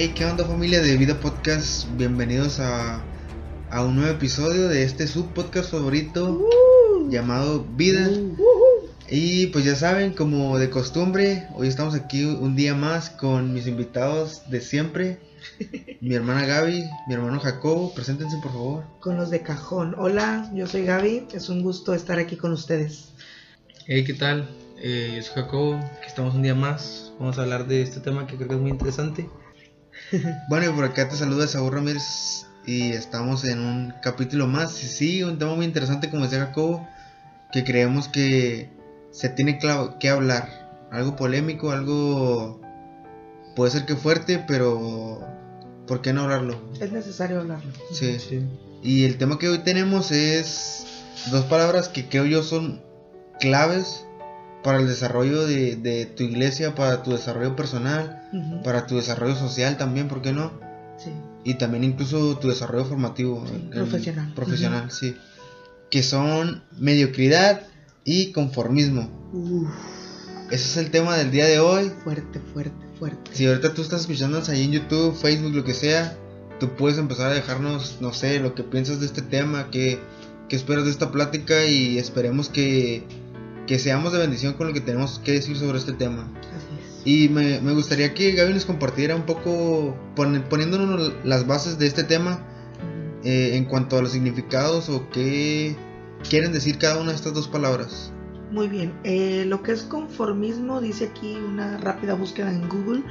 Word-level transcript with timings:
Hey, 0.00 0.12
¿qué 0.14 0.24
onda 0.24 0.44
familia 0.44 0.80
de 0.80 0.96
Vida 0.96 1.18
Podcast? 1.18 1.88
Bienvenidos 1.96 2.60
a, 2.60 3.02
a 3.68 3.82
un 3.82 3.96
nuevo 3.96 4.12
episodio 4.12 4.68
de 4.68 4.84
este 4.84 5.08
subpodcast 5.08 5.72
favorito 5.72 6.48
llamado 7.08 7.66
Vida. 7.74 8.08
Y 9.10 9.48
pues 9.48 9.64
ya 9.64 9.74
saben, 9.74 10.12
como 10.12 10.56
de 10.56 10.70
costumbre, 10.70 11.48
hoy 11.56 11.66
estamos 11.66 11.96
aquí 11.96 12.24
un 12.24 12.54
día 12.54 12.76
más 12.76 13.10
con 13.10 13.52
mis 13.52 13.66
invitados 13.66 14.48
de 14.48 14.60
siempre. 14.60 15.18
Mi 16.00 16.14
hermana 16.14 16.46
Gaby, 16.46 16.84
mi 17.08 17.14
hermano 17.14 17.40
Jacobo, 17.40 17.92
preséntense 17.92 18.36
por 18.40 18.52
favor. 18.52 18.84
Con 19.00 19.16
los 19.16 19.30
de 19.30 19.42
cajón. 19.42 19.96
Hola, 19.98 20.48
yo 20.54 20.68
soy 20.68 20.84
Gaby, 20.84 21.26
es 21.32 21.48
un 21.48 21.60
gusto 21.60 21.92
estar 21.92 22.20
aquí 22.20 22.36
con 22.36 22.52
ustedes. 22.52 23.14
Hey, 23.88 24.04
¿qué 24.04 24.14
tal? 24.14 24.48
Eh, 24.80 25.14
yo 25.16 25.22
soy 25.24 25.42
Jacobo, 25.42 25.74
aquí 25.74 26.06
estamos 26.06 26.36
un 26.36 26.42
día 26.44 26.54
más. 26.54 27.12
Vamos 27.18 27.36
a 27.36 27.42
hablar 27.42 27.66
de 27.66 27.82
este 27.82 27.98
tema 27.98 28.28
que 28.28 28.36
creo 28.36 28.46
que 28.46 28.54
es 28.54 28.60
muy 28.60 28.70
interesante. 28.70 29.28
Bueno, 30.48 30.70
y 30.70 30.72
por 30.72 30.84
acá 30.84 31.08
te 31.08 31.16
saluda 31.16 31.46
Saúl 31.46 31.72
Ramírez 31.72 32.46
y 32.66 32.92
estamos 32.92 33.44
en 33.44 33.60
un 33.60 33.94
capítulo 34.02 34.46
más. 34.46 34.82
Y 34.82 34.86
sí, 34.86 35.22
un 35.22 35.38
tema 35.38 35.54
muy 35.54 35.64
interesante, 35.64 36.10
como 36.10 36.24
decía 36.24 36.46
Jacobo, 36.46 36.86
que 37.52 37.64
creemos 37.64 38.08
que 38.08 38.70
se 39.10 39.28
tiene 39.28 39.58
que 39.58 40.08
hablar. 40.08 40.86
Algo 40.90 41.16
polémico, 41.16 41.70
algo 41.70 42.60
puede 43.56 43.70
ser 43.70 43.84
que 43.86 43.96
fuerte, 43.96 44.42
pero 44.46 45.20
¿por 45.86 46.00
qué 46.00 46.12
no 46.12 46.22
hablarlo? 46.22 46.60
Es 46.80 46.92
necesario 46.92 47.40
hablarlo. 47.40 47.72
Sí. 47.92 48.18
Sí. 48.18 48.42
Y 48.82 49.04
el 49.04 49.18
tema 49.18 49.38
que 49.38 49.48
hoy 49.48 49.58
tenemos 49.58 50.12
es 50.12 50.86
dos 51.30 51.44
palabras 51.46 51.88
que 51.88 52.08
creo 52.08 52.24
yo 52.24 52.42
son 52.42 52.82
claves 53.40 54.06
para 54.62 54.78
el 54.78 54.86
desarrollo 54.86 55.46
de, 55.46 55.76
de 55.76 56.06
tu 56.06 56.22
iglesia, 56.22 56.74
para 56.74 57.02
tu 57.02 57.12
desarrollo 57.12 57.56
personal, 57.56 58.17
Para 58.64 58.86
tu 58.86 58.96
desarrollo 58.96 59.34
social 59.36 59.76
también, 59.76 60.08
¿por 60.08 60.20
qué 60.22 60.32
no? 60.32 60.52
Sí. 60.98 61.10
Y 61.44 61.54
también 61.54 61.84
incluso 61.84 62.36
tu 62.38 62.48
desarrollo 62.48 62.84
formativo. 62.84 63.44
Sí, 63.46 63.54
el- 63.54 63.68
profesional. 63.70 64.32
Profesional, 64.34 64.90
sí. 64.90 65.16
Que 65.90 66.02
son 66.02 66.62
mediocridad 66.78 67.62
y 68.04 68.32
conformismo. 68.32 69.08
Uf, 69.32 69.68
Ese 70.50 70.64
es 70.64 70.76
el 70.76 70.90
tema 70.90 71.16
del 71.16 71.30
día 71.30 71.46
de 71.46 71.58
hoy. 71.60 71.90
fuerte, 72.04 72.40
fuerte, 72.52 72.86
fuerte. 72.98 73.30
Si 73.34 73.46
ahorita 73.46 73.74
tú 73.74 73.82
estás 73.82 74.00
escuchándonos 74.02 74.48
ahí 74.48 74.64
en 74.64 74.72
YouTube, 74.72 75.14
Facebook, 75.14 75.54
lo 75.54 75.64
que 75.64 75.74
sea, 75.74 76.16
tú 76.58 76.70
puedes 76.76 76.98
empezar 76.98 77.30
a 77.30 77.34
dejarnos, 77.34 77.98
no 78.00 78.12
sé, 78.12 78.40
lo 78.40 78.54
que 78.54 78.62
piensas 78.64 79.00
de 79.00 79.06
este 79.06 79.22
tema, 79.22 79.70
qué, 79.70 79.98
qué 80.48 80.56
esperas 80.56 80.84
de 80.84 80.90
esta 80.90 81.10
plática 81.12 81.64
y 81.66 81.98
esperemos 81.98 82.48
que, 82.48 83.04
que 83.66 83.78
seamos 83.78 84.12
de 84.12 84.18
bendición 84.18 84.54
con 84.54 84.66
lo 84.68 84.72
que 84.74 84.80
tenemos 84.80 85.18
que 85.20 85.32
decir 85.32 85.56
sobre 85.56 85.78
este 85.78 85.92
tema. 85.92 86.28
Y 87.04 87.28
me, 87.28 87.58
gustaría 87.72 88.12
que 88.12 88.32
Gaby 88.32 88.54
nos 88.54 88.66
compartiera 88.66 89.14
un 89.16 89.22
poco, 89.22 89.96
pon- 90.14 90.44
poniéndonos 90.50 91.12
las 91.24 91.46
bases 91.46 91.78
de 91.78 91.86
este 91.86 92.04
tema 92.04 92.40
eh, 93.24 93.56
en 93.56 93.64
cuanto 93.64 93.96
a 93.96 94.02
los 94.02 94.12
significados 94.12 94.88
o 94.88 95.08
qué 95.10 95.76
quieren 96.28 96.52
decir 96.52 96.78
cada 96.78 97.00
una 97.00 97.10
de 97.10 97.16
estas 97.16 97.34
dos 97.34 97.48
palabras. 97.48 98.12
Muy 98.50 98.66
bien, 98.68 98.94
eh, 99.04 99.44
lo 99.46 99.62
que 99.62 99.72
es 99.72 99.82
conformismo, 99.82 100.80
dice 100.80 101.10
aquí 101.14 101.36
una 101.36 101.76
rápida 101.76 102.14
búsqueda 102.14 102.50
en 102.50 102.66
Google, 102.66 103.02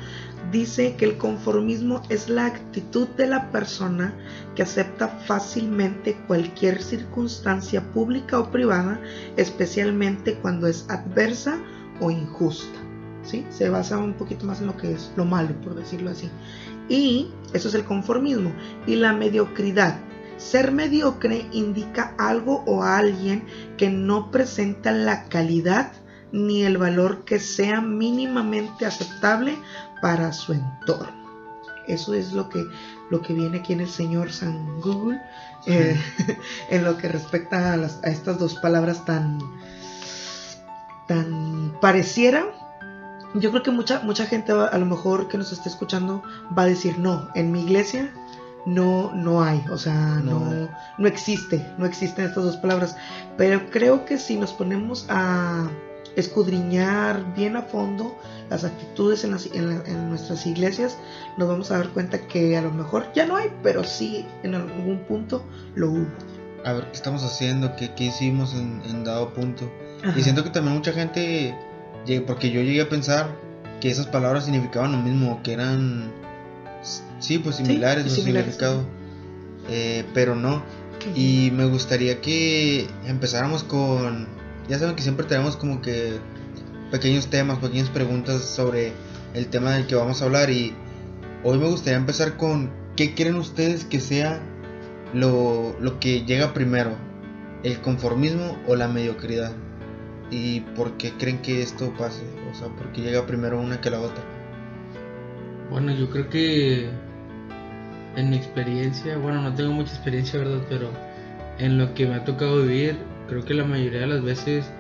dice 0.52 0.96
que 0.98 1.06
el 1.06 1.18
conformismo 1.18 2.02
es 2.10 2.28
la 2.28 2.48
actitud 2.48 3.08
de 3.10 3.28
la 3.28 3.52
persona 3.52 4.16
que 4.56 4.64
acepta 4.64 5.08
fácilmente 5.08 6.18
cualquier 6.26 6.82
circunstancia 6.82 7.82
pública 7.94 8.40
o 8.40 8.50
privada, 8.52 9.00
especialmente 9.38 10.34
cuando 10.36 10.66
es 10.66 10.86
adversa 10.90 11.60
o 12.00 12.10
injusta. 12.10 12.80
¿Sí? 13.28 13.46
Se 13.50 13.70
basa 13.70 13.98
un 13.98 14.14
poquito 14.14 14.46
más 14.46 14.62
en 14.62 14.68
lo 14.68 14.78
que 14.78 14.94
es 14.94 15.12
lo 15.16 15.26
malo, 15.26 15.50
por 15.62 15.76
decirlo 15.76 16.10
así. 16.12 16.30
Y 16.90 17.28
eso 17.54 17.68
es 17.68 17.74
el 17.76 17.84
conformismo. 17.84 18.52
Y 18.88 18.96
la 18.96 19.14
mediocridad. 19.14 20.00
Ser 20.38 20.72
mediocre 20.72 21.46
indica 21.52 22.14
algo 22.18 22.64
o 22.68 22.84
a 22.84 22.98
alguien 22.98 23.44
que 23.78 23.90
no 23.90 24.30
presenta 24.32 24.92
la 24.92 25.24
calidad 25.26 25.92
ni 26.32 26.64
el 26.64 26.78
valor 26.78 27.24
que 27.26 27.40
sea 27.40 27.82
mínimamente 27.82 28.86
aceptable 28.86 29.58
para 30.02 30.32
su 30.34 30.54
entorno. 30.54 31.18
Eso 31.88 32.14
es 32.14 32.34
lo 32.34 32.50
que, 32.50 32.64
lo 33.10 33.22
que 33.22 33.34
viene 33.34 33.60
aquí 33.60 33.74
en 33.74 33.80
el 33.80 33.90
señor 33.90 34.32
San 34.32 34.80
Google, 34.82 35.20
eh, 35.66 36.00
en 36.70 36.84
lo 36.84 36.98
que 36.98 37.08
respecta 37.08 37.74
a, 37.74 37.78
las- 37.78 38.04
a 38.04 38.10
estas 38.10 38.38
dos 38.38 38.56
palabras 38.56 39.06
tan, 39.06 39.40
tan 41.08 41.74
pareciera. 41.82 42.46
Yo 43.34 43.52
creo 43.52 43.64
que 43.64 43.72
mucha, 43.72 44.00
mucha 44.02 44.26
gente 44.26 44.54
va- 44.54 44.68
a 44.68 44.78
lo 44.78 44.86
mejor 44.86 45.28
que 45.28 45.38
nos 45.38 45.52
esté 45.52 45.70
escuchando 45.70 46.24
va 46.58 46.64
a 46.64 46.66
decir, 46.68 46.98
no, 46.98 47.28
en 47.36 47.52
mi 47.52 47.62
iglesia 47.62 48.12
no, 48.66 49.12
no 49.14 49.44
hay, 49.44 49.64
o 49.72 49.78
sea, 49.78 49.94
No. 50.24 50.40
no, 50.40 50.70
no 50.98 51.08
existe, 51.08 51.66
no 51.78 51.86
existen 51.86 52.26
estas 52.26 52.44
dos 52.44 52.58
palabras. 52.58 52.96
Pero 53.38 53.70
creo 53.70 54.06
que 54.06 54.18
si 54.18 54.38
nos 54.38 54.52
ponemos 54.54 55.06
a 55.10 55.70
escudriñar 56.16 57.34
bien 57.36 57.56
a 57.56 57.62
fondo 57.62 58.16
las 58.50 58.64
actitudes 58.64 59.24
en, 59.24 59.32
las- 59.32 59.46
en 59.48 59.70
la- 59.70 59.84
en 59.86 60.10
nuestras 60.10 60.46
iglesias, 60.46 60.98
nos 61.38 61.48
vamos 61.48 61.72
a 61.72 61.78
dar 61.78 61.90
cuenta 61.90 62.20
que 62.28 62.58
a 62.58 62.62
lo 62.62 62.72
mejor 62.72 63.06
ya 63.14 63.26
no 63.26 63.36
hay, 63.36 63.52
pero 63.64 63.84
sí 63.84 64.26
en 64.44 64.56
algún 64.56 65.00
punto 65.08 65.44
lo 65.76 65.92
hubo. 65.92 66.08
A 66.66 66.74
ver 66.74 66.86
qué 66.88 66.94
estamos 66.94 67.24
haciendo, 67.24 67.76
qué, 67.76 67.94
qué 67.94 68.06
hicimos 68.06 68.54
en, 68.54 68.82
en 68.90 69.04
dado 69.04 69.34
punto. 69.34 69.72
Ajá. 70.04 70.18
Y 70.20 70.24
siento 70.24 70.44
que 70.44 70.50
también 70.50 70.76
mucha 70.76 70.92
gente, 70.92 71.56
porque 72.26 72.52
yo 72.52 72.62
llegué 72.62 72.82
a 72.82 72.90
pensar 72.90 73.36
que 73.82 73.90
esas 73.90 74.08
palabras 74.08 74.46
significaban 74.46 74.92
lo 74.92 74.98
mismo, 75.00 75.42
que 75.44 75.54
eran, 75.54 76.12
sí, 77.20 77.38
pues 77.38 77.58
similares 77.58 78.06
su 78.06 78.22
similares, 78.22 78.56
significado, 78.56 78.86
Eh, 79.70 80.06
pero 80.14 80.36
no. 80.36 80.64
Y 81.16 81.52
me 81.52 81.66
gustaría 81.66 82.22
que 82.22 82.88
empezáramos 83.06 83.64
con, 83.64 84.28
ya 84.68 84.80
saben 84.80 84.96
que 84.96 85.04
siempre 85.04 85.26
tenemos 85.26 85.56
como 85.56 85.82
que 85.82 86.18
pequeños 86.92 87.28
temas, 87.28 87.60
pequeñas 87.60 87.90
preguntas 87.90 88.44
sobre 88.44 88.94
el 89.34 89.48
tema 89.48 89.74
del 89.74 89.88
que 89.88 89.96
vamos 89.96 90.22
a 90.22 90.26
hablar 90.26 90.50
y 90.50 90.74
hoy 91.44 91.60
me 91.60 91.68
gustaría 91.68 91.98
empezar 91.98 92.38
con, 92.38 92.72
¿qué 92.96 93.14
quieren 93.14 93.36
ustedes 93.36 93.86
que 93.86 94.00
sea 94.00 94.42
lo, 95.14 95.76
lo 95.80 96.00
que 96.00 96.26
llega 96.26 96.54
primero? 96.54 96.92
¿El 97.64 97.80
conformismo 97.82 98.58
o 98.68 98.76
la 98.76 98.88
mediocridad? 98.88 99.52
¿Y 100.30 100.62
por 100.62 100.98
qué 100.98 101.14
creen 101.14 101.40
que 101.40 101.62
esto 101.62 101.94
pase? 101.98 102.24
O 102.52 102.54
sea, 102.54 102.68
¿por 102.70 102.92
qué 102.92 103.02
llega 103.02 103.26
primero 103.26 103.60
una 103.62 103.80
que 103.80 103.90
la 103.90 104.02
otra? 104.02 104.24
Bueno, 105.70 105.94
yo 105.94 106.10
creo 106.10 106.30
que 106.30 106.90
en 108.16 108.30
mi 108.30 108.36
experiencia, 108.36 109.18
bueno, 109.18 109.42
no 109.42 109.54
tengo 109.54 109.72
mucha 109.72 109.94
experiencia, 109.94 110.40
¿verdad? 110.40 110.66
Pero 110.70 110.90
en 111.60 111.78
lo 111.78 111.94
que 111.94 112.08
me 112.08 112.16
ha 112.16 112.26
tocado 112.26 112.64
vivir, 112.64 112.98
creo 113.28 113.46
que 113.46 113.54
la 113.54 113.64
mayoría 113.64 114.02
de 114.02 114.08
las 114.08 114.24
veces, 114.24 114.72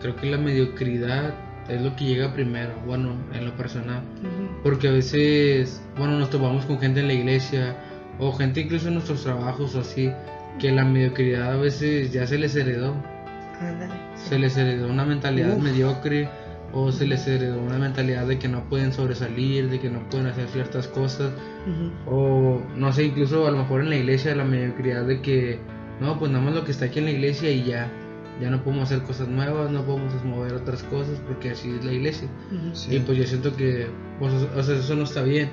creo 0.00 0.14
que 0.16 0.26
la 0.26 0.38
mediocridad 0.38 1.34
es 1.68 1.80
lo 1.80 1.94
que 1.96 2.04
llega 2.04 2.32
primero, 2.32 2.74
bueno, 2.86 3.16
en 3.32 3.44
lo 3.44 3.56
personal. 3.56 4.02
Porque 4.62 4.88
a 4.88 4.92
veces, 4.92 5.82
bueno, 5.96 6.18
nos 6.18 6.30
topamos 6.30 6.64
con 6.66 6.78
gente 6.78 7.00
en 7.00 7.08
la 7.08 7.14
iglesia 7.14 7.76
o 8.18 8.32
gente 8.32 8.60
incluso 8.60 8.88
en 8.88 8.94
nuestros 8.94 9.22
trabajos 9.22 9.74
o 9.74 9.80
así, 9.80 10.10
que 10.58 10.70
la 10.70 10.84
mediocridad 10.84 11.52
a 11.52 11.56
veces 11.56 12.12
ya 12.12 12.26
se 12.26 12.38
les 12.38 12.54
heredó. 12.56 12.94
Ándale. 13.68 13.94
Se 14.16 14.38
les 14.38 14.56
heredó 14.56 14.88
una 14.88 15.04
mentalidad 15.04 15.56
Uf. 15.56 15.62
mediocre 15.62 16.28
o 16.72 16.90
se 16.90 17.06
les 17.06 17.26
heredó 17.26 17.60
una 17.60 17.78
mentalidad 17.78 18.26
de 18.26 18.38
que 18.38 18.48
no 18.48 18.64
pueden 18.68 18.92
sobresalir, 18.92 19.68
de 19.68 19.78
que 19.78 19.90
no 19.90 20.08
pueden 20.08 20.26
hacer 20.26 20.48
ciertas 20.48 20.88
cosas 20.88 21.30
o 22.06 22.62
no 22.76 22.92
sé, 22.92 23.04
incluso 23.04 23.46
a 23.46 23.50
lo 23.50 23.58
mejor 23.58 23.82
en 23.82 23.90
la 23.90 23.96
iglesia 23.96 24.34
la 24.34 24.44
mediocridad 24.44 25.04
de 25.04 25.20
que 25.20 25.58
no, 26.00 26.18
pues 26.18 26.32
nada 26.32 26.44
más 26.44 26.54
lo 26.54 26.64
que 26.64 26.72
está 26.72 26.86
aquí 26.86 26.98
en 26.98 27.04
la 27.04 27.10
iglesia 27.12 27.50
y 27.50 27.64
ya, 27.64 27.90
ya 28.40 28.50
no 28.50 28.64
podemos 28.64 28.90
hacer 28.90 29.02
cosas 29.02 29.28
nuevas, 29.28 29.70
no 29.70 29.84
podemos 29.84 30.12
mover 30.24 30.54
otras 30.54 30.82
cosas 30.84 31.20
porque 31.26 31.50
así 31.50 31.70
es 31.78 31.84
la 31.84 31.92
iglesia. 31.92 32.28
Sí. 32.72 32.96
Y 32.96 33.00
pues 33.00 33.18
yo 33.18 33.24
siento 33.24 33.54
que 33.54 33.88
pues, 34.18 34.32
o 34.32 34.62
sea, 34.62 34.76
eso 34.76 34.96
no 34.96 35.04
está 35.04 35.22
bien. 35.22 35.50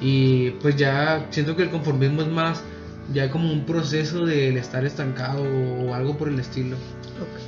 Y 0.00 0.50
pues 0.62 0.76
ya 0.76 1.26
siento 1.30 1.56
que 1.56 1.64
el 1.64 1.70
conformismo 1.70 2.22
es 2.22 2.28
más 2.28 2.62
ya 3.12 3.30
como 3.30 3.52
un 3.52 3.64
proceso 3.64 4.24
del 4.24 4.56
estar 4.56 4.84
estancado 4.84 5.42
o 5.42 5.94
algo 5.94 6.16
por 6.16 6.28
el 6.28 6.38
estilo. 6.38 6.76
Ok. 6.76 7.40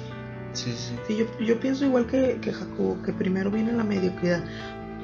Sí, 0.54 0.72
sí. 0.76 0.94
Sí, 1.06 1.16
yo, 1.16 1.26
yo 1.44 1.58
pienso 1.60 1.84
igual 1.84 2.06
que, 2.06 2.38
que 2.42 2.52
Jacobo, 2.52 3.00
que 3.02 3.12
primero 3.12 3.50
viene 3.50 3.72
la 3.72 3.84
mediocridad. 3.84 4.42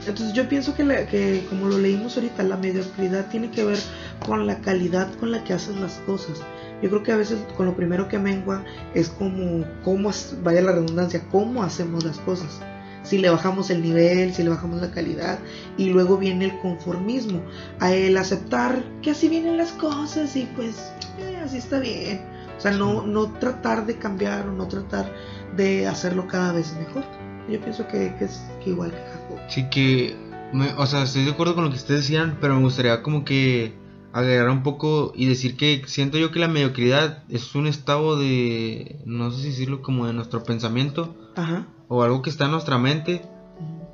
Entonces 0.06 0.32
yo 0.32 0.49
pienso 0.49 0.75
que, 0.75 0.84
la- 0.84 1.06
que 1.06 1.44
como 1.49 1.66
lo 1.69 1.78
leímos 1.78 2.16
ahorita, 2.16 2.43
la 2.44 2.56
mediocridad 2.56 3.28
tiene 3.31 3.50
que 3.50 3.64
ver 3.64 3.78
con 4.25 4.46
la 4.46 4.60
calidad 4.60 5.12
con 5.14 5.31
la 5.32 5.43
que 5.44 5.55
haces 5.55 5.76
las 5.76 5.94
cosas. 6.06 6.40
Yo 6.82 6.88
creo 6.90 7.02
que 7.02 7.12
a 7.12 7.16
veces 7.16 7.38
con 7.56 7.66
lo 7.66 7.75
primero 7.75 8.06
que 8.08 8.19
mengua 8.19 8.64
es 8.94 9.08
como, 9.08 9.64
cómo, 9.82 10.11
vaya 10.44 10.61
la 10.61 10.72
redundancia, 10.72 11.25
cómo 11.32 11.62
hacemos 11.64 12.04
las 12.04 12.19
cosas. 12.19 12.61
Si 13.08 13.19
le 13.19 13.31
bajamos 13.31 13.70
el 13.70 13.82
nivel, 13.82 14.34
si 14.34 14.43
le 14.43 14.50
bajamos 14.50 14.81
la 14.82 14.90
calidad, 14.90 15.38
y 15.76 15.90
luego 15.90 16.19
viene 16.19 16.44
el 16.46 16.58
conformismo, 16.58 17.43
a 17.81 17.93
el 17.94 18.16
aceptar 18.16 18.84
que 19.02 19.12
así 19.12 19.28
vienen 19.28 19.56
las 19.56 19.72
cosas 19.72 20.37
y 20.37 20.46
pues 20.56 20.93
eh, 21.19 21.38
así 21.43 21.56
está 21.56 21.78
bien. 21.81 22.20
O 22.56 22.60
sea, 22.60 22.72
no, 22.72 23.06
no 23.06 23.32
tratar 23.34 23.87
de 23.87 23.96
cambiar 23.96 24.49
o 24.49 24.52
no 24.52 24.66
tratar 24.69 25.12
de 25.56 25.87
hacerlo 25.87 26.26
cada 26.26 26.52
vez 26.52 26.75
mejor. 26.78 27.05
Yo 27.49 27.60
pienso 27.60 27.87
que, 27.88 28.14
que 28.19 28.26
es 28.26 28.43
que 28.62 28.70
igual 28.70 28.90
que 28.90 28.99
Jacob. 28.99 29.38
Sí 29.49 29.64
que 29.70 30.16
Me- 30.52 30.72
o 30.76 30.87
sea, 30.87 31.04
estoy 31.04 31.25
de 31.25 31.31
acuerdo 31.31 31.54
con 31.54 31.64
lo 31.64 31.70
que 31.70 31.76
ustedes 31.76 32.00
decían, 32.02 32.37
pero 32.40 32.56
me 32.56 32.62
gustaría 32.62 33.02
como 33.02 33.25
que 33.25 33.72
agregar 34.12 34.49
un 34.50 34.62
poco 34.62 35.12
y 35.14 35.26
decir 35.26 35.56
que 35.56 35.82
siento 35.87 36.19
yo 36.19 36.31
que 36.31 36.40
la 36.40 36.49
mediocridad 36.49 37.22
es 37.28 37.54
un 37.54 37.66
estado 37.66 38.19
de, 38.19 39.00
no 39.04 39.31
sé 39.31 39.43
si 39.43 39.49
decirlo 39.50 39.81
como 39.82 40.06
de 40.06 40.12
nuestro 40.14 40.43
pensamiento 40.43 41.14
Ajá. 41.37 41.66
O 41.88 42.02
algo 42.02 42.23
que 42.23 42.31
está 42.31 42.44
en 42.46 42.52
nuestra 42.52 42.79
mente, 42.79 43.23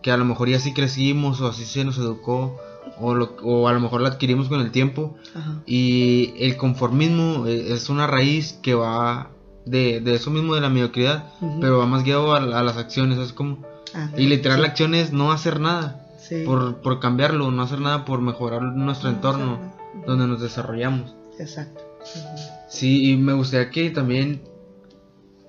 que 0.03 0.11
a 0.11 0.17
lo 0.17 0.25
mejor 0.25 0.49
ya 0.49 0.57
así 0.59 0.73
crecimos 0.73 1.41
o 1.41 1.47
así 1.49 1.65
se 1.65 1.85
nos 1.85 1.97
educó 1.99 2.59
o, 3.01 3.15
lo- 3.15 3.37
o 3.43 3.67
a 3.69 3.73
lo 3.73 3.81
mejor 3.81 4.01
la 4.03 4.09
adquirimos 4.11 4.49
con 4.49 4.61
el 4.61 4.71
tiempo 4.71 5.15
Ajá. 5.35 5.63
y 5.67 6.35
el 6.39 6.57
conformismo 6.57 7.47
eh, 7.47 7.73
es 7.73 7.89
una 7.89 8.07
raíz 8.07 8.53
que 8.63 8.75
va 8.75 9.31
de, 9.65 10.01
de 10.01 10.15
eso 10.15 10.31
mismo 10.31 10.55
de 10.55 10.61
la 10.61 10.69
mediocridad, 10.69 11.25
pero 11.61 11.79
va 11.79 11.87
más 11.87 12.05
guiado 12.05 12.35
a, 12.35 12.39
a 12.39 12.63
las 12.63 12.77
acciones, 12.77 13.19
es 13.19 13.33
como... 13.33 13.59
Ándale. 13.95 14.23
Y 14.23 14.27
literal 14.27 14.59
la 14.61 14.67
Sí, 14.67 14.71
acción 14.73 14.95
es 14.95 15.13
no 15.13 15.33
hacer 15.33 15.61
nada 15.61 16.07
sí. 16.19 16.43
por, 16.45 16.83
por 16.83 17.01
cambiarlo, 17.01 17.51
no 17.51 17.63
hacer 17.63 17.81
nada 17.81 18.05
por 18.05 18.21
mejorar 18.21 18.61
nuestro 18.63 19.09
No, 19.09 19.15
entorno 19.17 19.47
no. 19.95 20.05
donde 20.07 20.27
nos 20.27 20.41
desarrollamos. 20.43 21.15
Exacto. 21.39 21.81
Sí, 22.69 23.11
y 23.11 23.17
me 23.17 23.33
gustaría 23.33 23.71
que 23.71 23.91
también, 23.91 24.43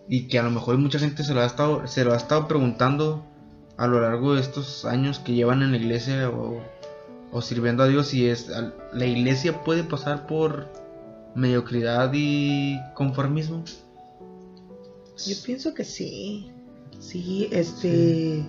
y 0.07 0.27
que 0.27 0.39
a 0.39 0.43
lo 0.43 0.51
mejor 0.51 0.77
mucha 0.77 0.99
gente 0.99 1.23
se 1.23 1.33
lo 1.33 1.41
ha 1.41 1.45
estado, 1.45 1.87
se 1.87 2.03
lo 2.03 2.13
ha 2.13 2.17
estado 2.17 2.47
preguntando 2.47 3.25
a 3.77 3.87
lo 3.87 4.01
largo 4.01 4.35
de 4.35 4.41
estos 4.41 4.85
años 4.85 5.19
que 5.19 5.33
llevan 5.33 5.61
en 5.61 5.71
la 5.71 5.77
iglesia 5.77 6.29
o, 6.29 6.61
o 7.31 7.41
sirviendo 7.41 7.83
a 7.83 7.87
Dios, 7.87 8.13
y 8.13 8.27
es, 8.27 8.49
¿la 8.93 9.05
iglesia 9.05 9.63
puede 9.63 9.83
pasar 9.83 10.27
por 10.27 10.69
mediocridad 11.35 12.11
y 12.13 12.79
conformismo? 12.93 13.63
Yo 15.25 15.35
pienso 15.45 15.73
que 15.73 15.83
sí. 15.83 16.51
Sí, 16.99 17.47
este. 17.51 18.45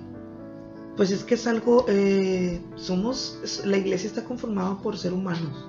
Pues 0.97 1.11
es 1.11 1.25
que 1.25 1.35
es 1.35 1.47
algo. 1.47 1.85
eh, 1.88 2.61
somos. 2.76 3.62
La 3.64 3.76
iglesia 3.76 4.09
está 4.09 4.25
conformada 4.25 4.81
por 4.82 4.97
seres 4.97 5.19
humanos. 5.19 5.69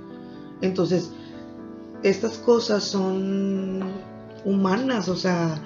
Entonces, 0.62 1.12
estas 2.04 2.38
cosas 2.38 2.84
son 2.84 3.84
humanas. 4.50 5.08
O 5.10 5.16
sea, 5.16 5.62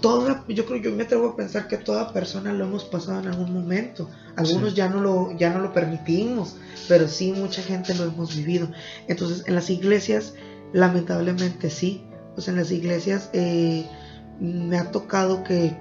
toda. 0.00 0.44
Yo 0.48 0.66
creo, 0.66 0.80
yo 0.80 0.92
me 0.92 1.04
atrevo 1.04 1.30
a 1.30 1.36
pensar 1.36 1.68
que 1.68 1.76
toda 1.76 2.12
persona 2.12 2.52
lo 2.52 2.64
hemos 2.64 2.84
pasado 2.84 3.20
en 3.20 3.28
algún 3.28 3.52
momento. 3.52 4.08
Algunos 4.36 4.70
Sí. 4.70 4.76
ya 4.76 4.88
no 4.88 5.00
lo, 5.00 5.36
ya 5.36 5.50
no 5.50 5.60
lo 5.60 5.72
permitimos. 5.72 6.56
Pero 6.88 7.08
sí, 7.08 7.32
mucha 7.32 7.62
gente 7.62 7.94
lo 7.94 8.04
hemos 8.04 8.34
vivido. 8.36 8.68
Entonces, 9.08 9.44
en 9.46 9.54
las 9.54 9.70
iglesias, 9.70 10.34
lamentablemente 10.72 11.70
sí. 11.70 12.04
Pues 12.34 12.48
en 12.48 12.56
las 12.56 12.70
iglesias 12.70 13.30
eh, 13.32 13.86
me 14.40 14.78
ha 14.78 14.90
tocado 14.90 15.42
que 15.42 15.74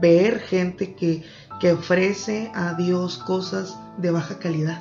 ver 0.00 0.38
gente 0.40 0.94
que, 0.94 1.24
que 1.60 1.72
ofrece 1.72 2.50
a 2.54 2.74
Dios 2.74 3.18
cosas 3.18 3.76
de 3.98 4.10
baja 4.12 4.38
calidad. 4.38 4.80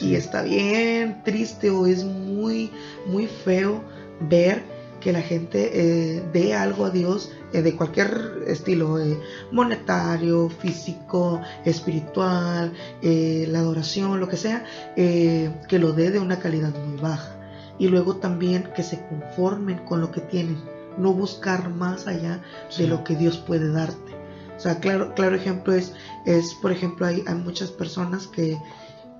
Y 0.00 0.14
está 0.14 0.42
bien 0.42 1.22
triste 1.24 1.70
o 1.70 1.86
es 1.86 2.04
muy, 2.04 2.70
muy 3.06 3.26
feo 3.26 3.82
ver 4.28 4.62
que 5.06 5.12
la 5.12 5.22
gente 5.22 5.70
eh, 5.72 6.22
dé 6.32 6.52
algo 6.52 6.84
a 6.84 6.90
Dios 6.90 7.30
eh, 7.52 7.62
de 7.62 7.76
cualquier 7.76 8.42
estilo, 8.48 8.98
eh, 8.98 9.16
monetario, 9.52 10.48
físico, 10.50 11.40
espiritual, 11.64 12.72
eh, 13.02 13.46
la 13.48 13.60
adoración, 13.60 14.18
lo 14.18 14.26
que 14.26 14.36
sea, 14.36 14.64
eh, 14.96 15.48
que 15.68 15.78
lo 15.78 15.92
dé 15.92 16.10
de 16.10 16.18
una 16.18 16.40
calidad 16.40 16.74
muy 16.84 17.00
baja. 17.00 17.36
Y 17.78 17.86
luego 17.86 18.16
también 18.16 18.64
que 18.74 18.82
se 18.82 18.98
conformen 19.06 19.78
con 19.84 20.00
lo 20.00 20.10
que 20.10 20.22
tienen, 20.22 20.58
no 20.98 21.12
buscar 21.12 21.70
más 21.70 22.08
allá 22.08 22.42
Sí. 22.68 22.82
de 22.82 22.88
lo 22.88 23.04
que 23.04 23.14
Dios 23.14 23.36
puede 23.36 23.70
darte. 23.70 24.12
O 24.56 24.60
sea, 24.60 24.80
claro, 24.80 25.14
claro 25.14 25.36
ejemplo 25.36 25.72
es, 25.72 25.92
es 26.24 26.52
por 26.60 26.72
ejemplo, 26.72 27.06
hay, 27.06 27.22
hay 27.28 27.34
muchas 27.36 27.70
personas 27.70 28.26
que, 28.26 28.58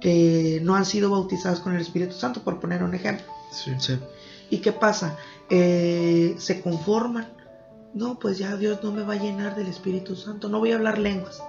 que 0.00 0.58
no 0.64 0.74
han 0.74 0.84
sido 0.84 1.10
bautizadas 1.10 1.60
con 1.60 1.76
el 1.76 1.80
Espíritu 1.80 2.14
Santo, 2.14 2.40
por 2.42 2.58
poner 2.58 2.82
un 2.82 2.92
ejemplo. 2.92 3.35
Sí. 3.64 3.72
Sí. 3.78 3.98
¿Y 4.50 4.58
qué 4.58 4.72
pasa? 4.72 5.16
Eh, 5.50 6.34
se 6.38 6.60
conforman. 6.60 7.26
No, 7.94 8.18
pues 8.18 8.36
ya 8.38 8.56
Dios 8.56 8.80
no 8.82 8.92
me 8.92 9.02
va 9.02 9.14
a 9.14 9.18
llenar 9.18 9.56
del 9.56 9.68
Espíritu 9.68 10.16
Santo, 10.16 10.48
no 10.48 10.58
voy 10.58 10.72
a 10.72 10.74
hablar 10.76 10.98
lenguas. 10.98 11.42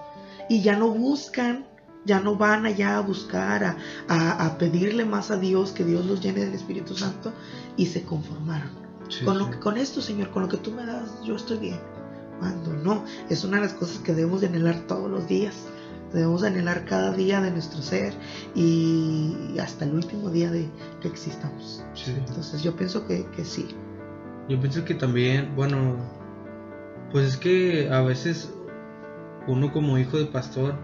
Y 0.49 0.61
ya 0.61 0.77
no 0.77 0.89
buscan, 0.91 1.65
ya 2.05 2.21
no 2.21 2.35
van 2.37 2.65
allá 2.65 2.97
a 2.97 3.01
buscar, 3.01 3.63
a, 3.65 3.77
a- 4.07 4.45
a 4.45 4.57
pedirle 4.57 5.03
más 5.03 5.29
a 5.29 5.37
Dios, 5.37 5.71
que 5.73 5.83
Dios 5.83 6.05
los 6.05 6.21
llene 6.21 6.45
del 6.45 6.53
Espíritu 6.53 6.95
Santo, 6.95 7.33
y 7.75 7.87
se 7.87 8.03
conformaron. 8.03 8.69
Sí, 9.09 9.25
con, 9.25 9.37
lo 9.37 9.45
sí. 9.45 9.51
que- 9.51 9.59
con 9.59 9.77
esto, 9.77 10.01
Señor, 10.01 10.29
con 10.31 10.43
lo 10.43 10.47
que 10.49 10.57
tú 10.57 10.71
me 10.71 10.85
das, 10.85 11.21
yo 11.25 11.35
estoy 11.35 11.57
bien. 11.57 11.79
Cuando 12.39 12.71
no, 12.73 13.03
es 13.29 13.43
una 13.43 13.57
de 13.57 13.63
las 13.63 13.73
cosas 13.73 13.97
que 13.99 14.13
debemos 14.13 14.39
de 14.41 14.47
anhelar 14.47 14.85
todos 14.87 15.09
los 15.11 15.27
días. 15.27 15.55
Debemos 16.13 16.41
de 16.41 16.47
anhelar 16.47 16.85
cada 16.85 17.11
día 17.11 17.41
de 17.41 17.51
nuestro 17.51 17.81
ser 17.81 18.13
y 18.55 19.57
hasta 19.59 19.85
el 19.85 19.93
último 19.93 20.29
día 20.29 20.49
de 20.51 20.67
que 21.01 21.07
existamos. 21.07 21.83
Sí. 21.93 22.13
Entonces 22.17 22.63
yo 22.63 22.75
pienso 22.75 23.05
que, 23.05 23.25
que 23.35 23.43
sí. 23.43 23.67
Yo 24.47 24.59
pienso 24.59 24.85
que 24.85 24.93
también, 24.93 25.55
bueno, 25.55 25.97
pues 27.11 27.27
es 27.27 27.37
que 27.37 27.89
a 27.91 28.01
veces 28.01 28.53
uno 29.47 29.71
como 29.71 29.97
hijo 29.97 30.17
de 30.17 30.25
pastor, 30.25 30.75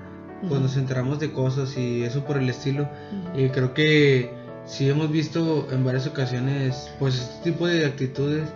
pues 0.48 0.60
nos 0.60 0.76
enteramos 0.76 1.20
de 1.20 1.32
cosas 1.32 1.78
y 1.78 2.04
eso 2.04 2.26
por 2.26 2.38
el 2.38 2.50
estilo. 2.50 2.90
Y 3.36 3.50
creo 3.50 3.74
que 3.74 4.34
sí 4.66 4.90
hemos 4.90 5.12
visto 5.12 5.68
en 5.72 5.84
varias 5.84 6.08
ocasiones, 6.08 6.92
pues 7.00 7.16
este 7.20 7.52
tipo 7.52 7.68
de 7.68 7.86
actitudes, 7.86 8.50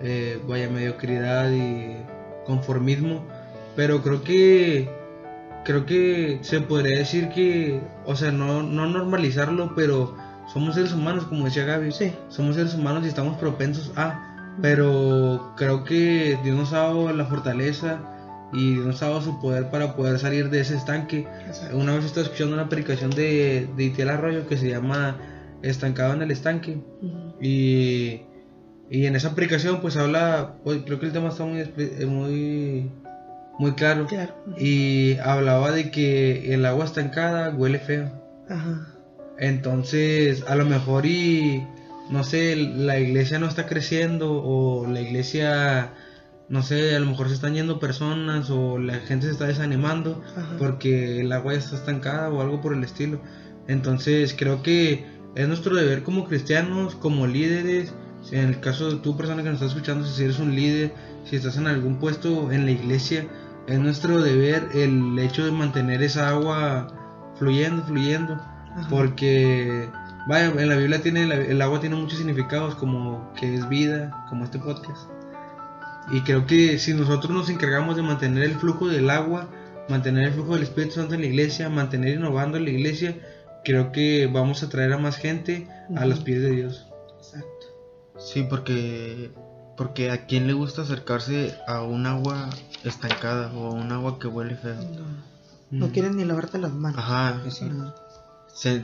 eh, 0.00 0.40
vaya 0.46 0.68
mediocridad 0.68 1.50
y 1.52 1.96
conformismo, 2.46 3.24
pero 3.76 4.02
creo 4.02 4.22
que 4.22 4.90
creo 5.68 5.84
que 5.84 6.38
se 6.40 6.62
podría 6.62 6.96
decir 6.96 7.28
que, 7.28 7.78
o 8.06 8.16
sea, 8.16 8.32
no, 8.32 8.62
no 8.62 8.86
normalizarlo, 8.86 9.74
pero 9.76 10.16
somos 10.50 10.74
seres 10.74 10.94
humanos, 10.94 11.24
como 11.24 11.44
decía 11.44 11.66
Gaby, 11.66 11.92
Sí. 11.92 12.10
somos 12.30 12.56
seres 12.56 12.74
humanos 12.74 13.04
y 13.04 13.08
estamos 13.08 13.36
propensos 13.36 13.92
a, 13.94 14.56
pero 14.62 15.52
creo 15.58 15.84
que 15.84 16.38
Dios 16.42 16.56
nos 16.56 16.72
ha 16.72 16.78
dado 16.78 17.12
la 17.12 17.26
fortaleza 17.26 18.00
y 18.54 18.72
Dios 18.76 18.86
nos 18.86 19.02
ha 19.02 19.08
dado 19.08 19.20
su 19.20 19.38
poder 19.42 19.70
para 19.70 19.94
poder 19.94 20.18
salir 20.18 20.48
de 20.48 20.60
ese 20.60 20.74
estanque. 20.74 21.28
Exacto. 21.46 21.76
Una 21.76 21.94
vez 21.94 22.06
estaba 22.06 22.24
escuchando 22.24 22.54
una 22.54 22.70
predicación 22.70 23.10
de, 23.10 23.68
de 23.76 23.84
Itiel 23.84 24.08
Arroyo 24.08 24.46
que 24.46 24.56
se 24.56 24.70
llama 24.70 25.18
Estancado 25.60 26.14
en 26.14 26.22
el 26.22 26.30
estanque 26.30 26.80
y, 27.42 28.22
y 28.88 29.04
en 29.04 29.16
esa 29.16 29.34
predicación 29.34 29.82
pues 29.82 29.98
habla, 29.98 30.54
pues, 30.64 30.80
creo 30.86 30.98
que 30.98 31.04
el 31.06 31.12
tema 31.12 31.28
está 31.28 31.44
muy, 31.44 31.62
muy, 32.06 32.90
muy 33.58 33.72
claro 33.72 34.06
Claro. 34.06 34.34
y 34.56 35.16
hablaba 35.18 35.72
de 35.72 35.90
que 35.90 36.54
el 36.54 36.64
agua 36.66 36.84
estancada 36.84 37.50
huele 37.50 37.78
feo. 37.78 38.10
Ajá. 38.48 38.86
Entonces, 39.38 40.44
a 40.48 40.54
lo 40.56 40.64
mejor 40.64 41.06
y 41.06 41.64
no 42.10 42.24
sé, 42.24 42.56
la 42.56 42.98
iglesia 42.98 43.38
no 43.38 43.46
está 43.46 43.66
creciendo 43.66 44.32
o 44.42 44.86
la 44.86 45.00
iglesia, 45.00 45.92
no 46.48 46.62
sé, 46.62 46.96
a 46.96 46.98
lo 47.00 47.06
mejor 47.06 47.28
se 47.28 47.34
están 47.34 47.54
yendo 47.54 47.78
personas 47.78 48.50
o 48.50 48.78
la 48.78 48.94
gente 49.00 49.26
se 49.26 49.32
está 49.32 49.46
desanimando 49.46 50.22
Ajá. 50.36 50.56
porque 50.58 51.20
el 51.20 51.30
agua 51.32 51.52
ya 51.52 51.58
está 51.58 51.76
estancada 51.76 52.30
o 52.30 52.40
algo 52.40 52.60
por 52.60 52.72
el 52.74 52.82
estilo. 52.84 53.20
Entonces, 53.68 54.34
creo 54.36 54.62
que 54.62 55.04
es 55.34 55.46
nuestro 55.46 55.76
deber 55.76 56.02
como 56.02 56.24
cristianos, 56.26 56.94
como 56.96 57.26
líderes, 57.26 57.92
en 58.32 58.48
el 58.48 58.60
caso 58.60 58.90
de 58.90 58.96
tu 58.96 59.16
persona 59.16 59.42
que 59.42 59.50
nos 59.50 59.56
está 59.60 59.66
escuchando, 59.66 60.06
si 60.06 60.24
eres 60.24 60.38
un 60.38 60.54
líder, 60.56 60.92
si 61.24 61.36
estás 61.36 61.56
en 61.58 61.66
algún 61.66 61.98
puesto 61.98 62.50
en 62.50 62.64
la 62.64 62.72
iglesia, 62.72 63.26
es 63.68 63.78
nuestro 63.78 64.20
deber 64.22 64.68
el 64.74 65.18
hecho 65.18 65.44
de 65.44 65.52
mantener 65.52 66.02
esa 66.02 66.28
agua 66.28 66.88
fluyendo, 67.36 67.82
fluyendo. 67.84 68.34
Ajá. 68.34 68.86
Porque, 68.90 69.88
vaya, 70.26 70.46
en 70.46 70.68
la 70.68 70.76
Biblia 70.76 71.00
tiene, 71.02 71.26
la- 71.26 71.36
el 71.36 71.60
agua 71.62 71.80
tiene 71.80 71.96
muchos 71.96 72.18
significados, 72.18 72.74
como 72.74 73.32
que 73.34 73.54
es 73.54 73.68
vida, 73.68 74.26
como 74.28 74.44
este 74.44 74.58
podcast. 74.58 75.10
Y 76.10 76.22
creo 76.22 76.46
que 76.46 76.78
si 76.78 76.94
nosotros 76.94 77.30
nos 77.32 77.50
encargamos 77.50 77.96
de 77.96 78.02
mantener 78.02 78.44
el 78.44 78.54
flujo 78.54 78.88
del 78.88 79.10
agua, 79.10 79.48
mantener 79.88 80.24
el 80.28 80.32
flujo 80.32 80.54
del 80.54 80.62
Espíritu 80.62 80.94
Santo 80.96 81.14
en 81.14 81.20
la 81.20 81.26
iglesia, 81.26 81.68
mantener 81.68 82.16
innovando 82.16 82.56
en 82.56 82.64
la 82.64 82.70
iglesia, 82.70 83.16
creo 83.64 83.92
que 83.92 84.26
vamos 84.32 84.62
a 84.62 84.68
traer 84.70 84.92
a 84.94 84.98
más 84.98 85.16
gente 85.16 85.68
a 85.96 86.06
los 86.06 86.20
pies 86.20 86.40
de 86.40 86.50
Dios. 86.50 86.86
Exacto. 87.18 87.66
Sí, 88.18 88.46
porque 88.48 89.30
porque 89.78 90.10
a 90.10 90.26
quién 90.26 90.46
le 90.46 90.52
gusta 90.52 90.82
acercarse 90.82 91.54
a 91.66 91.82
un 91.82 92.04
agua 92.06 92.50
estancada 92.84 93.52
o 93.54 93.68
a 93.68 93.70
un 93.74 93.90
agua 93.92 94.18
que 94.18 94.26
huele 94.26 94.56
feo. 94.56 94.74
No, 94.74 95.78
no 95.80 95.86
Mm. 95.86 95.90
quieren 95.90 96.16
ni 96.16 96.24
lavarte 96.24 96.58
las 96.58 96.72
manos. 96.74 96.98
Ajá. 96.98 97.40
No. 97.70 97.94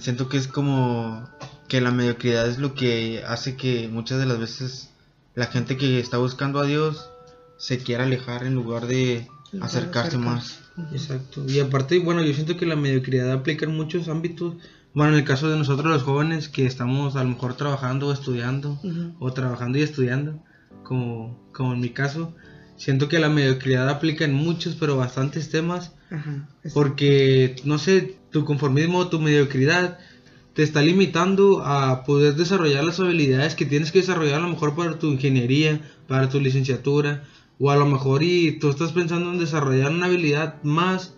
siento 0.00 0.28
que 0.28 0.36
es 0.38 0.46
como 0.46 1.28
que 1.68 1.80
la 1.80 1.90
mediocridad 1.90 2.46
es 2.46 2.58
lo 2.58 2.74
que 2.74 3.24
hace 3.26 3.56
que 3.56 3.88
muchas 3.88 4.18
de 4.20 4.26
las 4.26 4.38
veces 4.38 4.90
la 5.34 5.46
gente 5.46 5.76
que 5.76 5.98
está 5.98 6.18
buscando 6.18 6.60
a 6.60 6.64
Dios 6.64 7.10
se 7.58 7.78
quiera 7.78 8.04
alejar 8.04 8.44
en 8.44 8.54
lugar 8.54 8.86
de 8.86 9.26
acercarse 9.60 10.16
más. 10.18 10.60
Exacto. 10.92 11.44
Y 11.48 11.58
aparte, 11.60 11.98
bueno, 12.00 12.22
yo 12.22 12.32
siento 12.34 12.56
que 12.56 12.66
la 12.66 12.76
mediocridad 12.76 13.32
aplica 13.32 13.64
en 13.64 13.76
muchos 13.76 14.08
ámbitos. 14.08 14.54
Bueno, 14.92 15.12
en 15.14 15.18
el 15.20 15.24
caso 15.24 15.48
de 15.48 15.56
nosotros 15.58 15.86
los 15.92 16.02
jóvenes 16.04 16.48
que 16.48 16.66
estamos 16.66 17.16
a 17.16 17.24
lo 17.24 17.30
mejor 17.30 17.54
trabajando 17.54 18.08
o 18.08 18.12
estudiando, 18.12 18.78
o 19.18 19.32
trabajando 19.32 19.78
y 19.78 19.82
estudiando, 19.82 20.40
como, 20.82 21.48
como 21.52 21.74
en 21.74 21.80
mi 21.80 21.90
caso, 21.90 22.34
siento 22.76 23.08
que 23.08 23.18
la 23.18 23.28
mediocridad 23.28 23.88
aplica 23.88 24.24
en 24.24 24.34
muchos, 24.34 24.74
pero 24.74 24.96
bastantes 24.96 25.50
temas, 25.50 25.92
Ajá. 26.10 26.48
Porque, 26.72 27.56
no 27.64 27.78
sé, 27.78 28.16
tu 28.30 28.44
conformismo, 28.44 29.08
tu 29.08 29.20
mediocridad 29.20 29.98
te 30.54 30.62
está 30.62 30.82
limitando 30.82 31.62
a 31.64 32.04
poder 32.04 32.34
desarrollar 32.36 32.84
las 32.84 33.00
habilidades 33.00 33.54
que 33.54 33.66
tienes 33.66 33.90
que 33.90 34.00
desarrollar 34.00 34.36
a 34.36 34.42
lo 34.42 34.48
mejor 34.48 34.76
para 34.76 34.98
tu 34.98 35.08
ingeniería, 35.08 35.80
para 36.06 36.28
tu 36.28 36.40
licenciatura, 36.40 37.24
o 37.58 37.70
a 37.70 37.76
lo 37.76 37.86
mejor 37.86 38.22
y 38.22 38.58
tú 38.58 38.70
estás 38.70 38.92
pensando 38.92 39.32
en 39.32 39.38
desarrollar 39.38 39.90
una 39.90 40.06
habilidad 40.06 40.62
más, 40.62 41.14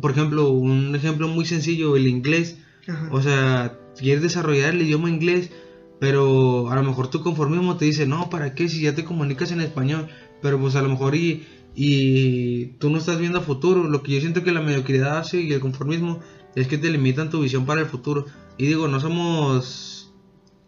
por 0.00 0.10
ejemplo, 0.10 0.50
un 0.50 0.94
ejemplo 0.94 1.28
muy 1.28 1.46
sencillo, 1.46 1.96
el 1.96 2.06
inglés, 2.06 2.58
Ajá. 2.86 3.08
o 3.10 3.22
sea, 3.22 3.78
quieres 3.98 4.22
desarrollar 4.22 4.74
el 4.74 4.82
idioma 4.82 5.08
inglés, 5.08 5.50
pero 5.98 6.70
a 6.70 6.76
lo 6.76 6.82
mejor 6.82 7.08
tu 7.08 7.22
conformismo 7.22 7.76
te 7.76 7.86
dice, 7.86 8.06
no, 8.06 8.28
¿para 8.28 8.54
qué 8.54 8.68
si 8.68 8.82
ya 8.82 8.94
te 8.94 9.04
comunicas 9.04 9.50
en 9.52 9.60
español? 9.60 10.08
Pero 10.42 10.60
pues 10.60 10.76
a 10.76 10.82
lo 10.82 10.90
mejor 10.90 11.14
y, 11.14 11.46
y 11.74 12.66
tú 12.78 12.90
no 12.90 12.98
estás 12.98 13.18
viendo 13.18 13.38
a 13.38 13.42
futuro. 13.42 13.84
Lo 13.84 14.02
que 14.02 14.12
yo 14.12 14.20
siento 14.20 14.44
que 14.44 14.52
la 14.52 14.60
mediocridad 14.60 15.18
hace 15.18 15.40
y 15.40 15.52
el 15.52 15.60
conformismo 15.60 16.20
es 16.54 16.68
que 16.68 16.78
te 16.78 16.90
limitan 16.90 17.30
tu 17.30 17.40
visión 17.40 17.64
para 17.64 17.80
el 17.80 17.86
futuro. 17.86 18.26
Y 18.58 18.66
digo, 18.66 18.88
no 18.88 19.00
somos... 19.00 20.12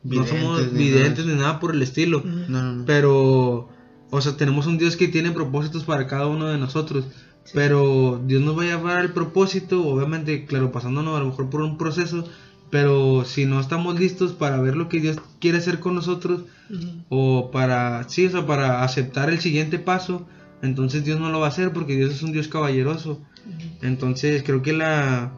no 0.02 0.10
Videntes 0.10 0.40
somos 0.40 0.72
ni 0.72 0.84
videntes 0.84 1.26
nada. 1.26 1.36
ni 1.36 1.42
nada 1.42 1.60
por 1.60 1.74
el 1.74 1.82
estilo. 1.82 2.22
No, 2.24 2.48
no, 2.48 2.72
no. 2.72 2.84
Pero, 2.86 3.68
o 4.10 4.20
sea, 4.20 4.36
tenemos 4.36 4.66
un 4.66 4.78
Dios 4.78 4.96
que 4.96 5.08
tiene 5.08 5.30
propósitos 5.30 5.84
para 5.84 6.06
cada 6.06 6.26
uno 6.26 6.46
de 6.46 6.58
nosotros. 6.58 7.04
Sí. 7.44 7.52
Pero 7.54 8.20
Dios 8.26 8.42
nos 8.42 8.58
va 8.58 8.62
a 8.62 8.66
llevar 8.66 8.98
al 8.98 9.12
propósito, 9.12 9.86
obviamente, 9.86 10.44
claro, 10.46 10.72
pasándonos 10.72 11.16
a 11.16 11.20
lo 11.20 11.26
mejor 11.26 11.50
por 11.50 11.62
un 11.62 11.78
proceso. 11.78 12.24
Pero 12.70 13.24
si 13.24 13.46
no 13.46 13.60
estamos 13.60 13.98
listos 13.98 14.32
para 14.32 14.60
ver 14.60 14.76
lo 14.76 14.88
que 14.88 15.00
Dios 15.00 15.16
quiere 15.40 15.58
hacer 15.58 15.80
con 15.80 15.94
nosotros, 15.94 16.42
Ujú. 16.70 16.86
o 17.08 17.50
para, 17.50 18.06
sí, 18.08 18.26
o 18.26 18.30
sea, 18.30 18.46
para 18.46 18.82
aceptar 18.82 19.30
el 19.30 19.40
siguiente 19.40 19.78
paso, 19.78 20.26
entonces 20.60 21.04
Dios 21.04 21.18
no 21.18 21.30
lo 21.30 21.40
va 21.40 21.46
a 21.46 21.50
hacer 21.50 21.72
porque 21.72 21.96
Dios 21.96 22.12
es 22.12 22.22
un 22.22 22.32
Dios 22.32 22.48
caballeroso. 22.48 23.12
Ujú. 23.46 23.86
Entonces 23.86 24.42
creo 24.44 24.60
que 24.60 24.72
la, 24.72 25.32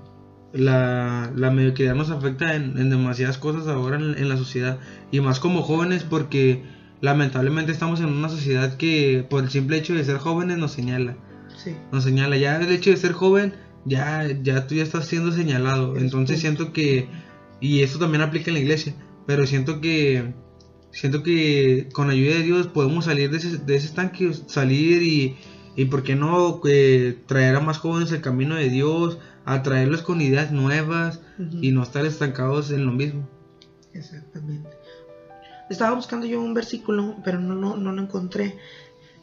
la, 0.52 1.30
la 1.36 1.50
mediocridad 1.50 1.94
nos 1.94 2.10
afecta 2.10 2.54
en, 2.56 2.78
en 2.78 2.90
demasiadas 2.90 3.38
cosas 3.38 3.68
ahora 3.68 3.96
en, 3.96 4.18
en 4.18 4.28
la 4.28 4.36
sociedad. 4.36 4.78
Y 5.12 5.20
más 5.20 5.38
como 5.38 5.62
jóvenes 5.62 6.02
porque 6.04 6.64
lamentablemente 7.00 7.72
estamos 7.72 8.00
en 8.00 8.06
una 8.06 8.28
sociedad 8.28 8.76
que 8.76 9.24
por 9.28 9.44
el 9.44 9.50
simple 9.50 9.76
hecho 9.78 9.94
de 9.94 10.04
ser 10.04 10.18
jóvenes 10.18 10.58
nos 10.58 10.72
señala. 10.72 11.16
Sí. 11.56 11.74
Nos 11.92 12.04
señala. 12.04 12.36
Ya 12.36 12.56
el 12.56 12.70
hecho 12.72 12.90
de 12.90 12.96
ser 12.96 13.12
joven, 13.12 13.54
ya, 13.84 14.26
ya 14.42 14.66
tú 14.66 14.74
ya 14.74 14.82
estás 14.82 15.06
siendo 15.06 15.32
señalado. 15.32 15.96
Entonces 15.96 16.40
siento 16.40 16.72
que, 16.72 17.08
y 17.60 17.82
esto 17.82 17.98
también 17.98 18.22
aplica 18.22 18.50
en 18.50 18.54
la 18.54 18.60
iglesia, 18.60 18.94
pero 19.26 19.46
siento 19.46 19.80
que, 19.80 20.32
siento 20.90 21.22
que 21.22 21.88
con 21.92 22.10
ayuda 22.10 22.34
de 22.34 22.42
Dios 22.42 22.66
podemos 22.66 23.06
salir 23.06 23.30
de 23.30 23.38
ese, 23.38 23.58
de 23.58 23.76
ese 23.76 23.86
estanque, 23.86 24.32
salir 24.46 25.02
y, 25.02 25.36
y 25.76 25.86
por 25.86 26.02
qué 26.02 26.16
no 26.16 26.60
eh, 26.66 27.18
traer 27.26 27.56
a 27.56 27.60
más 27.60 27.78
jóvenes 27.78 28.12
el 28.12 28.20
camino 28.20 28.54
de 28.56 28.68
Dios, 28.68 29.18
atraerlos 29.44 30.02
con 30.02 30.20
ideas 30.20 30.52
nuevas 30.52 31.20
y 31.62 31.72
no 31.72 31.82
estar 31.82 32.04
estancados 32.04 32.70
en 32.70 32.84
lo 32.84 32.92
mismo. 32.92 33.28
Exactamente. 33.94 34.68
Estaba 35.70 35.94
buscando 35.94 36.26
yo 36.26 36.42
un 36.42 36.52
versículo, 36.52 37.16
pero 37.24 37.38
no, 37.38 37.54
no, 37.54 37.76
no 37.76 37.92
lo 37.92 38.02
encontré, 38.02 38.58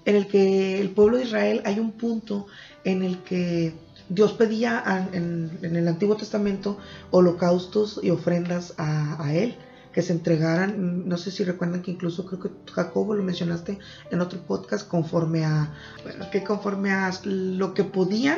en 0.06 0.16
el 0.16 0.28
que 0.28 0.80
el 0.80 0.90
pueblo 0.90 1.18
de 1.18 1.26
Israel 1.26 1.62
hay 1.66 1.80
un 1.80 1.92
punto 1.92 2.48
en 2.86 3.04
el 3.04 3.18
que 3.20 3.74
Dios 4.10 4.34
pedía 4.34 4.80
a- 4.86 5.08
en, 5.14 5.58
en 5.62 5.76
el 5.76 5.88
Antiguo 5.88 6.16
Testamento 6.16 6.78
holocaustos 7.12 8.00
y 8.02 8.10
ofrendas 8.10 8.74
a, 8.78 9.22
a 9.24 9.34
Él, 9.34 9.56
que 9.92 10.02
se 10.04 10.14
entregaran, 10.14 11.08
no 11.10 11.18
sé 11.18 11.32
si 11.32 11.44
recuerdan 11.44 11.82
que 11.82 11.90
incluso 11.92 12.26
creo 12.26 12.40
que 12.40 12.50
Jacobo 12.72 13.16
lo 13.16 13.24
mencionaste 13.24 13.80
en 14.12 14.22
otro 14.22 14.40
podcast, 14.42 14.88
conforme 14.88 15.44
a, 15.44 15.74
bueno, 16.04 16.30
que 16.32 16.44
conforme 16.44 16.92
a 16.92 17.12
lo 17.24 17.74
que 17.74 17.84
podían, 17.84 18.38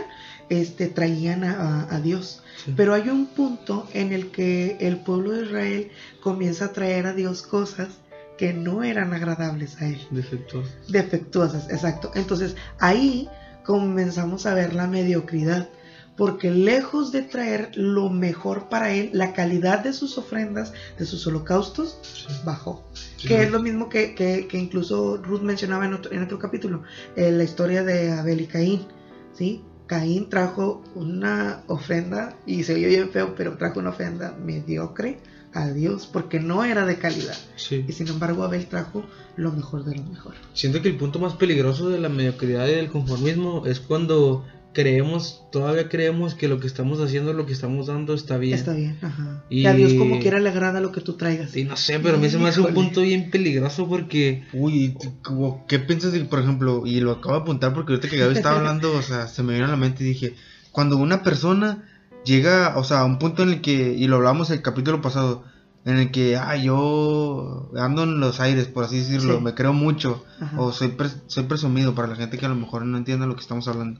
este, 0.50 0.88
traían 0.88 1.44
a- 1.44 2.00
Dios. 2.02 2.42
Sí. 2.64 2.74
Pero 2.78 2.94
hay 2.94 3.10
un 3.10 3.28
punto 3.28 3.88
en 3.94 4.14
el 4.14 4.32
que 4.32 4.78
el 4.80 4.98
pueblo 5.02 5.32
de 5.34 5.44
Israel 5.46 5.92
comienza 6.22 6.66
a 6.66 6.72
traer 6.74 7.06
a 7.08 7.14
Dios 7.14 7.42
cosas 7.42 7.90
que 8.38 8.54
no 8.54 8.84
eran 8.84 9.14
agradables 9.14 9.82
a 9.82 9.88
él. 9.88 10.00
Defectuosos. 10.12 10.72
Defectuosas, 10.88 11.70
exacto. 11.70 12.12
Entonces 12.16 12.56
ahí 12.80 13.28
comenzamos 13.66 14.46
a 14.46 14.54
ver 14.54 14.74
la 14.74 14.88
mediocridad. 14.88 15.70
Porque 16.18 16.52
lejos 16.52 17.14
de 17.14 17.22
traer 17.22 17.72
lo 17.76 18.10
mejor 18.10 18.68
para 18.68 18.92
él, 18.94 19.10
la 19.14 19.32
calidad 19.32 19.80
de 19.86 19.94
sus 19.94 20.18
ofrendas, 20.18 20.74
de 20.98 21.06
sus 21.06 21.26
holocaustos, 21.28 21.98
bajó. 22.44 22.84
Sí. 23.16 23.30
Que 23.30 23.44
es 23.44 23.52
lo 23.52 23.62
mismo 23.62 23.88
que, 23.88 24.16
que- 24.16 24.46
que 24.50 24.58
incluso 24.58 25.16
Ruth 25.24 25.42
mencionaba 25.42 25.86
en 25.86 25.94
otro, 25.94 26.12
en 26.12 26.22
otro 26.22 26.38
capítulo, 26.38 26.84
eh, 27.16 27.32
la 27.32 27.46
historia 27.46 27.84
de 27.84 28.12
Abel 28.12 28.42
y 28.42 28.48
Caín. 28.48 28.86
¿sí? 29.34 29.64
Caín 29.88 30.30
trajo 30.30 30.84
una 30.94 31.64
ofrenda 31.68 32.36
y 32.46 32.64
se 32.64 32.74
oyó 32.76 32.90
bien 32.90 33.10
feo, 33.12 33.34
pero 33.36 33.56
trajo 33.58 33.80
una 33.80 33.92
ofrenda 33.92 34.36
mediocre 34.46 35.20
a 35.54 35.70
Dios 35.72 36.08
porque 36.12 36.40
no 36.40 36.64
era 36.64 36.86
de 36.86 36.98
calidad. 36.98 37.38
Sí. 37.56 37.84
Y 37.88 37.92
sin 37.94 38.08
embargo 38.08 38.44
Abel 38.44 38.68
trajo 38.68 39.04
lo 39.36 39.52
mejor 39.52 39.84
de 39.86 39.96
lo 39.96 40.04
mejor. 40.04 40.34
Siento 40.54 40.82
que 40.82 40.90
el 40.90 40.96
punto 40.98 41.20
más 41.20 41.34
peligroso 41.34 41.90
de 41.90 42.00
la 42.00 42.10
mediocridad 42.10 42.68
y 42.68 42.72
del 42.72 42.90
conformismo 42.90 43.66
es 43.66 43.80
cuando 43.80 44.46
creemos, 44.72 45.42
todavía 45.52 45.90
creemos 45.90 46.36
que 46.36 46.48
lo 46.48 46.60
que 46.60 46.68
estamos 46.68 47.00
haciendo, 47.02 47.34
lo 47.34 47.48
que 47.48 47.54
estamos 47.54 47.88
dando 47.88 48.14
está 48.14 48.38
bien. 48.38 48.54
Está 48.54 48.74
bien, 48.74 48.98
ajá. 49.02 49.44
Y- 49.50 49.64
Que 49.64 49.68
a 49.68 49.74
Dios 49.74 49.94
como 49.96 50.20
quiera 50.20 50.40
le 50.40 50.50
agrada 50.50 50.80
lo 50.80 50.92
que 50.92 51.02
tú 51.02 51.14
traigas. 51.14 51.50
Sí, 51.52 51.64
no 51.64 51.76
sé, 51.76 52.00
pero 52.00 52.18
a 52.18 52.20
mí 52.20 52.30
se 52.30 52.38
me 52.38 52.50
hace 52.50 52.62
un 52.62 52.74
punto 52.74 53.02
bien 53.02 53.32
peligroso 53.32 53.88
porque 53.88 54.44
Uy, 54.54 54.96
¿qué 55.68 55.80
piensas 55.80 56.12
de, 56.12 56.20
por 56.26 56.40
ejemplo, 56.40 56.84
y 56.86 57.00
lo 57.00 57.14
acabo 57.14 57.36
de 57.36 57.42
apuntar 57.42 57.74
porque 57.74 57.94
ahorita 57.94 58.10
que 58.10 58.18
Gaby 58.18 58.36
estaba 58.36 58.58
hablando, 58.58 58.94
o 58.96 59.02
sea, 59.02 59.28
se 59.28 59.42
me 59.42 59.54
vino 59.54 59.66
a 59.66 59.70
la 59.70 59.76
mente 59.78 60.04
y 60.04 60.08
dije, 60.08 60.36
cuando 60.72 60.98
una 60.98 61.24
persona 61.24 61.84
llega, 62.30 62.78
o 62.78 62.84
sea, 62.86 63.02
a 63.02 63.06
un 63.06 63.20
punto 63.20 63.44
en 63.44 63.50
el 63.50 63.62
que, 63.62 63.94
y 63.94 64.08
lo 64.08 64.16
hablamos 64.18 64.50
el 64.52 64.62
capítulo 64.62 65.02
pasado, 65.02 65.44
en 65.86 65.98
el 65.98 66.12
que, 66.12 66.38
ah, 66.38 66.56
yo 66.56 67.70
ando 67.78 68.04
en 68.04 68.20
los 68.20 68.40
aires, 68.40 68.68
por 68.68 68.84
así 68.86 68.98
decirlo, 69.00 69.38
Sí. 69.38 69.44
me 69.44 69.54
creo 69.56 69.74
mucho, 69.74 70.24
Ajá. 70.40 70.60
o 70.62 70.72
soy, 70.72 70.94
soy 71.28 71.44
presumido 71.44 71.96
para 71.96 72.08
la 72.08 72.16
gente 72.16 72.38
que 72.38 72.46
a 72.46 72.50
lo 72.50 72.56
mejor 72.56 72.86
no 72.86 72.98
entiende 72.98 73.26
lo 73.28 73.36
que 73.36 73.42
estamos 73.42 73.68
hablando. 73.68 74.00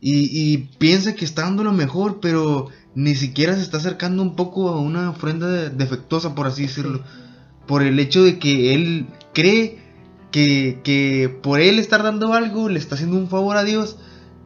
Y, 0.00 0.52
y 0.54 0.58
piensa 0.78 1.14
que 1.14 1.24
está 1.24 1.42
dando 1.42 1.62
lo 1.62 1.72
mejor, 1.72 2.18
pero 2.20 2.68
ni 2.94 3.14
siquiera 3.14 3.54
se 3.54 3.62
está 3.62 3.76
acercando 3.76 4.22
un 4.22 4.34
poco 4.34 4.68
a 4.70 4.80
una 4.80 5.10
ofrenda 5.10 5.46
de- 5.48 5.70
defectuosa, 5.70 6.34
por 6.34 6.46
así 6.48 6.62
decirlo. 6.62 7.02
Por 7.66 7.82
el 7.82 7.98
hecho 8.00 8.24
de 8.24 8.38
que 8.40 8.74
él 8.74 9.06
cree 9.32 9.78
que, 10.32 10.80
que 10.82 11.28
por 11.42 11.60
él 11.60 11.78
estar 11.78 12.02
dando 12.02 12.32
algo 12.34 12.68
le 12.68 12.78
está 12.80 12.96
haciendo 12.96 13.16
un 13.16 13.28
favor 13.28 13.56
a 13.56 13.62
Dios, 13.62 13.96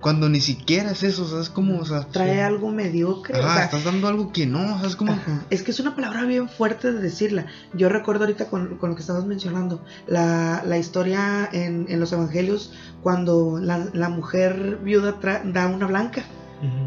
cuando 0.06 0.28
ni 0.28 0.38
siquiera 0.40 0.92
es 0.92 1.02
eso, 1.02 1.26
¿sabes 1.28 1.50
cómo? 1.50 1.80
O 1.80 1.84
sea, 1.84 2.06
Trae 2.06 2.40
algo 2.40 2.70
mediocre. 2.70 3.36
o 3.36 3.42
sea, 3.42 3.64
estás 3.64 3.82
dando 3.82 4.06
algo 4.06 4.30
que 4.32 4.46
no, 4.46 4.78
¿sabes 4.78 4.94
cómo? 4.94 5.10
Ajá. 5.12 5.42
Es 5.50 5.64
que 5.64 5.72
es 5.72 5.80
una 5.80 5.96
palabra 5.96 6.22
bien 6.26 6.48
fuerte 6.48 6.92
de 6.92 7.00
decirla. 7.00 7.46
Yo 7.75 7.88
recuerdo 7.88 8.22
ahorita 8.22 8.46
con, 8.48 8.76
con 8.76 8.90
lo 8.90 8.94
que 8.94 9.00
estabas 9.00 9.25
mencionando, 9.25 9.82
la, 10.06 10.62
la 10.64 10.78
historia 10.78 11.48
en, 11.52 11.86
en 11.88 11.98
los 11.98 12.12
evangelios 12.12 12.72
cuando 13.02 13.58
la, 13.60 13.88
la 13.94 14.08
mujer 14.08 14.78
viuda 14.80 15.18
tra- 15.20 15.42
da 15.52 15.66
una 15.66 15.88
blanca. 15.88 16.22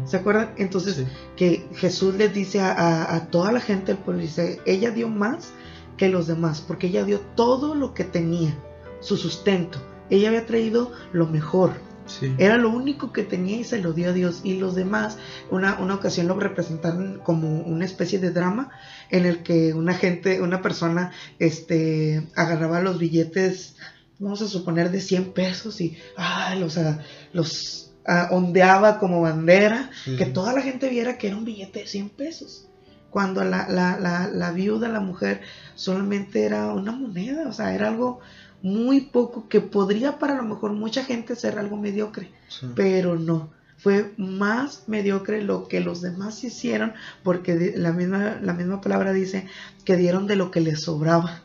¿Se 0.06 0.16
acuerdan? 0.16 0.52
Entonces, 0.56 0.94
Sí. 0.96 1.06
que 1.36 1.68
Jesús 1.76 2.14
les 2.14 2.32
dice 2.32 2.60
a, 2.60 2.72
a- 2.72 3.14
a 3.16 3.26
toda 3.26 3.52
la 3.52 3.60
gente 3.60 3.96
pueblo, 3.96 4.22
dice, 4.22 4.60
ella 4.64 4.92
dio 4.92 5.08
más 5.08 5.52
que 5.98 6.08
los 6.08 6.26
demás, 6.26 6.64
porque 6.66 6.86
ella 6.86 7.04
dio 7.04 7.20
todo 7.36 7.74
lo 7.74 7.92
que 7.92 8.04
tenía, 8.04 8.54
su 9.00 9.18
sustento. 9.18 9.78
Ella 10.08 10.28
había 10.28 10.46
traído 10.46 10.90
lo 11.12 11.26
mejor. 11.26 11.72
Sí. 12.06 12.34
Era 12.38 12.56
lo 12.56 12.70
único 12.70 13.12
que 13.12 13.22
tenía 13.22 13.56
y 13.56 13.64
se 13.64 13.78
lo 13.78 13.92
dio 13.92 14.10
a 14.10 14.12
Dios. 14.12 14.40
Y 14.44 14.58
los 14.58 14.74
demás, 14.74 15.18
una, 15.50 15.78
una 15.78 15.94
ocasión 15.94 16.28
lo 16.28 16.34
representaron 16.34 17.20
como 17.22 17.60
una 17.60 17.84
especie 17.84 18.18
de 18.18 18.30
drama 18.30 18.70
en 19.10 19.26
el 19.26 19.42
que 19.42 19.74
una 19.74 19.94
gente, 19.94 20.40
una 20.40 20.62
persona, 20.62 21.12
este, 21.38 22.26
agarraba 22.36 22.80
los 22.80 22.98
billetes, 22.98 23.76
vamos 24.18 24.42
a 24.42 24.48
suponer, 24.48 24.90
de 24.90 25.00
100 25.00 25.32
pesos 25.32 25.80
y 25.80 25.96
ah, 26.16 26.54
los, 26.58 26.78
ah, 26.78 26.98
los 27.32 27.92
ondeaba 28.30 28.98
como 28.98 29.20
bandera, 29.20 29.90
Sí, 30.04 30.16
que 30.16 30.26
toda 30.26 30.52
la 30.52 30.62
gente 30.62 30.88
viera 30.88 31.18
que 31.18 31.28
era 31.28 31.36
un 31.36 31.44
billete 31.44 31.80
de 31.80 31.86
100 31.86 32.10
pesos. 32.10 32.66
Cuando 33.10 33.42
la, 33.42 33.68
la, 33.68 33.98
la, 33.98 34.28
la 34.28 34.52
viuda, 34.52 34.88
la 34.88 35.00
mujer, 35.00 35.40
solamente 35.74 36.44
era 36.44 36.72
una 36.72 36.92
moneda, 36.92 37.48
o 37.48 37.52
sea, 37.52 37.74
era 37.74 37.88
algo 37.88 38.20
muy 38.62 39.00
poco 39.02 39.48
que 39.48 39.60
podría 39.60 40.18
para 40.18 40.34
lo 40.36 40.42
mejor 40.42 40.72
mucha 40.72 41.04
gente 41.04 41.36
ser 41.36 41.58
algo 41.58 41.76
mediocre, 41.76 42.30
Sí. 42.48 42.66
pero 42.74 43.18
no. 43.18 43.50
Fue 43.78 44.12
más 44.18 44.84
mediocre 44.88 45.42
lo 45.42 45.66
que 45.66 45.80
los 45.80 46.02
demás 46.02 46.44
hicieron, 46.44 46.92
porque 47.22 47.72
la 47.76 47.92
misma, 47.92 48.38
la 48.42 48.52
misma 48.52 48.82
palabra 48.82 49.14
dice 49.14 49.46
que 49.86 49.96
dieron 49.96 50.26
de 50.26 50.36
lo 50.36 50.50
que 50.50 50.60
les 50.60 50.82
sobraba. 50.82 51.42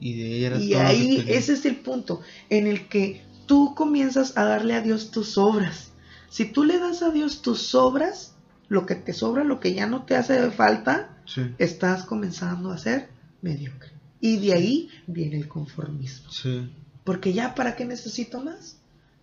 Y 0.00 0.16
de 0.20 0.36
ella 0.36 0.46
era 0.48 0.58
Y 0.58 0.74
ahí 0.74 1.24
ese 1.28 1.52
es 1.52 1.64
el 1.64 1.76
punto 1.76 2.20
en 2.50 2.66
el 2.66 2.88
que 2.88 3.22
tú 3.46 3.74
comienzas 3.76 4.36
a 4.36 4.44
darle 4.44 4.74
a 4.74 4.80
Dios 4.80 5.12
tus 5.12 5.38
obras. 5.38 5.92
Si 6.28 6.46
tú 6.46 6.64
le 6.64 6.78
das 6.78 7.02
a 7.02 7.10
Dios 7.10 7.42
tus 7.42 7.74
obras, 7.76 8.34
lo 8.68 8.84
que 8.84 8.96
te 8.96 9.12
sobra, 9.12 9.44
lo 9.44 9.60
que 9.60 9.74
ya 9.74 9.86
no 9.86 10.02
te 10.04 10.16
hace 10.16 10.50
falta, 10.50 11.10
Sí, 11.24 11.42
estás 11.58 12.04
comenzando 12.04 12.72
a 12.72 12.78
ser 12.78 13.08
mediocre. 13.42 13.92
Y 14.22 14.38
de 14.38 14.54
ahí 14.54 14.88
viene 15.06 15.36
el 15.36 15.48
conformismo. 15.48 16.30
sí. 16.30 16.70
Porque 17.04 17.32
ya, 17.32 17.54
¿para 17.56 17.74
qué 17.74 17.84
necesito 17.84 18.40
más? 18.40 18.76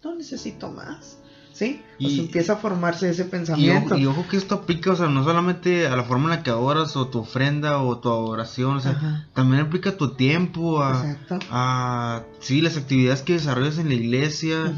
No 0.04 0.14
necesito 0.14 0.70
más. 0.70 1.18
¿Sí? 1.54 1.82
O 2.00 2.04
Y- 2.04 2.16
sea, 2.16 2.24
empieza 2.26 2.54
a 2.54 2.56
formarse 2.58 3.10
ese 3.10 3.24
Y 3.24 3.26
pensamiento. 3.26 3.86
ojo, 3.96 3.98
y 3.98 4.06
ojo 4.06 4.28
que 4.30 4.36
esto 4.38 4.56
aplica, 4.56 4.92
o 4.92 4.96
sea, 4.96 5.08
no 5.08 5.24
solamente 5.24 5.88
a 5.88 5.96
la 5.96 6.04
forma 6.04 6.26
en 6.26 6.30
la 6.38 6.44
que 6.44 6.50
adoras 6.52 6.96
o 6.98 7.08
tu 7.08 7.20
ofrenda 7.20 7.82
o 7.82 7.98
tu 8.00 8.10
oración, 8.10 8.76
o 8.76 8.80
sea, 8.82 8.92
Ajá. 8.92 9.28
también 9.34 9.62
aplica 9.64 9.92
a 9.92 9.98
tu 9.98 10.16
tiempo, 10.16 10.82
a, 10.84 11.10
Exacto. 11.12 11.40
a 11.50 12.24
sí, 12.40 12.62
las 12.62 12.76
actividades 12.78 13.22
que 13.24 13.34
desarrollas 13.34 13.78
en 13.78 13.88
la 13.90 13.96
iglesia, 13.96 14.74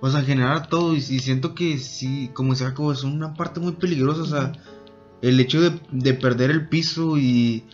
o 0.00 0.10
sea, 0.10 0.20
en 0.20 0.26
general 0.26 0.68
todo, 0.68 0.94
y, 0.94 0.98
y 0.98 1.18
siento 1.20 1.54
que 1.54 1.78
sí, 1.78 2.30
como 2.34 2.52
decía 2.52 2.68
Jacobo, 2.68 2.92
es 2.92 3.02
una 3.04 3.34
parte 3.34 3.58
muy 3.60 3.72
peligrosa, 3.72 4.22
o 4.22 4.26
sea, 4.26 4.52
el 5.22 5.38
hecho 5.40 5.60
de, 5.60 5.78
de 5.92 6.14
perder 6.14 6.50
el 6.50 6.68
piso 6.68 7.16
y, 7.18 7.64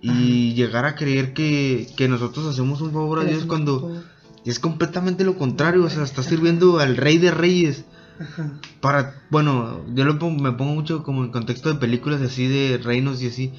y 0.00 0.54
llegar 0.54 0.84
a 0.84 0.94
creer 0.94 1.32
que, 1.34 1.88
que 1.96 2.08
nosotros 2.08 2.46
hacemos 2.46 2.80
un 2.80 2.92
favor 2.92 3.20
a 3.20 3.24
Dios 3.24 3.44
cuando 3.46 4.02
es 4.44 4.58
completamente 4.60 5.24
lo 5.24 5.36
contrario, 5.36 5.84
o 5.84 5.90
sea, 5.90 6.04
estás 6.04 6.26
sirviendo 6.26 6.78
al 6.78 6.96
rey 6.96 7.18
de 7.18 7.30
reyes. 7.30 7.84
Ajá. 8.20 8.52
Para, 8.80 9.14
bueno, 9.30 9.80
yo 9.94 10.04
lo 10.04 10.18
pongo- 10.18 10.42
me 10.42 10.52
pongo 10.52 10.74
mucho 10.74 11.02
como 11.02 11.22
en 11.24 11.30
contexto 11.30 11.68
de 11.68 11.76
películas 11.78 12.20
así 12.22 12.46
de 12.46 12.78
reinos 12.78 13.22
y 13.22 13.28
así. 13.28 13.52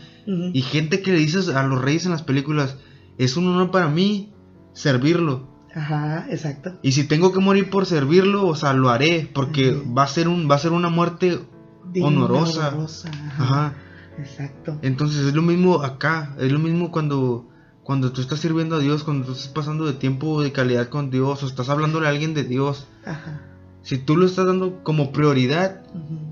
Y 0.54 0.62
gente 0.62 1.02
que 1.02 1.12
le 1.12 1.18
dices 1.20 1.50
a 1.50 1.64
los 1.64 1.82
reyes 1.82 2.06
en 2.06 2.12
las 2.12 2.24
películas, 2.24 2.76
es 3.18 3.36
un 3.38 3.48
honor 3.48 3.72
para 3.72 3.88
mí 3.90 4.32
servirlo. 4.74 5.48
Ajá, 5.76 6.26
exacto. 6.30 6.72
Y 6.82 6.92
si 6.94 7.04
tengo 7.08 7.32
que 7.32 7.40
morir 7.40 7.70
por 7.70 7.86
servirlo, 7.86 8.48
o 8.48 8.56
sea, 8.56 8.74
lo 8.74 8.90
haré, 8.90 9.30
porque 9.34 9.72
va 9.98 10.04
a 10.04 10.08
ser 10.08 10.28
un 10.28 10.50
va 10.50 10.56
a 10.56 10.60
ser 10.60 10.72
una 10.72 10.90
muerte 10.90 11.40
Digna, 11.92 12.08
honorosa. 12.08 12.70
honorosa, 12.70 13.10
Ajá. 13.10 13.44
Ajá. 13.44 13.74
Exacto. 14.20 14.78
Entonces 14.82 15.26
es 15.26 15.34
lo 15.34 15.42
mismo 15.42 15.82
acá, 15.84 16.36
es 16.40 16.52
lo 16.52 16.60
mismo 16.60 16.92
cuando 16.92 17.46
cuando 17.84 18.12
tú 18.12 18.22
estás 18.22 18.40
sirviendo 18.40 18.76
a 18.76 18.80
Dios, 18.80 19.04
cuando 19.04 19.26
tú 19.26 19.32
estás 19.32 19.48
pasando 19.48 19.86
de 19.86 19.94
tiempo 19.94 20.44
de 20.44 20.52
calidad 20.52 20.90
con 20.90 21.10
Dios 21.10 21.42
o 21.42 21.48
estás 21.48 21.70
hablándole 21.70 22.06
a 22.06 22.12
alguien 22.12 22.36
de 22.36 22.44
Dios. 22.44 22.86
Ajá. 23.04 23.42
Si 23.82 23.98
tú 23.98 24.16
lo 24.16 24.28
estás 24.28 24.46
dando 24.46 24.84
como 24.84 25.12
prioridad, 25.12 25.82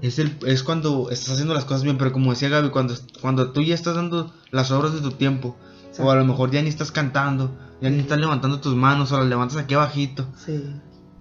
es 0.02 0.20
el 0.20 0.38
es 0.46 0.62
cuando 0.62 1.10
estás 1.10 1.32
haciendo 1.32 1.56
las 1.56 1.66
cosas 1.66 1.82
bien, 1.82 1.98
pero 1.98 2.12
como 2.12 2.30
decía 2.30 2.50
Gaby, 2.50 2.70
cuando 2.70 2.94
cuando 3.22 3.52
tú 3.52 3.64
ya 3.64 3.74
estás 3.74 3.96
dando 3.96 4.32
las 4.52 4.70
obras 4.70 4.94
de 4.94 5.02
tu 5.02 5.12
tiempo 5.12 5.56
o 5.98 6.12
a 6.12 6.16
lo 6.16 6.26
mejor 6.26 6.52
ya 6.52 6.62
ni 6.62 6.70
estás 6.70 6.92
cantando, 6.92 7.58
ya 7.82 7.90
ni 7.90 8.00
estás 8.00 8.20
levantando 8.20 8.60
tus 8.60 8.76
manos 8.76 9.12
o 9.12 9.18
las 9.18 9.28
levantas 9.28 9.58
aquí 9.58 9.74
abajito. 9.74 10.28
Sí. 10.36 10.64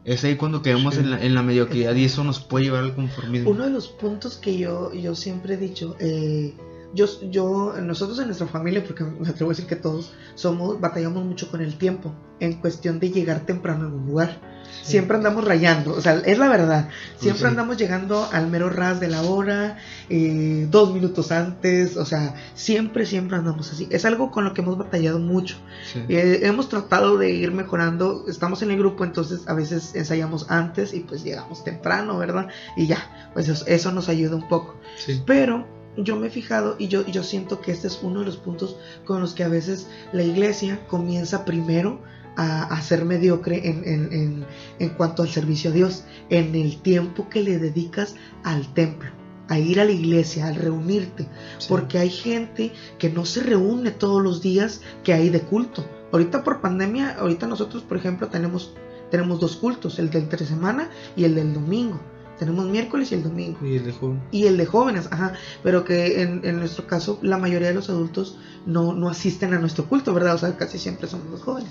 Es 0.07 0.23
ahí 0.25 0.37
cuando 0.37 0.63
Sí. 0.93 1.01
en, 1.01 1.11
la, 1.11 1.23
en 1.23 1.35
la 1.35 1.43
mediocridad 1.43 1.95
y 1.97 2.05
eso 2.05 2.23
nos 2.23 2.39
puede 2.41 2.67
llevar 2.67 2.85
al 2.85 2.95
conformismo. 2.95 3.51
Uno 3.51 3.65
de 3.65 3.71
los 3.71 3.89
puntos 3.89 4.37
que 4.37 4.57
yo, 4.57 4.95
yo 4.95 5.17
siempre 5.17 5.55
he 5.55 5.57
dicho, 5.57 5.97
eh, 5.99 6.55
yo, 6.95 7.07
yo, 7.31 7.75
nosotros 7.81 8.19
en 8.19 8.27
nuestra 8.27 8.47
familia, 8.47 8.83
porque 8.85 9.05
me 9.05 9.29
atrevo 9.29 9.51
a 9.51 9.55
decir 9.55 9.67
que 9.67 9.77
todos 9.77 10.13
somos, 10.35 10.81
batallamos 10.81 11.25
mucho 11.25 11.51
con 11.51 11.61
el 11.61 11.77
tiempo, 11.77 12.15
en 12.41 12.55
cuestión 12.55 13.01
de 13.01 13.11
llegar 13.11 13.41
temprano 13.41 13.83
a 13.83 13.87
algún 13.87 14.07
lugar. 14.07 14.57
Siempre 14.83 15.17
andamos 15.17 15.45
rayando, 15.45 15.93
o 15.93 16.01
sea, 16.01 16.15
es 16.25 16.39
la 16.39 16.49
verdad. 16.49 16.89
Siempre 17.19 17.43
sí. 17.43 17.47
andamos 17.47 17.77
llegando 17.77 18.29
al 18.31 18.47
mero 18.49 18.71
ras 18.71 19.01
de 19.01 19.09
la 19.09 19.23
hora, 19.23 19.79
eh, 20.09 20.67
dos 20.71 20.93
minutos 20.93 21.33
antes, 21.33 21.97
o 21.97 22.05
sea, 22.05 22.35
siempre, 22.55 23.05
siempre 23.05 23.37
andamos 23.37 23.73
así. 23.73 23.89
Es 23.91 24.05
algo 24.05 24.31
con 24.31 24.45
lo 24.45 24.55
que 24.55 24.61
hemos 24.61 24.79
batallado 24.79 25.19
mucho. 25.19 25.57
Sí. 25.93 26.05
Eh, 26.09 26.41
hemos 26.43 26.69
tratado 26.69 27.17
de 27.17 27.31
ir 27.31 27.53
mejorando, 27.53 28.27
estamos 28.29 28.63
en 28.63 28.71
el 28.71 28.79
grupo, 28.79 29.05
entonces 29.05 29.49
a 29.49 29.55
veces 29.55 29.95
ensayamos 29.95 30.51
antes 30.51 30.95
y 30.95 31.01
pues 31.01 31.25
llegamos 31.25 31.65
temprano, 31.65 32.19
¿verdad? 32.19 32.49
Y 32.77 32.87
ya, 32.87 33.31
pues 33.35 33.49
eso, 33.49 33.65
eso 33.67 33.91
nos 33.93 34.09
ayuda 34.09 34.37
un 34.37 34.49
poco. 34.49 34.77
Sí. 34.97 35.23
Pero 35.27 35.67
yo 35.97 36.17
me 36.17 36.27
he 36.29 36.31
fijado 36.31 36.77
y 36.79 36.89
yo, 36.89 37.07
yo 37.07 37.23
siento 37.23 37.61
que 37.61 37.73
este 37.73 37.87
es 37.89 38.01
uno 38.03 38.21
de 38.21 38.27
los 38.27 38.37
puntos 38.37 38.77
con 39.05 39.21
los 39.21 39.35
que 39.35 39.45
a 39.45 39.49
veces 39.49 39.89
la 40.13 40.23
iglesia 40.23 40.87
comienza 40.89 41.45
primero 41.45 42.01
a, 42.37 42.65
a 42.65 42.83
ser 42.83 43.05
mediocre 43.05 43.67
en, 43.69 43.83
en- 43.87 44.13
en- 44.13 44.47
en 44.79 44.89
cuanto 44.91 45.23
al 45.23 45.29
servicio 45.31 45.71
a 45.71 45.75
Dios, 45.75 46.05
en 46.29 46.55
el 46.55 46.81
tiempo 46.83 47.29
que 47.31 47.43
le 47.43 47.59
dedicas 47.59 48.15
al 48.45 48.73
templo, 48.75 49.09
a 49.49 49.59
ir 49.59 49.81
a 49.81 49.85
la 49.87 49.93
iglesia, 49.93 50.47
al 50.49 50.57
reunirte. 50.57 51.29
Sí. 51.59 51.67
Porque 51.69 51.99
hay 51.99 52.11
gente 52.11 52.73
que 52.99 53.09
no 53.09 53.25
se 53.25 53.43
reúne 53.43 53.91
todos 53.91 54.23
los 54.23 54.43
días 54.43 54.83
que 55.03 55.15
hay 55.15 55.31
de 55.31 55.41
culto. 55.41 55.87
Ahorita 56.13 56.45
por 56.45 56.61
pandemia, 56.61 57.17
ahorita 57.19 57.47
nosotros, 57.47 57.83
por 57.85 57.97
ejemplo, 57.97 58.29
tenemos, 58.29 58.75
tenemos 59.11 59.41
dos 59.41 59.57
cultos, 59.57 59.99
el 59.99 60.11
del 60.11 60.25
entre 60.25 60.45
semana 60.45 60.91
y 61.17 61.25
el 61.25 61.35
del 61.37 61.55
domingo. 61.55 62.01
Tenemos 62.39 62.67
miércoles 62.67 63.11
y 63.13 63.15
el 63.15 63.23
domingo. 63.23 63.59
Y 63.65 63.77
el 63.77 63.85
de 63.87 63.93
joven. 63.93 64.23
Y 64.31 64.47
el 64.47 64.57
de 64.57 64.67
jóvenes, 64.67 65.09
ajá. 65.11 65.33
Pero 65.63 65.85
que 65.85 66.23
en, 66.23 66.41
en 66.45 66.59
nuestro 66.59 66.87
caso 66.87 67.19
la 67.23 67.39
mayoría 67.39 67.69
de 67.69 67.75
los 67.75 67.89
adultos 67.89 68.39
no, 68.67 68.93
no 68.93 69.09
asisten 69.09 69.55
a 69.55 69.59
nuestro 69.59 69.87
culto, 69.87 70.13
¿verdad? 70.13 70.35
O 70.35 70.39
sea, 70.39 70.57
casi 70.57 70.79
siempre 70.79 71.09
somos 71.09 71.29
los 71.31 71.43
jóvenes. 71.43 71.71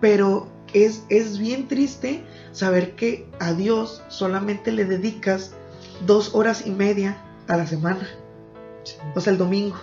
Pero 0.00 0.48
es, 0.72 1.02
es 1.08 1.38
bien 1.38 1.68
triste 1.68 2.24
saber 2.52 2.94
que 2.94 3.28
a 3.40 3.52
Dios 3.54 4.02
solamente 4.08 4.70
le 4.72 4.84
dedicas 4.84 5.52
dos 6.06 6.34
horas 6.34 6.66
y 6.66 6.70
media 6.70 7.16
a 7.48 7.56
la 7.56 7.66
semana 7.66 8.06
Sí. 8.84 8.94
o 9.14 9.20
sea, 9.20 9.32
el 9.32 9.38
domingo. 9.38 9.76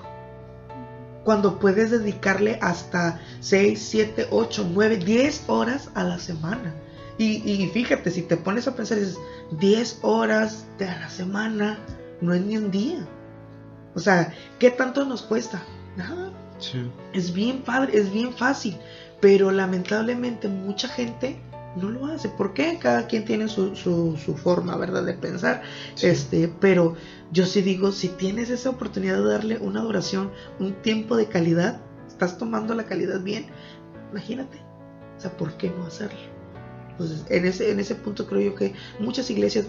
Cuando 1.23 1.59
puedes 1.59 1.91
dedicarle 1.91 2.57
hasta 2.61 3.19
6, 3.39 3.79
7, 3.79 4.27
8, 4.31 4.69
9, 4.73 4.97
10 4.97 5.43
horas 5.47 5.89
a 5.95 6.03
la 6.03 6.19
semana. 6.19 6.73
Y, 7.17 7.49
y 7.49 7.69
fíjate, 7.69 8.11
si 8.11 8.21
te 8.23 8.37
pones 8.37 8.67
a 8.67 8.75
pensar, 8.75 8.99
dices, 8.99 9.17
10 9.59 9.99
horas 10.01 10.65
de 10.77 10.87
a 10.87 10.99
la 10.99 11.09
semana 11.09 11.79
no 12.21 12.33
es 12.33 12.41
ni 12.41 12.57
un 12.57 12.71
día. 12.71 13.07
O 13.95 13.99
sea, 13.99 14.33
¿qué 14.59 14.71
tanto 14.71 15.05
nos 15.05 15.21
cuesta? 15.21 15.63
Nada. 15.95 16.31
Sí. 16.59 16.89
Es 17.13 17.33
bien 17.33 17.61
padre, 17.61 17.97
es 17.97 18.11
bien 18.11 18.33
fácil. 18.33 18.77
Pero 19.21 19.51
lamentablemente 19.51 20.47
mucha 20.49 20.89
gente 20.89 21.39
no 21.75 21.89
lo 21.89 22.05
hace. 22.07 22.29
¿Por 22.29 22.53
qué? 22.53 22.77
Cada 22.79 23.07
quien 23.07 23.25
tiene 23.25 23.47
su, 23.47 23.75
su, 23.75 24.17
su 24.17 24.35
forma, 24.35 24.75
¿verdad? 24.75 25.03
De 25.03 25.13
pensar. 25.13 25.61
Sí. 25.95 26.07
Este, 26.07 26.53
pero 26.59 26.95
yo 27.31 27.45
sí 27.45 27.61
digo, 27.61 27.91
si 27.91 28.09
tienes 28.09 28.49
esa 28.49 28.69
oportunidad 28.69 29.17
de 29.17 29.29
darle 29.29 29.57
una 29.59 29.81
duración, 29.81 30.31
un 30.59 30.73
tiempo 30.81 31.15
de 31.15 31.27
calidad, 31.27 31.81
estás 32.07 32.37
tomando 32.37 32.73
la 32.75 32.85
calidad 32.85 33.21
bien, 33.21 33.47
imagínate. 34.11 34.57
O 35.17 35.21
sea, 35.21 35.35
¿por 35.37 35.55
qué 35.57 35.69
no 35.69 35.85
hacerlo? 35.85 36.34
Entonces, 36.97 37.25
en 37.29 37.45
ese, 37.45 37.71
en 37.71 37.79
ese 37.79 37.95
punto 37.95 38.25
creo 38.25 38.41
yo 38.41 38.55
que 38.55 38.73
muchas 38.99 39.29
iglesias 39.29 39.67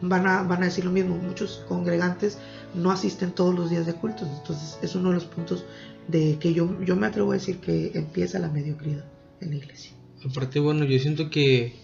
van 0.00 0.26
a, 0.26 0.42
van 0.42 0.62
a 0.62 0.66
decir 0.66 0.84
lo 0.84 0.90
mismo, 0.90 1.16
muchos 1.16 1.62
congregantes 1.68 2.38
no 2.74 2.90
asisten 2.90 3.32
todos 3.32 3.54
los 3.54 3.70
días 3.70 3.86
de 3.86 3.94
cultos, 3.94 4.28
entonces 4.38 4.78
es 4.82 4.94
uno 4.94 5.10
de 5.10 5.16
los 5.16 5.24
puntos 5.24 5.64
de 6.08 6.38
que 6.38 6.54
yo, 6.54 6.68
yo 6.82 6.96
me 6.96 7.06
atrevo 7.06 7.32
a 7.32 7.34
decir 7.34 7.58
que 7.58 7.92
empieza 7.94 8.38
la 8.38 8.48
mediocridad 8.48 9.04
en 9.40 9.50
la 9.50 9.56
iglesia. 9.56 9.92
Aparte, 10.24 10.58
bueno, 10.58 10.84
yo 10.84 10.98
siento 10.98 11.28
que, 11.28 11.74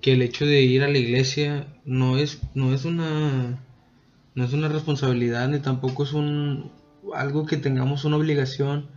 que 0.00 0.12
el 0.12 0.22
hecho 0.22 0.46
de 0.46 0.62
ir 0.62 0.82
a 0.84 0.88
la 0.88 0.98
iglesia 0.98 1.66
no 1.84 2.16
es, 2.16 2.38
no 2.54 2.72
es 2.72 2.84
una 2.84 3.58
no 4.34 4.44
es 4.44 4.52
una 4.54 4.68
responsabilidad 4.68 5.48
ni 5.48 5.58
tampoco 5.58 6.04
es 6.04 6.14
un 6.14 6.72
algo 7.14 7.46
que 7.46 7.56
tengamos 7.56 8.04
una 8.04 8.16
obligación, 8.16 8.88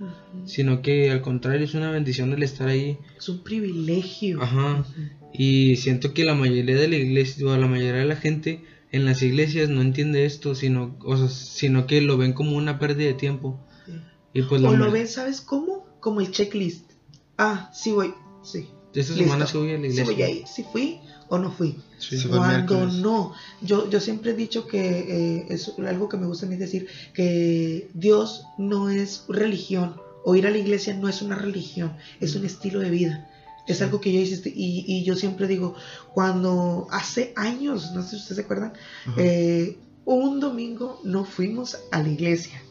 sino 0.45 0.81
que 0.81 1.11
al 1.11 1.21
contrario 1.21 1.65
es 1.65 1.73
una 1.73 1.91
bendición 1.91 2.33
el 2.33 2.43
estar 2.43 2.67
ahí. 2.67 2.97
Es 3.17 3.29
un 3.29 3.43
privilegio. 3.43 4.41
Ajá. 4.41 4.81
Ujú. 4.81 5.01
Y 5.33 5.75
siento 5.77 6.13
que 6.13 6.23
la 6.23 6.35
mayoría 6.35 6.75
de 6.75 6.87
la 6.87 6.95
iglesia, 6.95 7.47
o 7.47 7.57
la 7.57 7.67
mayoría 7.67 8.01
de 8.01 8.05
la 8.05 8.15
gente 8.15 8.63
en 8.91 9.05
las 9.05 9.21
iglesias 9.21 9.69
no 9.69 9.81
entiende 9.81 10.25
esto, 10.25 10.55
sino, 10.55 10.97
o 11.03 11.17
sea, 11.17 11.27
sino 11.27 11.87
que 11.87 12.01
lo 12.01 12.17
ven 12.17 12.33
como 12.33 12.55
una 12.55 12.79
pérdida 12.79 13.07
de 13.07 13.15
tiempo. 13.15 13.59
Sí. 13.85 13.93
Y 14.33 14.41
pues 14.43 14.61
o 14.61 14.75
lo 14.75 14.91
ven, 14.91 15.07
¿sabes 15.07 15.41
cómo? 15.41 15.85
Como 15.99 16.21
el 16.21 16.31
checklist. 16.31 16.91
Ah, 17.37 17.71
sí 17.73 17.91
voy, 17.91 18.13
sí. 18.43 18.67
Esta 18.95 19.13
Listo. 19.13 19.25
semana 19.25 19.47
se 19.47 19.57
voy 19.57 19.71
a 19.73 19.77
la 19.77 19.87
iglesia. 19.87 20.47
si 20.47 20.63
fui 20.63 20.99
o 21.27 21.37
no 21.37 21.51
fui. 21.51 21.77
Sí. 21.97 22.23
Cuando 22.27 22.85
no, 22.85 23.33
yo, 23.61 23.89
yo 23.89 23.99
siempre 23.99 24.31
he 24.31 24.35
dicho 24.35 24.67
que 24.67 24.79
eh, 24.79 25.45
es 25.49 25.71
algo 25.79 26.07
que 26.07 26.17
me 26.17 26.27
gusta 26.27 26.45
a 26.45 26.49
mí 26.49 26.55
decir, 26.55 26.87
que 27.13 27.89
Dios 27.93 28.45
no 28.57 28.89
es 28.89 29.25
religión, 29.27 29.95
o 30.23 30.35
ir 30.35 30.47
a 30.47 30.51
la 30.51 30.57
iglesia 30.57 30.93
no 30.93 31.09
es 31.09 31.21
una 31.21 31.35
religión, 31.35 31.95
es 32.19 32.35
un 32.35 32.45
estilo 32.45 32.79
de 32.79 32.89
vida. 32.89 33.29
Es 33.67 33.81
algo 33.81 33.99
que 33.99 34.13
yo 34.13 34.19
hice 34.19 34.49
y, 34.49 34.85
y 34.87 35.03
yo 35.03 35.15
siempre 35.15 35.47
digo, 35.47 35.75
cuando 36.13 36.87
hace 36.91 37.33
años, 37.35 37.91
no 37.93 38.03
sé 38.03 38.11
si 38.11 38.15
ustedes 38.17 38.35
se 38.35 38.41
acuerdan, 38.43 38.73
eh, 39.17 39.77
un 40.05 40.39
domingo 40.39 40.99
no 41.03 41.25
fuimos 41.25 41.77
a 41.91 42.01
la 42.01 42.09
iglesia. 42.09 42.61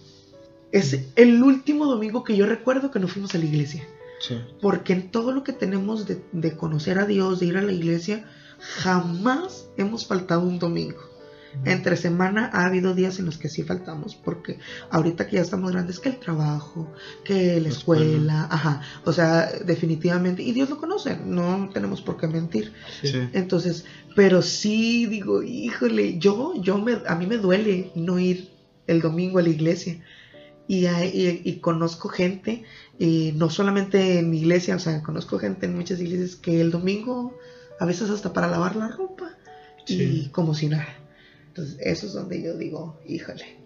Es 0.71 0.99
el 1.17 1.43
último 1.43 1.87
domingo 1.87 2.23
que 2.25 2.37
yo 2.37 2.47
recuerdo 2.47 2.91
que 2.91 3.01
no 3.01 3.09
fuimos 3.09 3.35
a 3.35 3.39
la 3.39 3.45
iglesia. 3.45 3.87
Sí. 4.21 4.41
Porque 4.61 4.93
en 4.93 5.11
todo 5.11 5.33
lo 5.33 5.43
que 5.45 5.53
tenemos 5.53 6.07
de, 6.07 6.23
de 6.33 6.57
conocer 6.57 6.99
a 6.99 7.07
Dios, 7.07 7.41
de 7.41 7.47
ir 7.47 7.57
a 7.57 7.63
la 7.63 7.73
iglesia, 7.73 8.25
jamás 8.59 9.67
hemos 9.77 10.07
faltado 10.07 10.43
un 10.43 10.59
domingo. 10.59 10.99
Entre 11.65 11.97
semana 11.97 12.51
ha 12.53 12.65
habido 12.67 12.95
días 12.95 13.21
en 13.21 13.27
los 13.27 13.39
que 13.39 13.49
sí 13.49 13.63
faltamos, 13.63 14.17
porque 14.17 14.59
ahorita 14.91 15.29
que 15.29 15.37
ya 15.37 15.43
estamos 15.43 15.71
grandes, 15.71 16.01
que 16.01 16.09
el 16.09 16.19
trabajo, 16.19 16.93
que 17.23 17.61
la 17.61 17.61
La 17.61 17.69
escuela, 17.69 18.05
escuela. 18.05 18.49
ajá, 18.51 18.83
o 19.05 19.13
sea, 19.13 19.49
definitivamente, 19.65 20.43
y 20.43 20.51
Dios 20.51 20.69
lo 20.69 20.79
conoce, 20.79 21.17
no 21.25 21.71
tenemos 21.73 22.03
por 22.03 22.17
qué 22.17 22.27
mentir. 22.27 22.73
Sí. 23.03 23.13
Entonces, 23.33 23.85
pero 24.17 24.43
sí 24.43 25.07
digo, 25.07 25.45
híjole, 25.45 26.19
yo, 26.19 26.55
yo 26.61 26.77
me, 26.79 26.99
a 27.07 27.15
mí 27.15 27.29
me 27.29 27.37
duele 27.37 27.93
no 27.95 28.19
ir 28.19 28.51
el 28.89 29.01
domingo 29.01 29.39
a 29.39 29.43
la 29.43 29.51
iglesia. 29.51 30.01
Y, 30.67 30.87
y, 30.87 31.43
y 31.45 31.57
conozco 31.59 32.09
gente, 32.09 32.65
y 32.99 33.33
no 33.37 33.51
solamente 33.51 34.19
en 34.19 34.31
mi 34.31 34.39
iglesia, 34.39 34.77
o 34.77 34.79
sea, 34.79 35.03
conozco 35.03 35.39
gente 35.39 35.67
en 35.67 35.77
muchas 35.77 36.01
iglesias 36.01 36.37
que 36.37 36.61
el 36.61 36.71
domingo, 36.71 37.37
a 37.79 37.85
veces 37.85 38.09
hasta 38.09 38.33
para 38.33 38.49
lavar 38.49 38.77
la 38.77 38.89
ropa, 38.89 39.37
y 39.87 40.29
como 40.29 40.55
si 40.55 40.69
nada. 40.69 40.89
Entonces, 41.49 41.77
eso 41.81 42.07
es 42.07 42.15
donde 42.15 42.43
yo 42.43 42.57
digo, 42.57 42.99
híjole, 43.07 43.59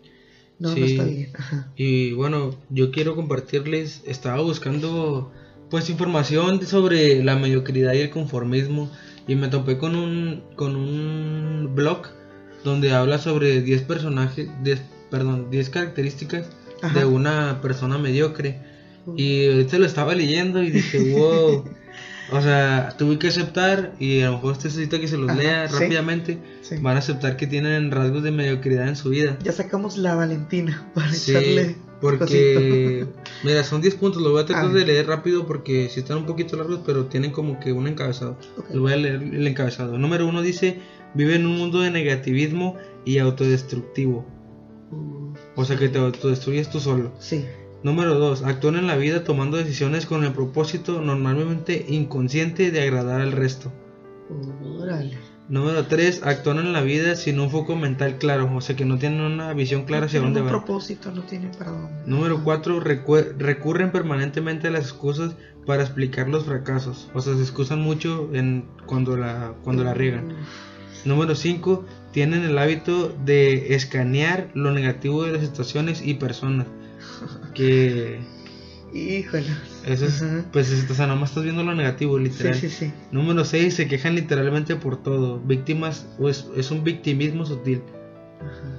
no, 0.58 0.74
no 0.74 0.84
está 0.84 1.04
bien. 1.04 1.30
Ajá. 1.34 1.72
Y 1.76 2.12
bueno, 2.12 2.54
yo 2.68 2.90
quiero 2.90 3.14
compartirles, 3.14 4.02
estaba 4.04 4.42
buscando 4.42 5.32
pues 5.70 5.90
información 5.90 6.66
sobre 6.66 7.22
la 7.22 7.36
mediocridad 7.36 7.92
y 7.92 7.98
el 7.98 8.10
conformismo 8.10 8.90
y 9.26 9.36
me 9.36 9.48
topé 9.48 9.76
con 9.76 9.94
un 9.94 10.42
con 10.56 10.76
un 10.76 11.74
blog 11.74 12.08
donde 12.64 12.92
habla 12.92 13.18
sobre 13.18 13.60
10 13.60 13.82
personajes, 13.82 14.48
10, 14.62 14.80
perdón, 15.10 15.50
10 15.50 15.70
características 15.70 16.46
Ajá. 16.82 16.98
de 16.98 17.04
una 17.06 17.60
persona 17.60 17.98
mediocre. 17.98 18.60
Y 19.16 19.48
ahorita 19.48 19.78
lo 19.78 19.86
estaba 19.86 20.14
leyendo 20.14 20.62
y 20.62 20.70
dije, 20.70 21.14
wow. 21.14 21.64
O 22.30 22.42
sea, 22.42 22.94
tuve 22.98 23.18
que 23.18 23.28
aceptar 23.28 23.94
y 23.98 24.20
a 24.20 24.26
lo 24.26 24.32
mejor 24.32 24.52
usted 24.52 24.66
necesita 24.66 25.00
que 25.00 25.08
se 25.08 25.16
los 25.16 25.30
Ajá, 25.30 25.38
lea 25.40 25.68
sí. 25.68 25.76
rápidamente. 25.78 26.38
Sí. 26.60 26.76
Van 26.82 26.96
a 26.96 26.98
aceptar 26.98 27.38
que 27.38 27.46
tienen 27.46 27.90
rasgos 27.90 28.22
de 28.22 28.30
mediocridad 28.30 28.86
en 28.86 28.96
su 28.96 29.08
vida. 29.08 29.38
Ya 29.42 29.52
sacamos 29.52 29.96
la 29.96 30.14
Valentina 30.14 30.86
para 30.94 31.10
Sí, 31.10 31.30
echarle 31.30 31.76
porque 32.00 33.06
mira, 33.44 33.64
son 33.64 33.80
10 33.80 33.94
puntos, 33.96 34.22
los 34.22 34.30
voy 34.32 34.42
a 34.42 34.46
tratar 34.46 34.66
A 34.66 34.72
de 34.72 34.84
leer 34.84 35.06
rápido 35.06 35.46
porque 35.46 35.88
si 35.88 36.00
están 36.00 36.18
un 36.18 36.26
poquito 36.26 36.56
largos, 36.56 36.80
pero 36.84 37.06
tienen 37.06 37.30
como 37.32 37.58
que 37.60 37.72
un 37.72 37.88
encabezado. 37.88 38.38
Ok. 38.58 38.66
Les 38.70 38.78
voy 38.78 38.92
a 38.92 38.96
leer 38.96 39.22
el 39.22 39.46
encabezado. 39.46 39.98
Número 39.98 40.26
uno 40.26 40.42
dice, 40.42 40.80
vive 41.14 41.34
en 41.36 41.46
un 41.46 41.56
mundo 41.56 41.80
de 41.80 41.90
negativismo 41.90 42.76
y 43.06 43.18
autodestructivo. 43.18 44.26
Uh, 44.90 45.17
O 45.58 45.64
sea 45.64 45.76
que 45.76 45.88
te 45.88 45.98
autodestruyes 45.98 46.70
tú 46.70 46.78
solo. 46.78 47.10
sí. 47.18 47.44
Número 47.82 48.14
2. 48.14 48.42
Actúan 48.42 48.76
en 48.76 48.86
la 48.88 48.96
vida 48.96 49.22
tomando 49.22 49.56
decisiones 49.56 50.06
con 50.06 50.24
el 50.24 50.32
propósito 50.32 51.00
normalmente 51.00 51.86
inconsciente 51.88 52.72
de 52.72 52.82
agradar 52.82 53.20
al 53.20 53.30
resto. 53.32 53.72
Órale. 54.80 55.16
Número 55.48 55.86
3. 55.86 56.22
Actúan 56.24 56.58
en 56.58 56.72
la 56.72 56.82
vida 56.82 57.14
sin 57.14 57.40
un 57.40 57.50
foco 57.50 57.76
mental 57.76 58.18
claro, 58.18 58.50
o 58.54 58.60
sea 58.60 58.76
que 58.76 58.84
no 58.84 58.98
tienen 58.98 59.20
una 59.20 59.52
visión 59.52 59.84
clara 59.84 60.02
no 60.02 60.06
hacia 60.06 60.20
dónde 60.20 60.40
van. 60.40 60.50
propósito, 60.50 61.10
no 61.12 61.22
tienen 61.22 61.52
para 61.52 61.70
dónde. 61.70 62.02
Número. 62.06 62.42
4. 62.42 62.80
recurren 62.80 63.92
permanentemente 63.92 64.68
a 64.68 64.70
las 64.70 64.84
excusas 64.84 65.36
para 65.64 65.82
explicar 65.82 66.28
los 66.28 66.44
fracasos, 66.44 67.10
o 67.14 67.20
sea, 67.20 67.34
se 67.34 67.42
excusan 67.42 67.80
mucho 67.80 68.30
en 68.32 68.68
cuando 68.86 69.16
la 69.16 69.54
cuando 69.62 69.84
la 69.84 69.94
riegan. 69.94 70.34
Número 71.04 71.34
5. 71.34 71.84
Tienen 72.12 72.42
el 72.44 72.56
hábito 72.58 73.14
de 73.24 73.74
escanear 73.74 74.48
lo 74.54 74.72
negativo 74.72 75.24
de 75.24 75.32
las 75.32 75.42
situaciones 75.44 76.02
y 76.04 76.14
personas. 76.14 76.66
Que 77.54 78.20
Híjole. 78.94 79.44
eso 79.86 80.06
es, 80.06 80.22
Ajá. 80.22 80.44
pues, 80.52 80.70
es- 80.70 80.88
o 80.90 80.94
sea, 80.94 81.06
nomás 81.06 81.30
estás 81.30 81.44
viendo 81.44 81.62
lo 81.62 81.74
negativo, 81.74 82.16
Sí, 82.18 82.24
literal. 82.24 82.54
sí, 82.54 82.68
sí. 82.70 82.92
Número 83.12 83.44
6. 83.44 83.74
Se 83.74 83.86
quejan 83.88 84.14
literalmente 84.14 84.76
por 84.76 85.02
todo. 85.02 85.38
Víctimas, 85.40 86.06
o 86.18 86.28
es, 86.28 86.70
un 86.70 86.84
victimismo 86.84 87.44
sutil. 87.44 87.82
Ajá. 88.40 88.74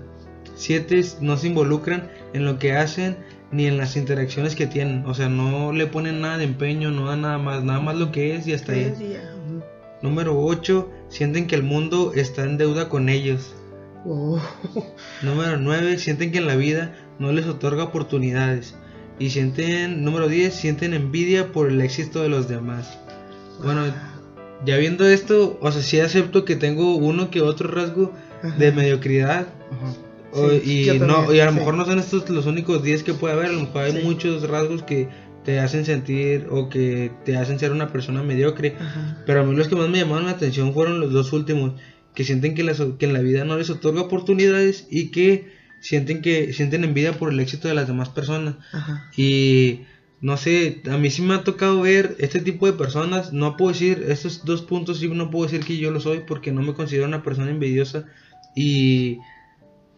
7. 0.55 1.01
No 1.21 1.37
se 1.37 1.47
involucran 1.47 2.09
en 2.33 2.45
lo 2.45 2.57
que 2.59 2.73
hacen 2.73 3.17
ni 3.51 3.65
en 3.67 3.77
las 3.77 3.95
interacciones 3.97 4.55
que 4.55 4.65
tienen. 4.67 5.05
O 5.05 5.13
sea, 5.13 5.29
no 5.29 5.71
le 5.73 5.85
ponen 5.87 6.21
nada 6.21 6.37
de 6.37 6.45
empeño, 6.45 6.91
no 6.91 7.05
dan 7.07 7.21
nada 7.21 7.37
más, 7.37 7.63
nada 7.63 7.79
más 7.79 7.95
lo 7.97 8.11
que 8.11 8.35
es 8.35 8.47
y 8.47 8.53
hasta 8.53 8.71
ahí. 8.73 8.93
Sí, 8.97 9.05
sí. 9.05 9.13
Número 10.01 10.39
8. 10.39 10.89
Sienten 11.09 11.47
que 11.47 11.55
el 11.55 11.63
mundo 11.63 12.13
está 12.15 12.43
en 12.43 12.57
deuda 12.57 12.89
con 12.89 13.09
ellos. 13.09 13.53
Oh. 14.05 14.39
Número 15.21 15.57
9. 15.57 15.97
Sienten 15.97 16.31
que 16.31 16.37
en 16.37 16.47
la 16.47 16.55
vida 16.55 16.95
no 17.19 17.31
les 17.31 17.45
otorga 17.47 17.83
oportunidades. 17.83 18.75
Y 19.19 19.31
sienten, 19.31 20.05
número 20.05 20.29
10, 20.29 20.53
sienten 20.53 20.93
envidia 20.93 21.51
por 21.51 21.67
el 21.69 21.81
éxito 21.81 22.21
de 22.21 22.29
los 22.29 22.47
demás. 22.47 22.97
Bueno, 23.61 23.83
ya 24.65 24.77
viendo 24.77 25.05
esto, 25.05 25.57
o 25.61 25.71
sea, 25.73 25.81
sí 25.81 25.99
acepto 25.99 26.45
que 26.45 26.55
tengo 26.55 26.95
uno 26.95 27.29
que 27.29 27.41
otro 27.41 27.69
rasgo 27.69 28.13
Ajá. 28.41 28.55
de 28.55 28.71
mediocridad. 28.71 29.47
Ajá. 29.71 29.93
Sí, 30.63 30.89
y, 30.93 30.99
no, 30.99 31.33
y 31.33 31.39
a 31.41 31.45
lo 31.45 31.51
sí. 31.51 31.57
mejor 31.57 31.73
no 31.73 31.85
son 31.85 31.99
estos 31.99 32.29
los 32.29 32.45
únicos 32.45 32.81
10 32.83 33.03
que 33.03 33.13
puede 33.13 33.33
haber, 33.33 33.47
a 33.47 33.51
lo 33.51 33.61
mejor 33.61 33.83
hay 33.83 33.93
Sí. 33.93 33.99
muchos 34.03 34.47
rasgos 34.47 34.83
que 34.83 35.09
te 35.49 35.59
hacen 35.59 35.83
sentir 35.83 36.45
o 36.51 36.69
que 36.69 37.11
te 37.25 37.35
hacen 37.35 37.57
ser 37.57 37.71
una 37.71 37.91
persona 37.91 38.21
mediocre. 38.21 38.75
Ajá. 38.79 39.23
Pero 39.25 39.41
a 39.41 39.43
mí 39.43 39.55
los 39.55 39.67
que 39.67 39.75
más 39.75 39.89
me 39.89 39.97
llamaron 39.97 40.25
la 40.27 40.33
atención 40.33 40.75
fueron 40.75 40.99
los 40.99 41.11
dos 41.11 41.33
últimos, 41.33 41.73
que 42.13 42.23
sienten 42.23 42.53
que, 42.53 42.63
las- 42.63 42.83
que 42.99 43.07
en 43.07 43.13
la 43.13 43.21
vida 43.21 43.45
no 43.45 43.57
les 43.57 43.71
otorga 43.71 44.01
oportunidades 44.01 44.85
y 44.91 45.07
que 45.09 45.51
sienten 45.81 46.21
que 46.21 46.53
sienten 46.53 46.83
envidia 46.83 47.13
por 47.13 47.33
el 47.33 47.39
éxito 47.39 47.67
de 47.67 47.73
las 47.73 47.87
demás 47.87 48.09
personas. 48.09 48.57
Ajá. 48.73 49.09
Y 49.17 49.85
no 50.21 50.37
sé, 50.37 50.83
a 50.91 50.97
mí 50.99 51.09
sí 51.09 51.23
me 51.23 51.33
ha 51.33 51.43
tocado 51.43 51.81
ver 51.81 52.15
este 52.19 52.41
tipo 52.41 52.67
de 52.67 52.73
personas. 52.73 53.33
No 53.33 53.57
puedo 53.57 53.71
decir, 53.71 54.05
estos 54.07 54.45
dos 54.45 54.61
puntos 54.61 54.99
sí 54.99 55.07
no 55.07 55.31
puedo 55.31 55.45
decir 55.49 55.65
que 55.65 55.77
yo 55.77 55.89
lo 55.89 55.99
soy 55.99 56.19
porque 56.27 56.51
no 56.51 56.61
me 56.61 56.75
considero 56.75 57.07
una 57.07 57.23
persona 57.23 57.49
envidiosa. 57.49 58.05
Y 58.55 59.17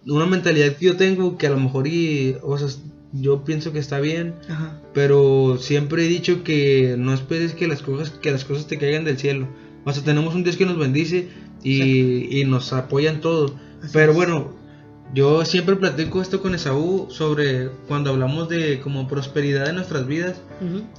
una 0.08 0.26
mentalidad 0.28 0.78
que 0.78 0.86
yo 0.86 0.96
tengo 0.96 1.38
que 1.38 1.48
a 1.48 1.50
lo 1.52 1.60
mejor 1.60 1.88
y, 1.88 2.38
o 2.42 2.58
sea, 2.58 2.70
yo 3.14 3.44
pienso 3.44 3.72
que 3.74 3.80
está 3.80 4.00
bien. 4.00 4.36
Ajá. 4.50 4.80
Pero 4.94 5.58
siempre 5.60 6.06
he 6.06 6.08
dicho 6.08 6.44
que 6.44 6.96
no 6.98 7.14
esperes 7.14 7.54
que 7.54 7.68
las 7.68 7.82
cosas, 7.82 8.12
que 8.12 8.32
las 8.32 8.46
cosas 8.46 8.68
te 8.68 8.78
caigan 8.78 9.06
del 9.06 9.18
cielo. 9.18 9.48
O 9.86 9.92
sea, 9.92 10.04
tenemos 10.04 10.36
un 10.36 10.44
Dios 10.44 10.58
que 10.58 10.66
nos 10.66 10.78
bendice 10.78 11.30
y, 11.64 12.40
y 12.40 12.46
nos 12.46 12.72
apoya 12.74 13.10
en 13.10 13.22
todo. 13.22 13.56
Así 13.82 13.92
Pero 13.94 14.12
es. 14.12 14.16
bueno, 14.16 14.56
yo 15.14 15.44
siempre 15.44 15.76
platico 15.76 16.22
esto 16.22 16.42
con 16.42 16.56
Esaú 16.56 17.08
sobre 17.10 17.70
cuando 17.88 18.12
hablamos 18.12 18.48
de 18.48 18.80
como 18.80 19.08
prosperidad 19.08 19.68
en 19.70 19.76
nuestras 19.76 20.08
vidas. 20.08 20.42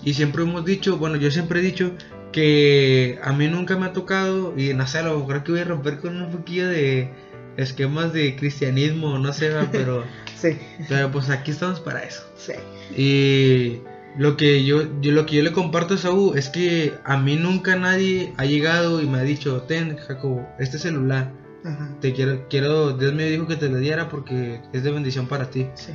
Y 0.05 0.14
siempre 0.14 0.42
hemos 0.42 0.64
dicho, 0.64 0.98
bueno, 0.98 1.16
yo 1.16 1.31
siempre 1.31 1.61
he 1.61 1.62
dicho 1.62 1.92
que 2.33 3.18
a 3.22 3.33
mí 3.33 3.46
nunca 3.48 3.77
me 3.79 3.87
ha 3.87 3.92
tocado, 3.92 4.55
y 4.59 4.72
no 4.75 4.87
sé, 4.87 4.98
a 4.98 5.03
lo 5.03 5.18
mejor 5.18 5.44
que 5.44 5.53
voy 5.53 5.61
a 5.61 5.64
romper 5.64 5.98
con 5.98 6.20
un 6.20 6.31
poquillo 6.31 6.66
de 6.68 7.11
esquemas 7.56 8.12
de 8.12 8.36
cristianismo, 8.36 9.18
no 9.18 9.32
sé, 9.32 9.50
va, 9.50 9.68
pero, 9.70 10.04
Sí. 10.40 10.58
pero 10.88 11.10
pues 11.10 11.30
aquí 11.30 11.50
estamos 11.50 11.80
para 11.80 12.02
eso. 12.02 12.22
Sí. 12.36 12.52
Y 12.96 13.80
lo 14.18 14.36
que 14.36 14.64
yo, 14.64 14.82
yo- 15.00 15.12
lo 15.12 15.24
que 15.26 15.36
yo 15.36 15.42
le 15.42 15.52
comparto 15.52 15.94
a 15.94 15.98
Saúl 15.98 16.36
es 16.36 16.48
que 16.48 16.94
a 17.04 17.16
mí 17.16 17.36
nunca 17.36 17.76
nadie 17.76 18.32
ha 18.36 18.44
llegado 18.44 19.00
y 19.02 19.06
me 19.06 19.18
ha 19.18 19.22
dicho, 19.22 19.62
ten 19.62 19.96
Jacobo, 19.96 20.46
este 20.58 20.78
celular, 20.78 21.30
Ajá. 21.64 21.90
te 22.00 22.12
quiero, 22.12 22.46
quiero, 22.48 22.92
Dios 22.92 23.14
me 23.14 23.24
dijo 23.30 23.46
que 23.46 23.56
te 23.56 23.68
lo 23.68 23.78
diera 23.78 24.08
porque 24.08 24.60
es 24.72 24.82
de 24.82 24.90
bendición 24.90 25.26
para 25.26 25.50
ti. 25.50 25.66
Sí. 25.74 25.92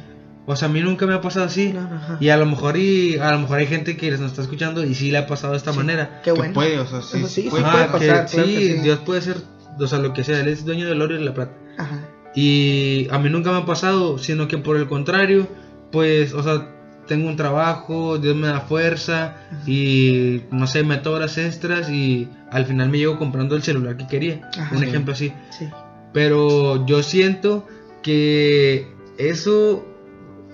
O 0.49 0.55
sea, 0.55 0.69
a 0.69 0.71
mí 0.71 0.79
nunca 0.79 1.05
me 1.05 1.13
ha 1.13 1.19
pasado 1.19 1.45
así. 1.45 1.73
No, 1.73 1.81
no. 1.81 2.17
Y 2.21 2.29
a 2.29 2.37
lo 2.37 2.45
mejor 2.45 2.77
y 2.77 3.17
a 3.17 3.33
lo 3.33 3.39
mejor 3.39 3.59
hay 3.59 3.67
gente 3.67 3.97
que 3.97 4.09
nos 4.11 4.21
está 4.21 4.41
escuchando 4.41 4.81
y 4.85 4.95
sí 4.95 5.11
le 5.11 5.17
ha 5.17 5.27
pasado 5.27 5.51
de 5.51 5.57
esta 5.57 5.73
Sí. 5.73 5.77
manera. 5.77 6.21
Qué 6.23 6.31
Que 6.31 6.37
bueno. 6.37 6.53
puede, 6.53 6.79
o 6.79 6.87
sea, 6.87 7.01
sí, 7.01 7.17
Eso 7.17 7.27
sí 7.27 7.41
puede 7.49 7.65
sí 7.65 7.69
puede 7.69 7.85
que 7.85 7.91
pasar, 7.91 8.07
claro 8.07 8.29
que 8.29 8.45
sí, 8.45 8.67
sí. 8.75 8.79
Dios 8.81 8.99
puede 8.99 9.21
ser, 9.21 9.37
o 9.79 9.87
sea, 9.87 9.99
lo 9.99 10.13
que 10.13 10.23
sea, 10.23 10.39
él 10.39 10.47
es 10.47 10.65
dueño 10.65 10.87
del 10.87 11.01
oro 11.01 11.15
y 11.15 11.19
de 11.19 11.25
la 11.25 11.33
plata. 11.33 11.53
Ajá. 11.77 11.99
Y 12.35 13.07
a 13.09 13.17
mí 13.19 13.29
nunca 13.29 13.51
me 13.51 13.57
ha 13.57 13.65
pasado, 13.65 14.17
sino 14.17 14.47
que 14.47 14.57
por 14.57 14.77
el 14.77 14.87
contrario, 14.87 15.47
pues, 15.91 16.33
o 16.33 16.43
sea, 16.43 16.73
tengo 17.07 17.29
un 17.29 17.37
trabajo, 17.37 18.17
Dios 18.17 18.35
me 18.35 18.47
da 18.47 18.59
fuerza 18.59 19.37
y, 19.65 20.41
no 20.51 20.67
sé, 20.67 20.83
meto 20.83 21.13
horas 21.13 21.37
extras 21.37 21.89
y 21.89 22.27
al 22.51 22.65
final 22.65 22.89
me 22.89 22.97
llego 22.97 23.17
comprando 23.17 23.55
el 23.55 23.63
celular 23.63 23.95
que 23.97 24.07
quería. 24.07 24.49
Ajá. 24.57 24.75
un 24.75 24.79
Sí. 24.81 24.85
ejemplo 24.85 25.13
así. 25.13 25.33
Sí. 25.57 25.67
Pero 26.13 26.85
yo 26.85 27.01
siento 27.03 27.65
que 28.03 28.87
eso, 29.17 29.85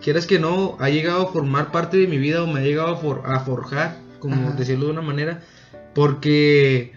quieras 0.01 0.25
que 0.27 0.39
no, 0.39 0.77
ha 0.79 0.89
llegado 0.89 1.23
a 1.23 1.27
formar 1.31 1.71
parte 1.71 1.97
de 1.97 2.07
mi 2.07 2.17
vida 2.17 2.43
o 2.43 2.47
me 2.47 2.59
ha 2.61 2.63
llegado 2.63 2.89
a, 2.93 2.97
for- 2.97 3.23
a 3.25 3.39
forjar, 3.41 3.97
como 4.19 4.35
Ajá. 4.35 4.51
decirlo 4.55 4.85
de 4.85 4.91
una 4.91 5.01
manera, 5.01 5.41
porque 5.93 6.92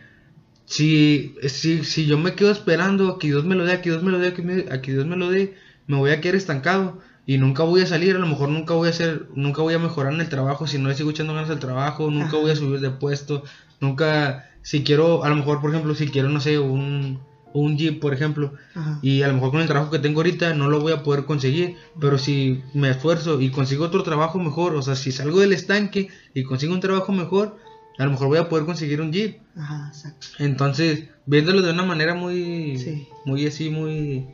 si, 0.66 1.34
si, 1.48 1.84
si 1.84 2.06
yo 2.06 2.18
me 2.18 2.34
quedo 2.34 2.50
esperando 2.50 3.08
a 3.08 3.18
que 3.18 3.28
Dios 3.28 3.44
me 3.44 3.54
lo 3.54 3.64
dé, 3.64 3.72
a 3.72 3.82
que 3.82 3.90
Dios 3.90 4.02
me 4.02 4.10
lo 4.12 4.18
dé, 4.18 4.28
a 4.28 4.34
que, 4.34 4.42
me- 4.42 4.66
a 4.70 4.82
que 4.82 4.92
Dios 4.92 5.06
me 5.06 5.16
lo 5.16 5.30
dé, 5.30 5.54
me 5.86 5.96
voy 5.96 6.10
a 6.10 6.20
quedar 6.20 6.34
estancado 6.34 6.98
y 7.24 7.38
nunca 7.38 7.62
voy 7.62 7.80
a 7.82 7.86
salir, 7.86 8.16
a 8.16 8.18
lo 8.18 8.26
mejor 8.26 8.48
nunca 8.48 8.74
voy 8.74 8.88
a 8.88 8.90
hacer, 8.90 9.26
nunca 9.34 9.62
voy 9.62 9.74
a 9.74 9.78
mejorar 9.78 10.12
en 10.12 10.20
el 10.20 10.28
trabajo, 10.28 10.66
si 10.66 10.78
no 10.78 10.88
le 10.88 10.94
sigo 10.94 11.10
echando 11.10 11.34
ganas 11.34 11.50
al 11.50 11.58
trabajo, 11.60 12.10
nunca 12.10 12.28
Ajá. 12.28 12.36
voy 12.38 12.50
a 12.50 12.56
subir 12.56 12.80
de 12.80 12.90
puesto, 12.90 13.42
nunca, 13.80 14.48
si 14.62 14.82
quiero, 14.82 15.24
a 15.24 15.28
lo 15.28 15.36
mejor 15.36 15.60
por 15.60 15.70
ejemplo, 15.70 15.94
si 15.94 16.08
quiero, 16.08 16.28
no 16.28 16.40
sé, 16.40 16.58
un, 16.58 17.20
un 17.52 17.78
Jeep, 17.78 18.00
por 18.00 18.12
ejemplo, 18.14 18.52
Ajá. 18.74 18.98
y 19.02 19.22
a 19.22 19.28
lo 19.28 19.34
mejor 19.34 19.50
con 19.52 19.60
el 19.60 19.66
trabajo 19.68 19.90
que 19.90 19.98
tengo 20.00 20.20
ahorita 20.20 20.52
no 20.54 20.68
lo 20.68 20.80
voy 20.80 20.92
a 20.92 21.02
poder 21.02 21.24
conseguir, 21.24 21.76
pero 22.00 22.18
si 22.18 22.62
me 22.74 22.90
esfuerzo 22.90 23.40
y 23.40 23.50
consigo 23.50 23.84
otro 23.84 24.02
trabajo 24.02 24.38
mejor, 24.40 24.74
o 24.76 24.82
sea, 24.82 24.94
si 24.96 25.10
salgo 25.12 25.40
del 25.40 25.52
estanque 25.52 26.08
y 26.34 26.42
consigo 26.44 26.74
un 26.74 26.80
trabajo 26.80 27.12
mejor, 27.12 27.56
a 27.98 28.04
lo 28.04 28.10
mejor 28.10 28.28
voy 28.28 28.38
a 28.38 28.48
poder 28.48 28.64
conseguir 28.66 29.00
un 29.00 29.12
Jeep. 29.12 29.38
Ajá, 29.56 29.88
exacto. 29.88 30.26
Entonces, 30.38 31.04
viéndolo 31.26 31.62
de 31.62 31.72
una 31.72 31.84
manera 31.84 32.14
muy, 32.14 32.78
Sí. 32.78 33.06
muy 33.24 33.46
así, 33.46 33.70
muy 33.70 34.26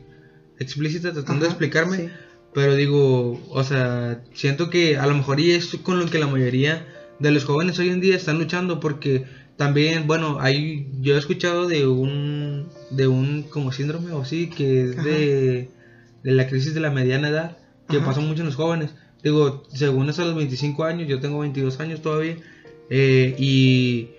explícita, 0.59 1.11
tratando 1.13 1.45
de 1.45 1.49
explicarme, 1.51 1.97
sí. 1.97 2.09
pero 2.53 2.75
digo, 2.75 3.41
o 3.49 3.63
sea, 3.63 4.21
siento 4.33 4.69
que 4.69 4.97
a 4.97 5.07
lo 5.07 5.15
mejor 5.15 5.39
y 5.39 5.51
es 5.51 5.75
con 5.83 5.99
lo 5.99 6.05
que 6.07 6.19
la 6.19 6.27
mayoría 6.27 6.85
de 7.19 7.31
los 7.31 7.45
jóvenes 7.45 7.79
hoy 7.79 7.89
en 7.89 8.01
día 8.01 8.15
están 8.15 8.37
luchando 8.37 8.79
porque 8.79 9.25
también, 9.57 10.07
bueno, 10.07 10.39
hay 10.39 10.87
yo 11.01 11.15
he 11.15 11.19
escuchado 11.19 11.67
de 11.67 11.87
un 11.87 12.67
de 12.91 13.07
un 13.07 13.43
como 13.43 13.71
síndrome 13.71 14.11
o 14.11 14.21
así 14.21 14.49
que 14.49 14.83
es 14.83 14.95
de 15.03 15.69
la 16.23 16.47
crisis 16.47 16.73
de 16.73 16.79
la 16.79 16.89
mediana 16.91 17.29
edad 17.29 17.57
que 17.87 17.97
Ajá. 17.97 18.05
pasa 18.07 18.19
mucho 18.21 18.41
en 18.41 18.47
los 18.47 18.55
jóvenes. 18.55 18.91
Digo, 19.23 19.63
según 19.73 20.09
es 20.09 20.19
a 20.19 20.25
los 20.25 20.35
25 20.35 20.83
años, 20.83 21.07
yo 21.07 21.19
tengo 21.19 21.39
22 21.39 21.79
años 21.79 22.01
todavía 22.01 22.35
eh, 22.89 23.35
y 23.37 24.09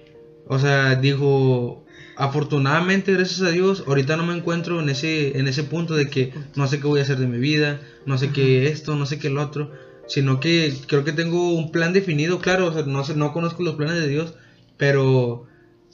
o 0.46 0.59
sea, 0.59 0.96
digo, 0.96 1.85
afortunadamente, 2.16 3.12
gracias 3.12 3.42
a 3.42 3.50
Dios, 3.50 3.85
ahorita 3.87 4.16
no 4.16 4.27
me 4.27 4.37
encuentro 4.37 4.81
en 4.81 4.88
ese, 4.88 5.38
en 5.38 5.48
ese 5.48 5.64
punto 5.64 5.94
de 5.94 6.09
que 6.11 6.33
no 6.55 6.66
sé 6.66 6.81
qué 6.81 6.87
voy 6.87 7.00
a 7.00 7.03
hacer 7.03 7.18
de 7.18 7.27
mi 7.27 7.38
vida, 7.38 7.81
no 8.07 8.18
sé 8.18 8.31
qué 8.31 8.68
esto, 8.68 8.94
no 8.94 9.07
sé 9.07 9.18
qué 9.18 9.31
lo 9.31 9.42
otro, 9.42 9.72
sino 10.07 10.40
que 10.40 10.74
creo 10.87 11.05
que 11.05 11.12
tengo 11.12 11.55
un 11.55 11.72
plan 11.72 11.92
definido, 11.92 12.40
claro, 12.40 12.66
o 12.66 12.72
sea, 12.72 12.83
no, 12.83 13.05
sé, 13.05 13.14
no 13.14 13.33
conozco 13.33 13.62
los 13.62 13.77
planes 13.77 13.96
de 13.96 14.09
Dios, 14.09 14.35
pero, 14.77 15.46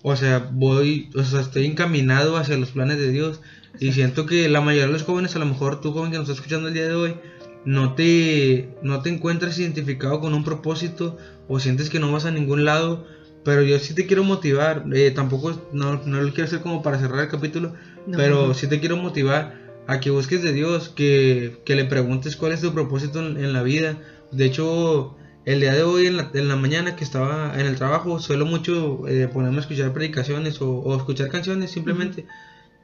o 0.03 0.17
sea, 0.17 0.51
voy, 0.53 1.11
o 1.15 1.23
sea, 1.23 1.41
estoy 1.41 1.67
encaminado 1.67 2.37
hacia 2.37 2.57
los 2.57 2.71
planes 2.71 2.99
de 2.99 3.11
Dios 3.11 3.41
y 3.79 3.93
siento 3.93 4.27
que 4.27 4.49
la 4.49 4.61
mayoría 4.61 4.87
de 4.87 4.93
los 4.93 5.05
jóvenes, 5.05 5.37
a 5.37 5.39
lo 5.39 5.47
mejor 5.47 5.81
tú 5.81 5.93
joven 5.93 6.11
que 6.11 6.19
nos 6.19 6.29
está 6.29 6.41
escuchando 6.41 6.69
el 6.69 6.75
día 6.75 6.89
de 6.89 6.95
hoy, 6.95 7.15
no 7.65 7.95
te, 7.95 8.71
no 8.83 9.03
te 9.03 9.11
encuentras 9.11 9.59
identificado 9.59 10.21
con 10.21 10.35
un 10.35 10.45
propósito 10.45 11.17
o 11.49 11.61
sientes 11.61 11.91
que 11.91 12.01
no 12.01 12.11
vas 12.13 12.25
a 12.25 12.31
ningún 12.31 12.65
lado, 12.65 13.05
pero 13.45 13.63
yo 13.63 13.79
sí 13.79 13.95
te 13.95 14.07
quiero 14.07 14.25
motivar, 14.25 14.85
eh, 14.93 15.11
tampoco, 15.11 15.61
no, 15.73 16.01
no 16.05 16.21
lo 16.21 16.29
quiero 16.31 16.45
hacer 16.45 16.61
como 16.61 16.83
para 16.83 16.99
cerrar 16.99 17.21
el 17.21 17.29
capítulo, 17.29 17.75
No, 18.07 18.17
pero 18.17 18.49
no. 18.49 18.55
sí 18.55 18.67
te 18.67 18.81
quiero 18.81 18.97
motivar 18.97 19.59
a 19.87 19.99
que 20.01 20.11
busques 20.11 20.43
de 20.43 20.53
Dios, 20.53 20.89
que, 20.91 21.61
que 21.65 21.75
le 21.75 21.85
preguntes 21.85 22.37
cuál 22.37 22.53
es 22.53 22.61
tu 22.61 22.73
propósito 22.73 23.19
en, 23.21 23.37
en 23.43 23.53
la 23.53 23.63
vida. 23.63 23.99
De 24.31 24.45
hecho, 24.45 25.17
el 25.47 25.61
día 25.61 25.75
de 25.75 25.83
hoy 25.83 26.07
en 26.07 26.17
la, 26.17 26.31
en 26.33 26.49
la 26.49 26.57
mañana 26.57 26.95
que 26.97 27.03
estaba 27.03 27.59
en 27.59 27.67
el 27.67 27.77
trabajo, 27.77 28.21
suelo 28.21 28.47
mucho 28.47 29.09
eh, 29.09 29.27
ponerme 29.27 29.57
a 29.57 29.61
escuchar 29.61 29.93
predicaciones 29.93 30.61
o, 30.61 30.71
o 30.71 30.97
escuchar 30.97 31.29
canciones 31.29 31.71
simplemente. 31.73 32.27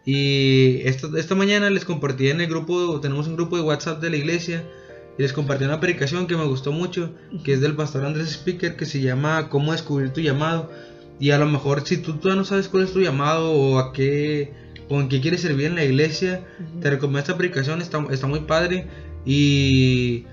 Y 0.06 0.82
esta, 0.84 1.08
esta 1.18 1.34
mañana 1.34 1.68
les 1.68 1.84
compartí 1.84 2.28
en 2.28 2.40
el 2.40 2.46
grupo, 2.46 3.00
tenemos 3.00 3.26
un 3.26 3.34
grupo 3.34 3.56
de 3.56 3.62
WhatsApp 3.62 4.00
de 4.00 4.08
la 4.08 4.16
iglesia, 4.16 4.64
y 5.18 5.22
les 5.22 5.32
compartí 5.32 5.64
una 5.64 5.80
predicación 5.80 6.28
que 6.28 6.36
me 6.36 6.44
gustó 6.44 6.70
mucho, 6.70 7.12
que 7.42 7.54
es 7.54 7.60
del 7.60 7.74
pastor 7.74 8.04
Andrés 8.04 8.30
Speaker, 8.30 8.76
que 8.76 8.86
se 8.86 9.00
llama 9.00 9.48
Cómo 9.48 9.72
descubrir 9.72 10.12
tu 10.12 10.20
llamado. 10.20 10.70
Y 11.18 11.32
a 11.32 11.38
lo 11.38 11.46
mejor 11.46 11.82
si 11.84 11.96
tú 11.96 12.14
todavía 12.14 12.40
no 12.40 12.44
sabes 12.44 12.68
cuál 12.68 12.84
es 12.84 12.92
tu 12.92 13.00
llamado 13.00 13.50
o 13.50 13.78
a 13.78 13.92
qué 13.92 14.52
o 14.88 15.00
en 15.00 15.08
qué 15.08 15.20
quieres 15.20 15.40
servir 15.40 15.66
en 15.66 15.74
la 15.74 15.84
iglesia, 15.84 16.46
te 16.80 16.90
recomiendo 16.90 17.18
esta 17.18 17.36
predicación, 17.36 17.82
está, 17.82 18.04
está 18.10 18.28
muy 18.28 18.40
padre. 18.40 18.86
Y 19.24 20.26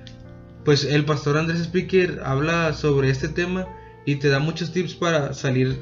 pues 0.66 0.84
el 0.84 1.06
pastor 1.06 1.38
Andrés 1.38 1.62
Speaker 1.62 2.22
habla 2.24 2.74
sobre 2.74 3.10
este 3.10 3.28
tema 3.28 3.68
y 4.06 4.18
te 4.18 4.30
da 4.30 4.40
muchos 4.40 4.72
tips 4.72 4.94
para 4.94 5.34
salir, 5.34 5.78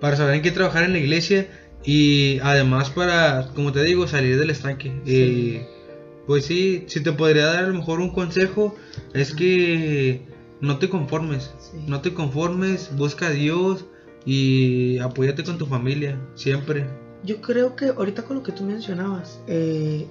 para 0.00 0.16
saber 0.16 0.36
en 0.36 0.42
qué 0.42 0.50
trabajar 0.50 0.84
en 0.84 0.92
la 0.92 0.98
iglesia 0.98 1.48
y 1.84 2.38
además 2.40 2.90
para, 2.90 3.48
como 3.54 3.72
te 3.72 3.82
digo, 3.82 4.06
salir 4.06 4.38
del 4.38 4.50
estanque. 4.50 4.92
Y, 5.06 5.60
pues 6.26 6.46
sí, 6.46 6.84
si 6.86 7.02
te 7.02 7.12
podría 7.12 7.46
dar 7.46 7.64
a 7.64 7.68
lo 7.68 7.74
mejor 7.74 8.00
un 8.00 8.10
consejo, 8.10 8.74
es 9.12 9.34
que 9.34 10.22
no 10.60 10.78
te 10.78 10.88
conformes, 10.88 11.50
Sí. 11.58 11.78
no 11.86 12.00
te 12.00 12.14
conformes, 12.14 12.90
busca 12.96 13.26
a 13.26 13.30
Dios 13.30 13.84
y 14.24 14.98
apóyate 14.98 15.44
con 15.44 15.58
tu 15.58 15.66
familia, 15.66 16.18
siempre. 16.34 16.86
Yo 17.24 17.40
creo 17.42 17.76
que 17.76 17.86
ahorita 17.88 18.22
con 18.24 18.36
lo 18.38 18.42
que 18.42 18.52
tú 18.52 18.64
mencionabas, 18.64 19.40
eh, 19.46 20.06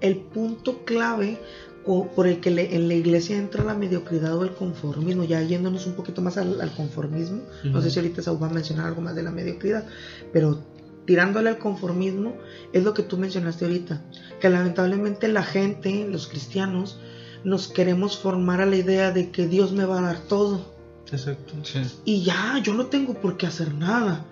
el 0.00 0.16
punto 0.18 0.84
clave 0.84 1.38
por 1.84 2.26
el 2.26 2.40
que 2.40 2.50
le- 2.50 2.74
en 2.74 2.88
la 2.88 2.94
iglesia 2.94 3.36
entra 3.38 3.62
la 3.62 3.74
mediocridad 3.74 4.36
o 4.36 4.42
el 4.42 4.50
conformismo, 4.50 5.22
ya 5.22 5.40
yéndonos 5.42 5.86
un 5.86 5.92
poquito 5.94 6.20
más 6.20 6.36
al, 6.36 6.60
al 6.60 6.72
conformismo, 6.72 7.42
no 7.64 7.70
Ujú. 7.70 7.82
sé 7.82 7.90
si 7.90 8.00
ahorita 8.00 8.22
Saúl 8.22 8.42
va 8.42 8.48
a 8.48 8.52
mencionar 8.52 8.86
algo 8.86 9.00
más 9.02 9.14
de 9.14 9.22
la 9.22 9.30
mediocridad, 9.30 9.86
pero 10.32 10.58
tirándole 11.06 11.48
al 11.50 11.58
conformismo 11.58 12.34
es 12.72 12.82
lo 12.84 12.92
que 12.94 13.02
tú 13.02 13.16
mencionaste 13.16 13.64
ahorita, 13.64 14.02
que 14.40 14.48
lamentablemente 14.50 15.28
la 15.28 15.42
gente, 15.42 16.06
los 16.10 16.26
cristianos, 16.26 16.98
nos 17.44 17.68
queremos 17.68 18.18
formar 18.18 18.60
a 18.60 18.66
la 18.66 18.76
idea 18.76 19.12
de 19.12 19.30
que 19.30 19.46
Dios 19.46 19.72
me 19.72 19.84
va 19.84 19.98
a 20.00 20.02
dar 20.02 20.18
todo 20.20 20.74
Exacto. 21.12 21.54
Sí. 21.62 21.80
y 22.04 22.22
ya, 22.24 22.58
yo 22.62 22.74
no 22.74 22.86
tengo 22.86 23.14
por 23.14 23.36
qué 23.36 23.46
hacer 23.46 23.72
nada. 23.74 24.24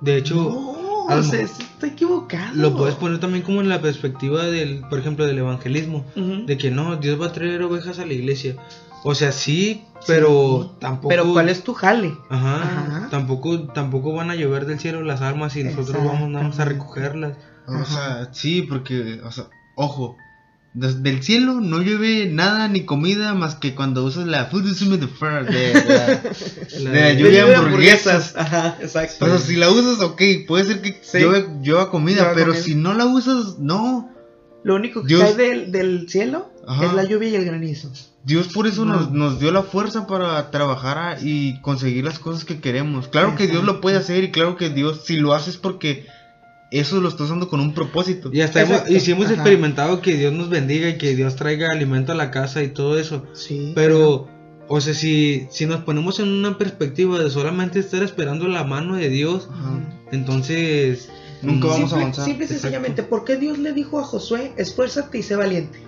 De 0.00 0.16
hecho, 0.16 0.34
no, 0.34 1.08
a 1.08 1.14
lo 1.14 1.20
o 1.20 1.24
sea, 1.24 1.42
mejor- 1.42 1.60
está 1.62 1.86
equivocado. 1.86 2.54
lo 2.56 2.76
puedes 2.76 2.96
poner 2.96 3.20
también 3.20 3.44
como 3.44 3.60
en 3.60 3.68
la 3.68 3.80
perspectiva 3.80 4.44
del, 4.44 4.80
por 4.90 4.98
ejemplo, 4.98 5.24
del 5.24 5.38
evangelismo. 5.38 6.04
De 6.16 6.58
que 6.58 6.70
no, 6.72 6.96
Dios 6.96 7.20
va 7.20 7.26
a 7.26 7.32
traer 7.32 7.62
ovejas 7.62 7.98
a 8.00 8.04
la 8.06 8.12
iglesia. 8.12 8.56
O 9.08 9.14
sea, 9.14 9.30
sí, 9.30 9.84
pero 10.08 10.62
Sí. 10.72 10.76
tampoco. 10.80 11.08
Pero 11.10 11.32
¿cuál 11.32 11.48
es 11.48 11.62
tu 11.62 11.74
jale? 11.74 12.16
Ajá, 12.28 12.56
Ajá. 12.62 13.08
Tampoco, 13.08 13.68
tampoco 13.68 14.12
van 14.14 14.30
a 14.30 14.34
llover 14.34 14.66
del 14.66 14.80
cielo 14.80 15.02
las 15.02 15.20
almas 15.22 15.54
y 15.54 15.62
nosotros 15.62 16.04
vamos 16.04 16.28
nada 16.28 16.48
más 16.48 16.58
a 16.58 16.64
recogerlas. 16.64 17.36
O 17.68 17.72
Ajá. 17.74 17.84
sea, 18.24 18.34
sí, 18.34 18.62
porque, 18.62 19.20
o 19.22 19.30
sea, 19.30 19.44
ojo, 19.76 20.16
del 20.74 21.22
cielo 21.22 21.60
no 21.60 21.78
llueve 21.82 22.26
nada 22.32 22.66
ni 22.66 22.84
comida 22.84 23.32
más 23.34 23.54
que 23.54 23.76
cuando 23.76 24.04
usas 24.04 24.26
la 24.26 24.46
food 24.46 24.66
is 24.66 24.80
the 24.80 25.06
fur 25.06 25.46
de, 25.46 25.52
de 25.72 26.80
la, 26.80 26.90
de 26.90 27.16
lluvia 27.16 27.44
de 27.46 27.54
hamburguesas. 27.54 28.34
Ajá, 28.36 28.76
exacto. 28.80 29.24
O 29.24 29.28
sea, 29.28 29.38
si 29.38 29.54
la 29.54 29.70
usas, 29.70 30.00
ok, 30.00 30.20
puede 30.48 30.64
ser 30.64 30.82
que 30.82 30.98
Sí. 31.02 31.18
llueva, 31.20 31.46
llueva 31.62 31.90
comida, 31.90 32.22
Llueva 32.22 32.34
pero 32.34 32.46
comida. 32.48 32.62
si 32.64 32.74
no 32.74 32.92
la 32.92 33.06
usas, 33.06 33.58
no. 33.60 34.10
Lo 34.64 34.74
único 34.74 35.02
que 35.02 35.08
Dios- 35.08 35.22
cae 35.22 35.34
del, 35.36 35.70
del 35.70 36.08
cielo 36.08 36.50
Ajá. 36.66 36.86
es 36.86 36.92
la 36.94 37.04
lluvia 37.04 37.28
y 37.30 37.34
el 37.36 37.44
granizo. 37.44 37.90
Dios 38.24 38.48
por 38.48 38.66
eso 38.66 38.84
No. 38.84 38.94
nos, 38.94 39.10
nos 39.12 39.38
dio 39.40 39.52
la 39.52 39.62
fuerza 39.62 40.06
para 40.06 40.50
trabajar 40.50 40.98
a- 40.98 41.18
y 41.20 41.60
conseguir 41.60 42.04
las 42.04 42.18
cosas 42.18 42.44
que 42.44 42.60
queremos. 42.60 43.08
Claro 43.08 43.36
que 43.36 43.46
Dios 43.46 43.62
lo 43.64 43.80
puede 43.80 43.96
hacer 43.98 44.24
y 44.24 44.30
claro 44.32 44.56
que 44.56 44.70
Dios, 44.70 45.02
si 45.04 45.16
lo 45.16 45.32
haces 45.34 45.56
porque 45.56 46.06
eso 46.72 47.00
lo 47.00 47.08
está 47.08 47.22
usando 47.22 47.48
con 47.48 47.60
un 47.60 47.72
propósito. 47.72 48.30
Y 48.32 48.40
hasta 48.40 48.60
hemos, 48.62 48.72
Exacto, 48.72 48.92
y 48.92 49.00
sí 49.00 49.12
hemos 49.12 49.26
ajá. 49.26 49.34
experimentado 49.34 50.00
que 50.02 50.16
Dios 50.16 50.32
nos 50.32 50.48
bendiga 50.48 50.88
y 50.88 50.98
que 50.98 51.14
Dios 51.14 51.36
traiga 51.36 51.70
alimento 51.70 52.10
a 52.10 52.14
la 52.16 52.32
casa 52.32 52.62
y 52.64 52.68
todo 52.68 52.98
eso. 52.98 53.24
Sí. 53.34 53.70
Pero, 53.76 54.26
o 54.66 54.80
sea, 54.80 54.92
si, 54.94 55.46
si 55.52 55.66
nos 55.66 55.82
ponemos 55.82 56.18
en 56.18 56.28
una 56.28 56.58
perspectiva 56.58 57.20
de 57.22 57.30
solamente 57.30 57.78
estar 57.78 58.02
esperando 58.02 58.48
la 58.48 58.64
mano 58.64 58.96
de 58.96 59.08
Dios, 59.08 59.48
Ajá. 59.52 59.78
entonces 60.10 61.08
Nunca 61.42 61.66
mm, 61.66 61.70
vamos 61.70 61.76
a 61.76 61.80
Simple, 61.88 62.00
avanzar. 62.02 62.24
simple 62.24 62.44
y 62.44 62.46
Exacto. 62.46 62.62
sencillamente, 62.62 63.02
¿por 63.04 63.24
qué 63.24 63.36
Dios 63.36 63.58
le 63.58 63.72
dijo 63.72 64.00
a 64.00 64.02
Josué, 64.04 64.52
esfuérzate 64.56 65.18
y 65.18 65.22
sé 65.22 65.36
valiente? 65.36 65.78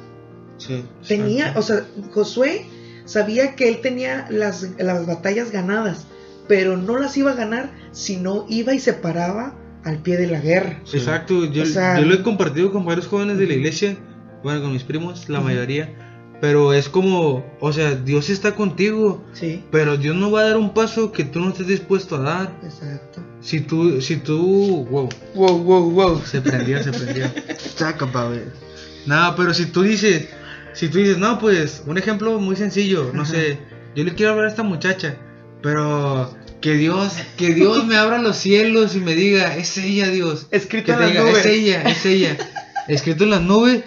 Sí. 0.59 0.85
Tenía, 1.07 1.55
o 1.57 1.63
sea, 1.63 1.87
Josué 2.13 2.67
sabía 3.05 3.55
que 3.57 3.69
él 3.69 3.81
tenía 3.81 4.27
las, 4.31 4.69
las 4.79 5.07
batallas 5.07 5.51
ganadas, 5.51 6.07
pero 6.47 6.77
no 6.77 6.99
las 6.99 7.17
iba 7.17 7.31
a 7.33 7.35
ganar 7.35 7.71
si 7.93 8.17
no 8.17 8.45
iba 8.49 8.75
y 8.75 8.79
se 8.81 8.93
paraba 8.93 9.55
al 9.85 9.99
pie 10.03 10.17
de 10.17 10.27
la 10.27 10.41
guerra. 10.41 10.81
Sí. 10.85 10.99
Exacto, 10.99 11.45
yo, 11.47 11.63
O 11.63 11.67
sea- 11.67 11.99
yo 11.99 12.05
lo 12.07 12.15
he 12.15 12.23
compartido 12.23 12.71
con 12.73 12.85
varios 12.85 13.07
jóvenes 13.07 13.39
de 13.39 13.47
la 13.47 13.55
iglesia, 13.55 13.97
bueno, 14.43 14.61
con 14.63 14.73
mis 14.73 14.83
primos, 14.83 15.29
la 15.29 15.41
mayoría, 15.41 15.95
pero 16.41 16.73
es 16.73 16.89
como, 16.89 17.45
o 17.61 17.73
sea, 17.73 17.95
Dios 17.97 18.31
está 18.31 18.55
contigo, 18.55 19.25
Sí, 19.33 19.65
pero 19.73 19.97
Dios 19.97 20.15
no 20.15 20.31
va 20.31 20.41
a 20.43 20.45
dar 20.45 20.57
un 20.57 20.73
paso 20.75 21.11
que 21.11 21.25
tú 21.25 21.41
no 21.41 21.51
estés 21.51 21.67
dispuesto 21.67 22.17
a 22.17 22.21
dar. 22.21 22.53
exacto. 22.63 23.23
Si 23.41 23.61
tú, 23.61 24.01
si 24.01 24.17
tú, 24.17 24.87
wow, 24.91 25.09
Wow, 25.35 25.59
wow, 25.63 25.91
wow. 25.91 26.23
se 26.25 26.41
prendió, 26.41 26.83
se 26.83 26.91
prendió. 26.93 27.27
Talk 27.79 28.03
about 28.03 28.37
it. 28.37 28.43
Nada, 29.07 29.35
pero 29.37 29.55
si 29.55 29.67
tú 29.67 29.83
dices, 29.83 30.29
si 30.79 30.89
tú 30.89 30.99
dices, 30.99 31.19
no, 31.19 31.39
pues, 31.39 31.83
un 31.87 31.99
ejemplo 31.99 32.39
muy 32.39 32.55
sencillo, 32.57 33.11
no 33.13 33.25
sé, 33.25 33.59
yo 33.97 34.05
le 34.05 34.15
quiero 34.15 34.33
hablar 34.33 34.47
a 34.47 34.51
esta 34.51 34.63
muchacha, 34.63 35.17
pero 35.63 36.33
que 36.61 36.75
Dios, 36.75 37.15
que 37.37 37.53
Dios 37.55 37.85
me 37.87 37.97
abra 37.97 38.19
los 38.23 38.37
cielos 38.37 38.95
y 38.95 39.01
me 39.01 39.15
diga, 39.15 39.57
es 39.57 39.77
ella 39.79 40.09
Dios. 40.09 40.47
Escrito 40.51 40.93
en 40.93 41.01
las 41.01 41.09
diga, 41.11 41.23
nubes. 41.23 41.39
es 41.39 41.47
ella, 41.47 41.83
es 41.83 42.07
ella. 42.07 42.37
Escrito 42.89 43.25
en 43.25 43.31
las 43.31 43.43
nubes. 43.43 43.83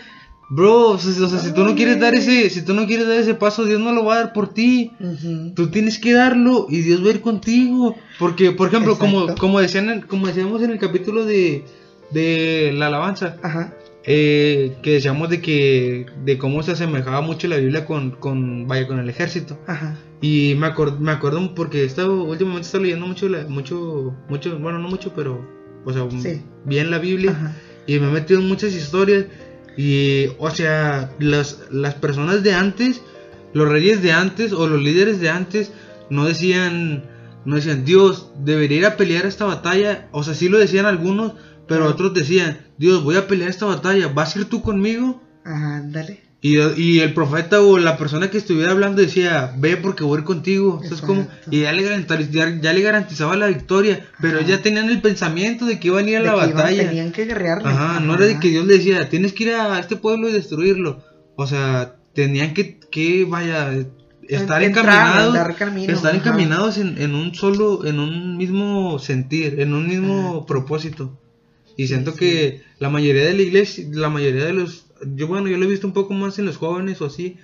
Bro, 0.53 0.89
o 0.89 0.99
sea, 0.99 1.25
o 1.25 1.29
sea, 1.29 1.39
si 1.39 1.53
tú 1.53 1.63
no 1.63 1.75
quieres 1.75 1.97
dar 2.01 2.13
ese, 2.13 2.49
si 2.49 2.61
tú 2.65 2.73
no 2.73 2.85
quieres 2.85 3.07
dar 3.07 3.17
ese 3.17 3.35
paso, 3.35 3.63
Dios 3.63 3.79
no 3.79 3.93
lo 3.93 4.03
va 4.03 4.15
a 4.15 4.17
dar 4.17 4.33
por 4.33 4.53
ti. 4.53 4.91
Ujú. 4.99 5.53
Tú 5.55 5.71
tienes 5.71 5.97
que 5.97 6.11
darlo 6.11 6.65
y 6.69 6.81
Dios 6.81 7.01
va 7.01 7.07
a 7.07 7.11
ir 7.11 7.21
contigo. 7.21 7.95
Porque, 8.19 8.51
por 8.51 8.67
ejemplo, 8.67 8.97
como, 8.99 9.21
Exacto. 9.21 9.39
como 9.39 9.61
decían, 9.61 9.89
en- 9.89 10.01
como 10.01 10.27
decíamos 10.27 10.61
en 10.61 10.71
el 10.71 10.77
capítulo 10.77 11.23
de, 11.23 11.63
de 12.11 12.73
la 12.75 12.87
alabanza, 12.87 13.37
Ajá. 13.41 13.73
Eh, 14.03 14.77
que 14.81 14.93
decíamos 14.93 15.29
de 15.29 15.41
que, 15.41 16.05
de 16.25 16.37
cómo 16.37 16.63
se 16.63 16.71
asemejaba 16.71 17.21
mucho 17.21 17.47
la 17.47 17.57
Biblia 17.57 17.85
con, 17.85 18.11
con, 18.11 18.67
vaya, 18.67 18.87
con 18.87 18.99
el 18.99 19.09
ejército. 19.09 19.59
Ajá. 19.67 19.97
Y 20.21 20.55
me, 20.57 20.67
acor- 20.67 20.99
me 20.99 21.11
acuerdo 21.11 21.53
porque 21.55 21.81
he 21.81 21.85
estado, 21.85 22.23
últimamente 22.23 22.65
he 22.65 22.67
estado 22.67 22.83
leyendo 22.83 23.07
mucho, 23.07 23.29
la- 23.29 23.47
mucho, 23.47 24.15
mucho, 24.29 24.57
bueno, 24.59 24.79
no 24.79 24.87
mucho, 24.89 25.13
pero, 25.15 25.47
o 25.85 25.93
sea, 25.93 26.03
Sí. 26.21 26.41
bien 26.65 26.89
la 26.91 26.99
Biblia. 26.99 27.31
Ajá. 27.31 27.55
Y 27.87 27.99
me 27.99 28.07
he 28.09 28.11
metido 28.11 28.39
en 28.39 28.47
muchas 28.47 28.73
historias. 28.73 29.25
Y, 29.77 30.27
o 30.37 30.49
sea, 30.51 31.11
las, 31.19 31.67
las 31.71 31.95
personas 31.95 32.43
de 32.43 32.53
antes, 32.53 33.01
los 33.53 33.69
reyes 33.69 34.01
de 34.03 34.11
antes 34.11 34.51
o 34.53 34.67
los 34.67 34.81
líderes 34.81 35.19
de 35.21 35.29
antes, 35.29 35.71
no 36.09 36.25
decían, 36.25 37.05
no 37.45 37.55
decían, 37.55 37.85
Dios, 37.85 38.31
debería 38.43 38.77
ir 38.79 38.85
a 38.85 38.97
pelear 38.97 39.25
esta 39.25 39.45
batalla. 39.45 40.09
O 40.11 40.23
sea, 40.23 40.33
sí 40.33 40.49
lo 40.49 40.57
decían 40.59 40.85
algunos, 40.85 41.33
pero 41.71 41.85
Ajá. 41.85 41.93
otros 41.93 42.13
decían, 42.13 42.57
Dios, 42.77 43.01
voy 43.01 43.15
a 43.15 43.27
pelear 43.27 43.49
esta 43.49 43.65
batalla, 43.65 44.09
¿vas 44.09 44.35
a 44.35 44.39
ir 44.39 44.45
tú 44.45 44.61
conmigo? 44.61 45.21
Ajá, 45.45 45.77
ándale. 45.77 46.19
Y, 46.41 46.57
y 46.59 46.99
el 46.99 47.13
profeta 47.13 47.61
o 47.61 47.77
la 47.77 47.97
persona 47.97 48.29
que 48.29 48.37
estuviera 48.39 48.71
hablando 48.71 49.01
decía, 49.01 49.53
ve 49.57 49.77
porque 49.77 50.03
voy 50.03 50.17
a 50.17 50.19
ir 50.19 50.25
contigo. 50.25 50.81
Exacto. 50.83 51.27
Y 51.49 51.61
ya 51.61 51.71
le, 51.71 51.83
ya, 52.31 52.59
ya 52.59 52.73
le 52.73 52.81
garantizaba 52.81 53.37
la 53.37 53.47
victoria, 53.47 54.05
pero 54.19 54.39
Ajá. 54.39 54.47
ya 54.47 54.61
tenían 54.61 54.89
el 54.89 55.01
pensamiento 55.01 55.65
de 55.65 55.79
que 55.79 55.87
iban 55.87 56.05
a 56.07 56.09
ir 56.09 56.17
a 56.17 56.19
De 56.21 56.25
la 56.25 56.33
que 56.33 56.39
iban- 56.49 56.53
batalla. 56.55 56.87
tenían 56.89 57.11
que 57.13 57.25
guerrearle. 57.25 57.69
Ajá, 57.69 57.99
no 58.01 58.15
era 58.15 58.25
de 58.25 58.39
que 58.39 58.49
Dios 58.49 58.65
le 58.65 58.73
decía, 58.77 59.07
tienes 59.07 59.31
que 59.33 59.43
ir 59.45 59.53
a 59.53 59.79
este 59.79 59.95
pueblo 59.95 60.27
y 60.27 60.33
destruirlo. 60.33 61.03
O 61.37 61.47
sea, 61.47 61.95
tenían 62.13 62.53
que, 62.53 62.79
que 62.91 63.23
vaya, 63.23 63.71
estar 64.27 64.63
encaminados, 64.63 65.35
estar 65.87 66.11
ajá. 66.11 66.17
encaminados 66.17 66.77
en, 66.79 66.99
en 67.01 67.13
un 67.15 67.33
solo, 67.35 67.85
en 67.85 67.99
un 67.99 68.35
mismo 68.35 68.97
sentir, 68.99 69.59
en 69.59 69.73
un 69.75 69.87
mismo 69.87 70.45
propósito. 70.47 71.17
Y 71.77 71.87
siento 71.87 72.15
que 72.15 72.61
la 72.79 72.89
mayoría 72.89 73.25
de 73.25 73.33
la 73.33 73.41
iglesia, 73.41 73.85
la 73.91 74.09
mayoría 74.09 74.45
de 74.45 74.53
los, 74.53 74.85
yo 75.15 75.27
bueno, 75.27 75.47
yo 75.47 75.57
lo 75.57 75.65
he 75.65 75.69
visto 75.69 75.87
un 75.87 75.93
poco 75.93 76.13
más 76.13 76.37
en 76.39 76.45
los 76.45 76.57
jóvenes 76.57 77.01
o 77.01 77.05
así, 77.05 77.37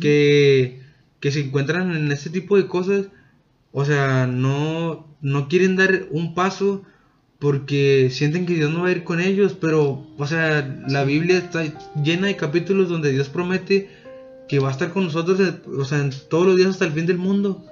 que, 0.00 0.80
que 1.20 1.32
se 1.32 1.40
encuentran 1.40 1.94
en 1.96 2.12
este 2.12 2.30
tipo 2.30 2.56
de 2.56 2.66
cosas, 2.66 3.06
o 3.72 3.84
sea, 3.84 4.26
no, 4.26 5.06
no 5.20 5.48
quieren 5.48 5.76
dar 5.76 6.06
un 6.10 6.34
paso 6.34 6.84
porque 7.38 8.10
sienten 8.10 8.44
que 8.44 8.54
Dios 8.54 8.70
no 8.70 8.82
va 8.82 8.88
a 8.88 8.92
ir 8.92 9.02
con 9.02 9.20
ellos, 9.20 9.56
pero, 9.58 10.06
o 10.18 10.26
sea, 10.26 10.82
la 10.88 11.04
Biblia 11.04 11.38
está 11.38 11.64
llena 12.02 12.26
de 12.26 12.36
capítulos 12.36 12.88
donde 12.88 13.12
Dios 13.12 13.30
promete 13.30 13.88
que 14.46 14.58
va 14.58 14.68
a 14.68 14.72
estar 14.72 14.92
con 14.92 15.04
nosotros, 15.04 15.40
o 15.66 15.84
sea, 15.84 16.00
en 16.00 16.10
todos 16.28 16.46
los 16.46 16.56
días 16.56 16.70
hasta 16.70 16.84
el 16.84 16.92
fin 16.92 17.06
del 17.06 17.18
mundo. 17.18 17.64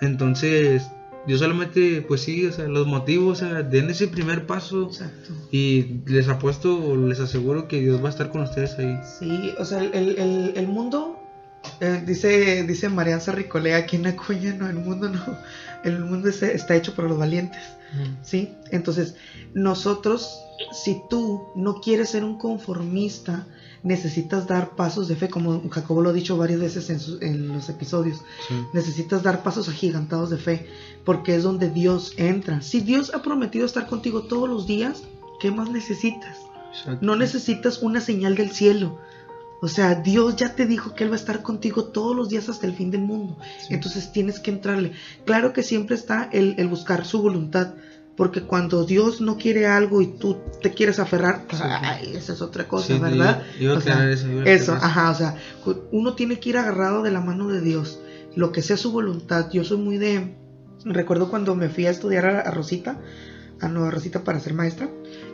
Entonces, 0.00 0.84
yo 1.26 1.38
solamente, 1.38 2.02
pues 2.06 2.20
sí, 2.22 2.44
o 2.46 2.52
sea, 2.52 2.66
los 2.68 2.86
motivos, 2.86 3.40
o 3.42 3.46
sea, 3.46 3.62
den 3.62 3.90
ese 3.90 4.08
primer 4.08 4.46
paso. 4.46 4.86
Exacto. 4.88 5.32
Y 5.50 5.84
les 6.06 6.28
apuesto, 6.28 6.96
les 6.96 7.20
aseguro 7.20 7.66
que 7.68 7.80
Dios 7.80 8.02
va 8.02 8.06
a 8.08 8.10
estar 8.10 8.28
con 8.30 8.42
ustedes 8.42 8.78
ahí. 8.78 8.98
Sí, 9.18 9.54
o 9.58 9.64
sea, 9.64 9.78
el, 9.82 10.18
el, 10.18 10.52
el 10.54 10.66
mundo, 10.66 11.18
eh, 11.80 12.02
dice, 12.04 12.62
dice 12.64 12.88
Marianza 12.88 13.32
Ricolea 13.32 13.78
aquí 13.78 13.96
en 13.96 14.06
Acuña, 14.06 14.52
no, 14.52 14.68
el 14.68 14.76
mundo 14.76 15.08
no, 15.08 15.22
el 15.84 16.00
mundo 16.00 16.28
es- 16.28 16.42
está 16.42 16.74
hecho 16.76 16.94
para 16.94 17.08
los 17.08 17.18
valientes, 17.18 17.62
¿sí? 18.22 18.52
Entonces, 18.70 19.14
nosotros, 19.54 20.43
si 20.72 21.02
tú 21.08 21.46
no 21.54 21.80
quieres 21.80 22.10
ser 22.10 22.24
un 22.24 22.38
conformista, 22.38 23.46
necesitas 23.82 24.46
dar 24.46 24.70
pasos 24.70 25.08
de 25.08 25.16
fe, 25.16 25.28
como 25.28 25.62
Jacobo 25.70 26.00
lo 26.00 26.10
ha 26.10 26.12
dicho 26.12 26.36
varias 26.36 26.60
veces 26.60 27.18
en, 27.20 27.48
los 27.48 27.68
episodios, 27.68 28.22
Sí. 28.48 28.54
necesitas 28.72 29.22
dar 29.22 29.42
pasos 29.42 29.68
agigantados 29.68 30.30
de 30.30 30.38
fe, 30.38 30.66
porque 31.04 31.34
es 31.36 31.42
donde 31.42 31.70
Dios 31.70 32.14
entra. 32.16 32.62
Si 32.62 32.80
Dios 32.80 33.12
ha 33.14 33.22
prometido 33.22 33.66
estar 33.66 33.86
contigo 33.86 34.22
todos 34.22 34.48
los 34.48 34.66
días, 34.66 35.02
¿qué 35.38 35.50
más 35.50 35.70
necesitas? 35.70 36.38
Exacto. 36.72 37.04
No 37.04 37.14
necesitas 37.14 37.82
una 37.82 38.00
señal 38.00 38.34
del 38.36 38.50
cielo. 38.52 38.98
O 39.60 39.68
sea, 39.68 39.94
Dios 39.94 40.36
ya 40.36 40.54
te 40.54 40.66
dijo 40.66 40.94
que 40.94 41.04
Él 41.04 41.10
va 41.10 41.14
a 41.14 41.18
estar 41.18 41.42
contigo 41.42 41.84
todos 41.84 42.14
los 42.14 42.28
días 42.28 42.48
hasta 42.48 42.66
el 42.66 42.74
fin 42.74 42.90
del 42.90 43.00
mundo. 43.02 43.36
Entonces 43.70 44.12
tienes 44.12 44.40
que 44.40 44.50
entrarle. 44.50 44.92
Claro 45.24 45.52
que 45.52 45.62
siempre 45.62 45.94
está 45.94 46.28
el, 46.32 46.54
el 46.58 46.68
buscar 46.68 47.06
su 47.06 47.22
voluntad. 47.22 47.74
Porque 48.16 48.42
cuando 48.42 48.84
Dios 48.84 49.20
no 49.20 49.36
quiere 49.36 49.66
algo 49.66 50.00
y 50.00 50.06
tú 50.06 50.38
te 50.62 50.72
quieres 50.72 50.98
aferrar, 51.00 51.42
Sí. 51.50 51.58
ay, 51.62 52.12
esa 52.14 52.32
es 52.34 52.42
otra 52.42 52.68
cosa, 52.68 52.86
Sí, 52.86 52.98
¿verdad? 52.98 53.42
iba 53.58 53.72
a 53.74 53.76
O 53.78 53.80
sea, 53.80 54.08
eso, 54.10 54.28
eso, 54.44 54.72
ajá, 54.74 55.10
o 55.10 55.14
sea, 55.14 55.34
uno 55.90 56.14
tiene 56.14 56.38
que 56.38 56.50
ir 56.50 56.56
agarrado 56.58 57.02
de 57.02 57.10
la 57.10 57.20
mano 57.20 57.48
de 57.48 57.60
Dios. 57.60 57.98
Lo 58.36 58.52
que 58.52 58.62
sea 58.62 58.76
su 58.76 58.92
voluntad. 58.92 59.50
Yo 59.52 59.64
soy 59.64 59.78
muy 59.78 59.98
de. 59.98 60.34
Recuerdo 60.84 61.28
cuando 61.30 61.54
me 61.56 61.68
fui 61.68 61.86
a 61.86 61.90
estudiar 61.90 62.26
a, 62.26 62.40
a 62.40 62.50
Rosita, 62.50 63.00
a 63.60 63.68
Nueva 63.68 63.90
Rosita 63.90 64.22
para 64.22 64.38
ser 64.40 64.54
maestra. 64.54 64.88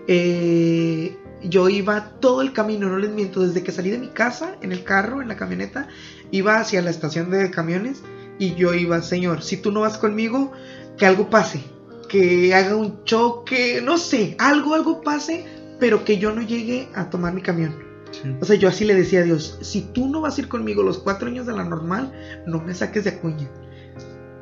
eh, 0.07 1.17
yo 1.43 1.71
iba 1.71 2.11
todo 2.21 2.43
el 2.43 2.53
camino, 2.53 2.89
no 2.91 2.99
les 2.99 3.11
miento, 3.11 3.41
desde 3.47 3.63
que 3.63 3.73
salí 3.73 3.89
de 3.91 3.97
mi 3.99 4.09
casa, 4.09 4.57
en 4.61 4.73
el 4.73 4.85
carro, 4.85 5.23
en 5.23 5.29
la 5.29 5.37
camioneta, 5.37 5.89
iba 6.31 6.59
hacia 6.61 6.83
la 6.83 6.91
estación 6.91 7.31
de 7.31 7.51
camiones 7.51 8.03
y 8.39 8.55
yo 8.57 8.75
iba, 8.75 9.01
Señor, 9.01 9.43
si 9.43 9.57
tú 9.57 9.73
no 9.73 9.81
vas 9.81 9.97
conmigo, 9.97 10.53
que 10.99 11.07
algo 11.07 11.31
pase, 11.31 11.63
que 12.11 12.53
haga 12.55 12.75
un 12.75 13.05
choque, 13.05 13.81
no 13.83 13.97
sé, 13.97 14.35
algo, 14.39 14.75
algo 14.75 15.01
pase, 15.01 15.45
pero 15.79 16.05
que 16.05 16.19
yo 16.19 16.33
no 16.33 16.43
llegue 16.43 16.89
a 16.95 17.09
tomar 17.09 17.33
mi 17.33 17.41
camión. 17.41 17.75
Sí. 18.11 18.35
O 18.41 18.45
sea, 18.45 18.57
yo 18.57 18.69
así 18.69 18.85
le 18.85 18.95
decía 18.95 19.21
a 19.21 19.23
Dios, 19.23 19.59
si 19.61 19.83
tú 19.83 20.09
no 20.09 20.21
vas 20.21 20.37
a 20.37 20.41
ir 20.41 20.49
conmigo 20.49 20.83
los 20.83 20.99
cuatro 20.99 21.29
años 21.29 21.47
de 21.47 21.53
la 21.53 21.63
normal, 21.63 22.13
no 22.47 22.61
me 22.61 22.75
saques 22.75 23.05
de 23.05 23.11
acuña. 23.11 23.49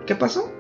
¿Qué 0.07 0.15
pasó? 0.15 0.51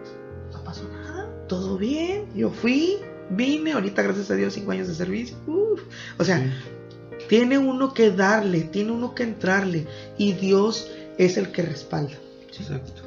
No 0.53 0.63
pasó 0.63 0.87
nada, 0.89 1.31
todo 1.49 1.79
bien, 1.79 2.27
yo 2.35 2.51
fui, 2.51 2.99
vine, 3.31 3.73
ahorita 3.73 4.03
gracias 4.03 4.31
a 4.31 4.35
Dios 4.35 4.53
cinco 4.53 4.73
años 4.73 4.89
de 4.89 4.95
servicio. 4.95 5.39
uf. 5.47 5.81
O 6.19 6.25
sea, 6.25 6.39
Sí. 6.39 7.25
tiene 7.29 7.57
uno 7.57 7.95
que 7.95 8.11
darle, 8.11 8.61
tiene 8.61 8.93
uno 8.93 9.15
que 9.15 9.23
entrarle 9.23 9.87
y 10.19 10.35
Dios 10.35 10.91
es 11.17 11.39
el 11.39 11.51
que 11.53 11.63
respalda. 11.63 12.19
Exacto. 12.49 13.03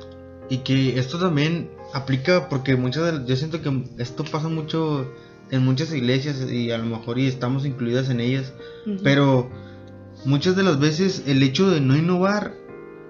Y 0.50 0.58
que 0.60 0.98
esto 1.00 1.20
también 1.20 1.70
aplica 1.94 2.50
porque 2.50 2.76
muchas 2.76 3.20
de, 3.22 3.28
yo 3.28 3.36
siento 3.36 3.62
que 3.62 3.84
esto 3.98 4.24
pasa 4.24 4.48
mucho 4.48 5.10
en 5.50 5.64
muchas 5.66 5.94
iglesias 5.94 6.50
y 6.50 6.72
a 6.72 6.78
lo 6.78 6.86
mejor 6.86 7.20
y 7.20 7.28
estamos 7.28 7.66
incluidas 7.66 8.10
en 8.10 8.20
ellas, 8.22 8.54
pero 9.04 9.50
muchas 10.26 10.56
de 10.56 10.64
las 10.64 10.80
veces 10.80 11.24
el 11.28 11.44
hecho 11.44 11.70
de 11.70 11.82
no 11.82 11.98
innovar 11.98 12.54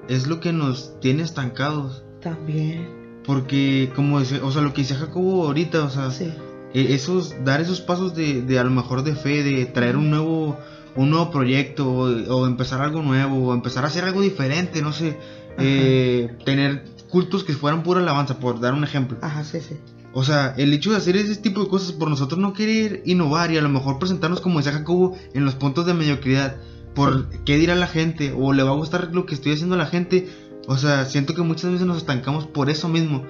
es 0.09 0.27
lo 0.27 0.39
que 0.39 0.51
nos 0.51 0.99
tiene 0.99 1.23
estancados. 1.23 2.03
También, 2.21 2.87
Porque 3.25 3.91
como 3.95 4.19
dice, 4.19 4.41
o 4.41 4.51
sea, 4.51 4.61
lo 4.63 4.73
que 4.73 4.81
dice 4.81 4.95
Jacobo 4.95 5.45
ahorita, 5.45 5.83
o 5.83 5.89
sea, 5.89 6.09
sí. 6.09 6.33
e- 6.73 6.93
esos 6.95 7.35
dar 7.45 7.61
esos 7.61 7.81
pasos 7.81 8.15
de, 8.15 8.41
de 8.41 8.57
a 8.59 8.63
lo 8.63 8.71
mejor 8.71 9.03
de 9.03 9.13
fe, 9.15 9.43
de 9.43 9.65
traer 9.65 9.95
un 9.97 10.09
nuevo 10.09 10.57
un 10.95 11.09
nuevo 11.09 11.31
proyecto 11.31 11.89
o, 11.89 12.05
o 12.35 12.47
empezar 12.47 12.81
algo 12.81 13.01
nuevo 13.01 13.47
o 13.49 13.53
empezar 13.53 13.85
a 13.85 13.87
hacer 13.87 14.03
algo 14.03 14.19
diferente, 14.21 14.81
no 14.81 14.91
sé, 14.91 15.17
eh, 15.57 16.35
tener 16.43 16.83
cultos 17.11 17.43
que 17.43 17.53
fueran 17.53 17.83
pura 17.83 17.99
alabanza, 17.99 18.39
por 18.39 18.59
dar 18.59 18.73
un 18.73 18.83
ejemplo. 18.83 19.17
Ajá, 19.21 19.43
sí, 19.43 19.59
sí. 19.59 19.75
O 20.13 20.23
sea, 20.23 20.53
el 20.57 20.73
hecho 20.73 20.91
de 20.91 20.97
hacer 20.97 21.15
ese 21.15 21.35
tipo 21.35 21.61
de 21.61 21.69
cosas 21.69 21.91
por 21.91 22.09
nosotros 22.09 22.39
no 22.39 22.53
querer 22.53 23.03
innovar 23.05 23.51
y 23.51 23.57
a 23.57 23.61
lo 23.61 23.69
mejor 23.69 23.99
presentarnos 23.99 24.41
como 24.41 24.57
decía 24.57 24.73
Jacobo 24.73 25.15
en 25.33 25.45
los 25.45 25.55
puntos 25.55 25.85
de 25.85 25.93
mediocridad, 25.93 26.57
por 26.95 27.29
qué 27.45 27.57
dirá 27.57 27.75
la 27.75 27.87
gente 27.87 28.33
o 28.37 28.51
le 28.51 28.63
va 28.63 28.71
a 28.71 28.75
gustar 28.75 29.09
lo 29.13 29.25
que 29.25 29.35
estoy 29.35 29.53
haciendo 29.53 29.75
a 29.75 29.77
la 29.77 29.85
gente. 29.85 30.27
O 30.67 30.77
sea, 30.77 31.05
siento 31.05 31.33
que 31.33 31.41
muchas 31.41 31.71
veces 31.71 31.87
nos 31.87 31.97
estancamos 31.97 32.45
por 32.45 32.69
eso 32.69 32.87
mismo 32.87 33.23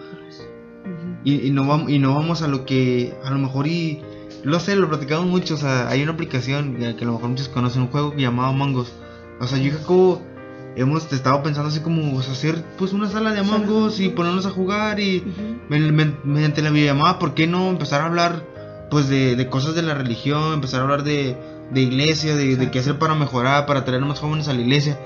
y, 1.24 1.48
y 1.48 1.52
no 1.52 1.68
vamos 1.68 1.90
y 1.92 2.00
no 2.00 2.16
vamos 2.16 2.42
a 2.42 2.48
lo 2.48 2.66
que 2.66 3.14
a 3.24 3.30
lo 3.30 3.38
mejor 3.38 3.68
y 3.68 4.02
lo 4.44 4.60
sé, 4.60 4.76
lo 4.76 4.90
platicamos 4.90 5.28
mucho, 5.28 5.54
o 5.54 5.58
sea, 5.58 5.88
hay 5.88 6.02
una 6.02 6.14
aplicación 6.14 6.76
que 6.78 6.86
a 6.86 7.06
lo 7.06 7.14
mejor 7.14 7.30
muchos 7.30 7.50
conocen, 7.50 7.84
un 7.84 7.88
juego 7.90 8.16
llamado 8.16 8.54
Mangos. 8.54 8.92
O 9.40 9.48
sea, 9.48 9.60
yo 9.60 9.68
y 9.68 9.72
Jacobo 9.72 10.22
hemos 10.76 11.12
estado 11.12 11.44
pensando 11.44 11.70
así 11.70 11.80
como 11.82 12.16
o 12.18 12.22
sea, 12.22 12.34
hacer 12.34 12.64
pues 12.78 12.94
una 12.94 13.10
sala 13.10 13.32
de. 13.32 13.40
Among 13.40 13.70
Us 13.70 14.00
y 14.00 14.10
ponernos 14.10 14.46
a 14.46 14.50
jugar 14.52 15.00
y. 15.00 15.24
Men- 15.70 15.96
men- 15.96 16.18
mediante 16.24 16.62
la 16.62 16.70
videollamada, 16.70 17.20
¿por 17.20 17.34
qué 17.34 17.48
no 17.48 17.70
empezar 17.70 18.02
a 18.02 18.06
hablar 18.06 18.44
pues 18.90 19.08
de, 19.08 19.36
de 19.36 19.48
cosas 19.50 19.74
de 19.76 19.82
la 19.84 19.94
religión, 19.94 20.54
empezar 20.54 20.82
a 20.82 20.84
hablar 20.84 21.04
de, 21.04 21.38
de 21.72 21.82
iglesia, 21.82 22.36
de, 22.36 22.58
de 22.58 22.72
qué 22.72 22.80
hacer 22.80 23.00
para 23.00 23.16
mejorar, 23.16 23.66
para 23.66 23.86
traer 23.86 24.02
más 24.02 24.20
jóvenes 24.20 24.48
a 24.50 24.54
la 24.54 24.62
iglesia? 24.62 25.00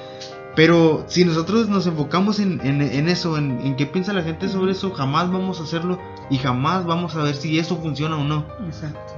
Pero 0.56 1.04
si 1.08 1.26
nosotros 1.26 1.68
nos 1.68 1.86
enfocamos 1.86 2.40
en, 2.40 2.62
en- 2.66 2.82
en 2.82 3.10
eso, 3.10 3.38
en, 3.38 3.60
en 3.62 3.76
qué 3.76 3.86
piensa 3.86 4.14
la 4.14 4.24
gente 4.24 4.48
sobre 4.50 4.72
eso, 4.72 4.92
jamás 4.92 5.30
vamos 5.32 5.60
a 5.60 5.64
hacerlo 5.64 6.00
y 6.30 6.38
jamás 6.38 6.86
vamos 6.86 7.16
a 7.16 7.24
ver 7.24 7.36
si 7.36 7.60
eso 7.60 7.78
funciona 7.78 8.16
o 8.18 8.24
no. 8.24 8.46
Exacto. 8.66 9.14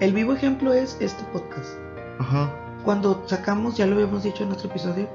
El 0.00 0.12
vivo 0.12 0.34
ejemplo 0.34 0.72
es 0.74 0.96
este 1.00 1.24
podcast. 1.32 1.78
Ajá. 2.18 2.52
cuando 2.84 3.24
sacamos, 3.26 3.76
ya 3.76 3.86
lo 3.86 3.94
habíamos 3.94 4.22
dicho 4.24 4.44
en 4.44 4.52
otro 4.52 4.68
episodio, 4.68 5.08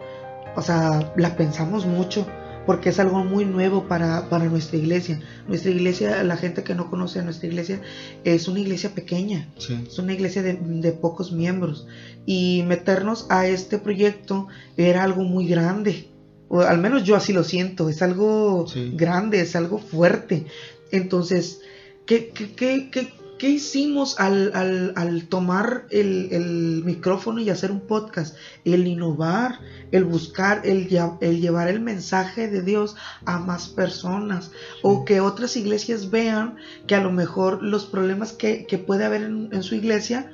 o 0.56 0.62
sea, 0.62 1.14
la 1.16 1.36
pensamos 1.36 1.86
mucho 1.86 2.28
porque 2.66 2.90
es 2.90 3.00
algo 3.00 3.24
muy 3.24 3.46
nuevo 3.46 3.88
para, 3.88 4.30
para 4.30 4.46
nuestra 4.46 4.78
iglesia. 4.78 5.20
Nuestra 5.48 5.72
iglesia, 5.72 6.24
la 6.24 6.38
gente 6.38 6.64
que 6.64 6.76
no 6.76 6.90
conoce 6.90 7.20
a 7.20 7.24
nuestra 7.24 7.48
iglesia, 7.48 7.82
es 8.24 8.48
una 8.48 8.60
iglesia 8.60 8.92
pequeña, 8.94 9.48
Sí. 9.58 9.80
es 9.88 9.98
una 9.98 10.14
iglesia 10.14 10.44
de, 10.44 10.54
de 10.62 10.92
pocos 10.92 11.32
miembros. 11.32 11.88
Y 12.28 12.64
meternos 12.68 13.26
a 13.30 13.48
este 13.48 13.80
proyecto 13.80 14.48
era 14.78 15.04
algo 15.04 15.24
muy 15.24 15.48
grande. 15.48 16.10
O 16.48 16.62
al 16.62 16.78
menos 16.80 17.04
yo 17.04 17.16
así 17.16 17.34
lo 17.34 17.44
siento, 17.44 17.90
es 17.90 18.02
algo 18.04 18.66
Sí. 18.68 18.92
grande, 18.96 19.42
es 19.42 19.56
algo 19.56 19.80
fuerte. 19.80 20.46
Entonces, 20.92 21.62
¿qué, 22.06 22.30
qué, 22.30 22.54
qué, 22.54 22.90
qué- 22.92 23.14
qué 23.40 23.50
hicimos 23.50 24.20
al, 24.20 24.52
al- 24.54 24.94
al 24.96 25.28
tomar 25.28 25.88
el, 25.90 26.28
el 26.32 26.84
micrófono 26.86 27.42
y 27.42 27.50
hacer 27.50 27.72
un 27.72 27.80
podcast? 27.88 28.36
El 28.66 28.86
innovar, 28.86 29.60
el 29.92 30.04
buscar, 30.06 30.62
el, 30.64 30.88
el 31.22 31.42
llevar 31.42 31.68
el 31.70 31.80
mensaje 31.80 32.48
de 32.48 32.62
Dios 32.62 32.96
a 33.26 33.40
más 33.40 33.68
personas. 33.70 34.52
O 34.84 35.06
que 35.06 35.22
otras 35.22 35.58
iglesias 35.58 36.12
vean 36.12 36.58
que 36.86 36.94
a 36.94 37.02
lo 37.02 37.12
mejor 37.12 37.64
los 37.64 37.88
problemas 37.88 38.34
que, 38.34 38.68
que 38.68 38.78
puede 38.78 39.06
haber 39.06 39.24
en, 39.24 39.50
en 39.52 39.64
su 39.64 39.74
iglesia 39.74 40.32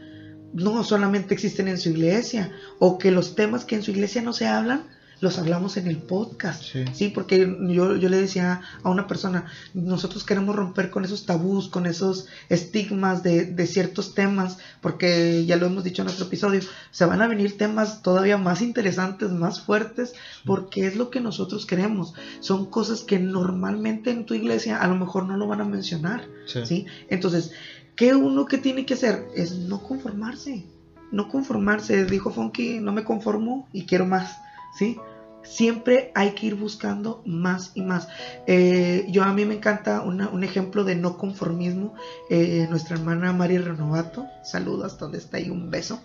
no 0.53 0.83
solamente 0.83 1.33
existen 1.33 1.69
en 1.69 1.77
su 1.77 1.89
iglesia. 1.89 2.51
O 2.79 2.97
que 2.97 3.11
los 3.11 3.35
temas 3.35 3.63
que 3.63 3.75
en 3.75 3.83
su 3.83 3.91
iglesia 3.91 4.21
no 4.21 4.33
se 4.33 4.47
hablan, 4.47 4.83
los 5.25 5.39
hablamos 5.39 5.75
en 5.75 5.87
el 5.87 5.97
podcast. 5.97 6.61
Sí. 6.63 6.85
Sí, 6.93 7.09
porque 7.09 7.57
yo, 7.69 7.95
yo 7.97 8.09
le 8.09 8.17
decía 8.17 8.61
a 8.83 8.89
una 8.89 9.07
persona, 9.07 9.45
nosotros 9.73 10.23
queremos 10.23 10.55
romper 10.55 10.91
con 10.91 11.03
esos 11.03 11.25
tabús, 11.25 11.67
con 11.67 11.85
esos 11.87 12.27
estigmas 12.49 13.23
de, 13.23 13.45
de 13.45 13.67
ciertos 13.67 14.13
temas, 14.13 14.59
porque 14.81 15.43
ya 15.45 15.57
lo 15.57 15.65
hemos 15.65 15.83
dicho 15.83 16.03
en 16.03 16.09
otro 16.09 16.25
episodio, 16.27 16.61
se 16.91 17.05
van 17.05 17.21
a 17.21 17.27
venir 17.27 17.57
temas 17.57 18.03
todavía 18.03 18.37
más 18.37 18.61
interesantes, 18.61 19.31
más 19.31 19.59
fuertes, 19.61 20.13
porque 20.45 20.85
es 20.85 20.95
lo 20.95 21.09
que 21.09 21.19
nosotros 21.19 21.65
queremos. 21.65 22.13
Son 22.39 22.67
cosas 22.67 23.01
que 23.01 23.17
normalmente 23.19 24.11
en 24.11 24.25
tu 24.25 24.35
iglesia 24.35 24.77
a 24.77 24.87
lo 24.87 24.95
mejor 24.95 25.25
no 25.25 25.35
lo 25.37 25.47
van 25.47 25.61
a 25.61 25.65
mencionar, 25.65 26.23
Sí. 26.45 26.65
¿sí? 26.65 26.85
Entonces, 27.09 27.51
¿qué 27.95 28.13
uno 28.13 28.45
que 28.45 28.59
tiene 28.59 28.85
que 28.85 28.93
hacer? 28.93 29.27
Es 29.35 29.53
no 29.55 29.81
conformarse. 29.81 30.65
No 31.11 31.29
conformarse, 31.29 32.05
dijo 32.05 32.31
Funky, 32.31 32.79
no 32.79 32.91
me 32.91 33.03
conformo 33.03 33.67
y 33.71 33.85
quiero 33.85 34.05
más, 34.05 34.37
¿sí? 34.77 34.97
Siempre 35.45 36.11
hay 36.15 36.31
que 36.31 36.47
ir 36.47 36.55
buscando 36.55 37.21
más 37.25 37.71
y 37.75 37.81
más. 37.81 38.07
Eh, 38.47 39.05
yo 39.09 39.23
a 39.23 39.33
mí 39.33 39.45
me 39.45 39.55
encanta 39.55 40.01
una- 40.01 40.29
un 40.29 40.43
ejemplo 40.43 40.83
de 40.83 40.95
no 40.95 41.17
conformismo. 41.17 41.93
Eh, 42.29 42.67
nuestra 42.69 42.97
hermana 42.97 43.31
Mari 43.33 43.57
Renovato, 43.57 44.25
saludos, 44.43 44.97
donde 44.97 45.17
está 45.19 45.37
ahí 45.37 45.49
un 45.49 45.69
beso. 45.71 46.01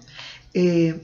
Eh, 0.54 1.02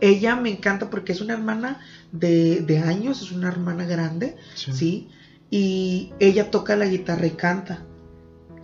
ella 0.00 0.36
me 0.36 0.50
encanta 0.50 0.90
porque 0.90 1.12
es 1.12 1.20
una 1.20 1.34
hermana 1.34 1.80
de, 2.12 2.60
de 2.60 2.78
años, 2.78 3.22
es 3.22 3.32
una 3.32 3.48
hermana 3.48 3.84
grande, 3.84 4.36
¿sí? 4.72 5.08
Y 5.50 6.12
ella 6.20 6.50
toca 6.50 6.76
la 6.76 6.86
guitarra 6.86 7.26
y 7.26 7.30
canta. 7.30 7.82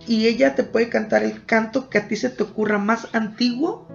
Y 0.07 0.27
ella 0.27 0.55
te 0.55 0.63
puede 0.63 0.87
cantar 0.89 1.23
el 1.23 1.45
canto 1.45 1.89
que 1.89 1.97
a 1.97 2.07
ti 2.07 2.15
se 2.15 2.29
te 2.29 2.43
ocurra 2.43 2.77
más 2.77 3.07
antiguo, 3.13 3.87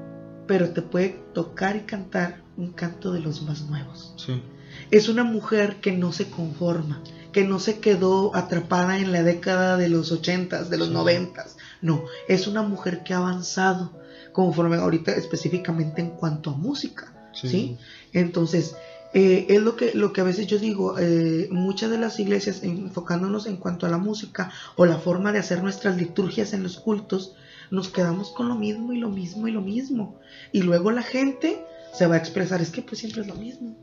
pero 0.46 0.70
te 0.70 0.82
puede 0.82 1.10
tocar 1.32 1.76
y 1.76 1.80
cantar 1.80 2.42
un 2.56 2.72
canto 2.72 3.12
de 3.12 3.20
los 3.20 3.42
más 3.42 3.62
nuevos. 3.62 4.12
Sí. 4.16 4.42
Es 4.90 5.08
una 5.08 5.24
mujer 5.24 5.76
que 5.80 5.92
no 5.92 6.12
se 6.12 6.28
conforma, 6.30 7.02
que 7.32 7.44
no 7.44 7.58
se 7.60 7.78
quedó 7.78 8.34
atrapada 8.34 8.98
en 8.98 9.12
la 9.12 9.22
década 9.22 9.76
de 9.76 9.88
los 9.88 10.10
ochentas, 10.12 10.70
de 10.70 10.78
los 10.78 10.88
Sí. 10.88 10.94
noventas. 10.94 11.56
No, 11.80 12.04
es 12.28 12.46
una 12.46 12.62
mujer 12.62 13.02
que 13.04 13.14
ha 13.14 13.18
avanzado 13.18 13.92
conforme 14.32 14.76
ahorita 14.76 15.12
específicamente 15.12 16.00
en 16.00 16.10
cuanto 16.10 16.50
a 16.50 16.54
música. 16.56 17.12
¿sí? 17.32 17.76
Entonces, 18.12 18.74
eh, 19.14 19.46
es 19.48 19.60
lo 19.62 19.76
que, 19.76 19.92
lo 19.94 20.12
que 20.12 20.20
a 20.20 20.24
veces 20.24 20.46
yo 20.46 20.58
digo, 20.58 20.98
eh, 20.98 21.48
muchas 21.50 21.90
de 21.90 21.98
las 21.98 22.18
iglesias, 22.20 22.62
enfocándonos 22.62 23.46
en 23.46 23.56
cuanto 23.56 23.86
a 23.86 23.88
la 23.88 23.98
música 23.98 24.50
o 24.76 24.84
la 24.86 24.98
forma 24.98 25.32
de 25.32 25.38
hacer 25.38 25.62
nuestras 25.62 25.96
liturgias 25.96 26.52
en 26.52 26.62
los 26.62 26.78
cultos, 26.78 27.34
nos 27.70 27.88
quedamos 27.88 28.30
con 28.30 28.48
lo 28.48 28.56
mismo 28.56 28.92
y 28.92 28.98
lo 28.98 29.08
mismo 29.08 29.46
y 29.48 29.52
lo 29.52 29.60
mismo. 29.62 30.16
Y 30.52 30.62
luego 30.62 30.90
la 30.90 31.02
gente 31.02 31.64
se 31.94 32.06
va 32.06 32.16
a 32.16 32.18
expresar, 32.18 32.60
es 32.60 32.70
que 32.70 32.82
pues 32.82 32.98
siempre 33.00 33.22
es 33.22 33.28
lo 33.28 33.34
mismo. 33.36 33.76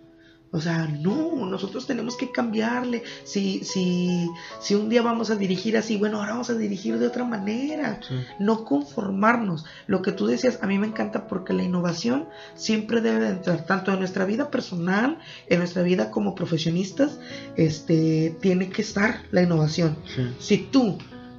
O 0.57 0.61
sea, 0.61 0.87
no, 0.87 1.45
nosotros 1.45 1.85
tenemos 1.87 2.17
que 2.17 2.31
cambiarle. 2.31 3.03
Si, 3.23 3.63
si, 3.63 4.27
si 4.59 4.75
un 4.75 4.89
día 4.89 5.01
vamos 5.01 5.29
a 5.29 5.35
dirigir 5.35 5.77
así, 5.77 5.97
bueno, 5.97 6.17
ahora 6.17 6.31
vamos 6.33 6.49
a 6.49 6.55
dirigir 6.55 6.97
de 6.99 7.07
otra 7.07 7.23
manera 7.23 7.99
Sí. 8.07 8.15
no 8.39 8.65
conformarnos. 8.65 9.65
Lo 9.87 10.01
que 10.01 10.11
tú 10.11 10.27
decías, 10.27 10.59
a 10.61 10.67
mí 10.67 10.77
me 10.79 10.87
encanta 10.87 11.27
porque 11.27 11.53
la 11.53 11.63
innovación 11.63 12.27
siempre 12.55 13.01
debe 13.01 13.19
de 13.19 13.29
entrar, 13.29 13.65
tanto 13.65 13.91
en 13.93 13.99
nuestra 13.99 14.25
vida 14.25 14.49
personal, 14.51 15.19
en 15.47 15.59
nuestra 15.59 15.83
vida 15.83 16.11
como 16.11 16.35
profesionistas, 16.35 17.19
este, 17.55 18.35
tiene 18.41 18.69
que 18.69 18.81
estar 18.81 19.21
la 19.31 19.41
innovación. 19.43 19.95
Sí. 20.15 20.23
Si 20.39 20.57
tú, 20.57 20.97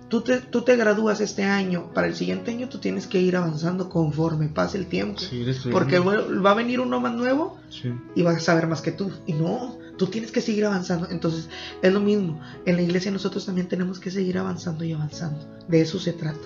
tú 0.09 0.23
te, 0.23 0.41
tú 0.41 0.63
te 0.63 0.77
gradúas 0.77 1.21
este 1.21 1.45
año, 1.45 1.93
para 1.95 2.07
el 2.07 2.15
siguiente 2.15 2.51
año 2.51 2.69
tú 2.69 2.79
tienes 2.79 3.07
que 3.07 3.21
ir 3.21 3.37
avanzando 3.37 3.89
conforme 3.89 4.49
pase 4.49 4.79
el 4.79 4.87
tiempo. 4.87 5.21
Sí. 5.21 5.45
Porque 5.71 5.99
va 5.99 6.51
a 6.51 6.55
venir 6.55 6.81
uno 6.81 7.01
más 7.01 7.15
nuevo 7.15 7.59
Sí. 7.71 7.93
y 8.15 8.23
vas 8.23 8.37
a 8.37 8.41
saber 8.41 8.67
más 8.67 8.81
que 8.81 8.93
tú. 8.93 9.11
Y 9.27 9.35
no, 9.35 9.77
tú 9.99 10.07
tienes 10.07 10.33
que 10.33 10.41
seguir 10.41 10.65
avanzando. 10.65 11.09
Entonces, 11.11 11.49
es 11.83 11.93
lo 11.93 12.01
mismo. 12.01 12.41
En 12.65 12.77
la 12.77 12.83
iglesia 12.83 13.11
nosotros 13.11 13.45
también 13.47 13.69
tenemos 13.69 13.99
que 14.01 14.11
seguir 14.11 14.39
avanzando 14.39 14.85
y 14.85 14.93
avanzando. 14.93 15.39
De 15.69 15.81
eso 15.83 15.99
se 15.99 16.13
trata. 16.15 16.41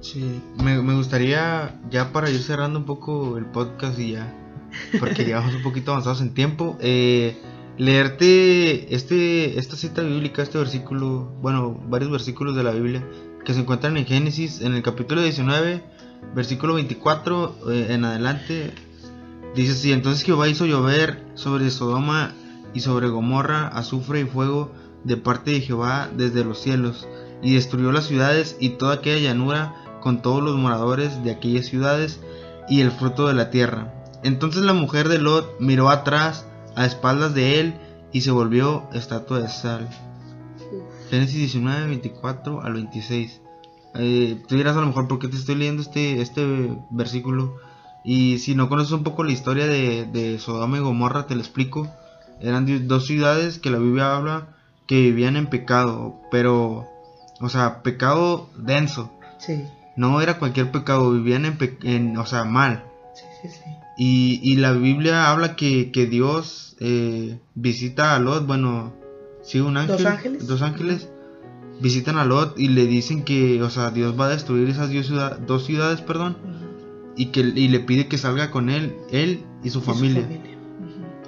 Sí, 0.00 0.40
me, 0.62 0.80
me 0.82 0.94
gustaría 0.94 1.78
ya 1.90 2.10
para 2.12 2.30
ir 2.30 2.40
cerrando 2.42 2.78
un 2.78 2.86
poco 2.86 3.36
el 3.36 3.44
podcast 3.44 3.98
y 3.98 4.12
ya, 4.12 4.32
porque 4.98 5.24
llevamos 5.26 5.54
un 5.54 5.62
poquito 5.62 5.90
avanzados 5.90 6.22
en 6.22 6.32
tiempo, 6.32 6.78
eh, 6.80 7.36
leerte 7.80 8.94
este, 8.94 9.58
esta 9.58 9.74
cita 9.74 10.02
bíblica, 10.02 10.42
este 10.42 10.58
versículo, 10.58 11.32
bueno, 11.40 11.80
varios 11.88 12.10
versículos 12.10 12.54
de 12.54 12.62
la 12.62 12.72
Biblia 12.72 13.02
que 13.42 13.54
se 13.54 13.60
encuentran 13.60 13.96
en 13.96 14.04
Génesis, 14.04 14.60
en 14.60 14.74
el 14.74 14.82
capítulo 14.82 15.22
19, 15.22 15.82
versículo 16.34 16.74
24 16.74 17.56
eh, 17.70 17.86
en 17.88 18.04
adelante, 18.04 18.74
dice 19.54 19.72
así, 19.72 19.92
entonces 19.92 20.22
Jehová 20.24 20.46
hizo 20.48 20.66
llover 20.66 21.24
sobre 21.36 21.70
Sodoma 21.70 22.34
y 22.74 22.80
sobre 22.80 23.08
Gomorra 23.08 23.68
azufre 23.68 24.20
y 24.20 24.24
fuego 24.24 24.70
de 25.04 25.16
parte 25.16 25.52
de 25.52 25.62
Jehová 25.62 26.10
desde 26.14 26.44
los 26.44 26.60
cielos, 26.60 27.08
y 27.40 27.54
destruyó 27.54 27.92
las 27.92 28.04
ciudades 28.04 28.58
y 28.60 28.76
toda 28.76 28.96
aquella 28.96 29.30
llanura 29.30 29.74
con 30.02 30.20
todos 30.20 30.42
los 30.42 30.54
moradores 30.56 31.24
de 31.24 31.30
aquellas 31.30 31.64
ciudades 31.64 32.20
y 32.68 32.82
el 32.82 32.90
fruto 32.90 33.26
de 33.26 33.32
la 33.32 33.48
tierra. 33.48 33.94
Entonces 34.22 34.64
la 34.64 34.74
mujer 34.74 35.08
de 35.08 35.18
Lot 35.18 35.58
miró 35.60 35.88
atrás 35.88 36.44
a 36.76 36.86
espaldas 36.86 37.34
de 37.34 37.60
él 37.60 37.74
y 38.12 38.20
se 38.22 38.30
volvió 38.30 38.88
estatua 38.92 39.40
de 39.40 39.48
sal. 39.48 39.88
Génesis 41.10 41.36
19, 41.36 41.86
24 41.86 42.62
al 42.62 42.72
26. 42.74 43.40
Eh, 43.94 44.40
tú 44.46 44.56
dirás 44.56 44.76
a 44.76 44.80
lo 44.80 44.86
mejor 44.86 45.08
por 45.08 45.18
qué 45.18 45.28
te 45.28 45.36
estoy 45.36 45.56
leyendo 45.56 45.82
este, 45.82 46.20
este 46.20 46.78
versículo. 46.90 47.56
Y 48.04 48.38
si 48.38 48.54
no 48.54 48.68
conoces 48.68 48.92
un 48.92 49.02
poco 49.02 49.24
la 49.24 49.32
historia 49.32 49.66
de, 49.66 50.06
de 50.06 50.38
Sodoma 50.38 50.76
y 50.78 50.80
Gomorra, 50.80 51.26
te 51.26 51.34
lo 51.34 51.40
explico. 51.40 51.88
Eran 52.40 52.86
dos 52.88 53.06
ciudades 53.06 53.58
que 53.58 53.70
la 53.70 53.78
Biblia 53.78 54.16
habla 54.16 54.48
que 54.86 54.96
vivían 55.00 55.36
en 55.36 55.46
pecado, 55.48 56.16
pero, 56.30 56.88
o 57.40 57.48
sea, 57.48 57.82
pecado 57.82 58.48
denso. 58.56 59.10
Sí, 59.38 59.64
No 59.96 60.20
era 60.20 60.38
cualquier 60.38 60.70
pecado, 60.70 61.10
vivían 61.12 61.44
en, 61.44 61.58
pe- 61.58 61.78
en 61.82 62.16
o 62.16 62.24
sea, 62.26 62.44
mal. 62.44 62.84
sí, 63.14 63.24
sí, 63.42 63.48
sí. 63.48 63.70
Y, 64.02 64.40
y 64.42 64.56
la 64.56 64.72
Biblia 64.72 65.30
habla 65.30 65.56
que, 65.56 65.90
que 65.92 66.06
Dios 66.06 66.74
eh, 66.80 67.38
visita 67.54 68.16
a 68.16 68.18
Lot, 68.18 68.46
bueno, 68.46 68.94
sí, 69.42 69.60
un 69.60 69.76
ángel. 69.76 69.98
¿Dos 69.98 70.06
ángeles? 70.06 70.46
Dos 70.46 70.62
ángeles 70.62 71.08
visitan 71.82 72.16
a 72.16 72.24
Lot 72.24 72.58
y 72.58 72.68
le 72.68 72.86
dicen 72.86 73.24
que, 73.24 73.62
o 73.62 73.68
sea, 73.68 73.90
Dios 73.90 74.18
va 74.18 74.24
a 74.24 74.28
destruir 74.30 74.70
esas 74.70 74.88
ciudad- 74.88 75.38
dos 75.40 75.66
ciudades, 75.66 76.00
perdón, 76.00 76.38
y 77.14 77.26
que 77.26 77.40
y 77.40 77.68
le 77.68 77.80
pide 77.80 78.08
que 78.08 78.16
salga 78.16 78.50
con 78.50 78.70
él, 78.70 78.94
él 79.10 79.44
y 79.62 79.68
su 79.68 79.80
Y 79.80 79.82
su 79.82 79.92
familia. 79.92 80.26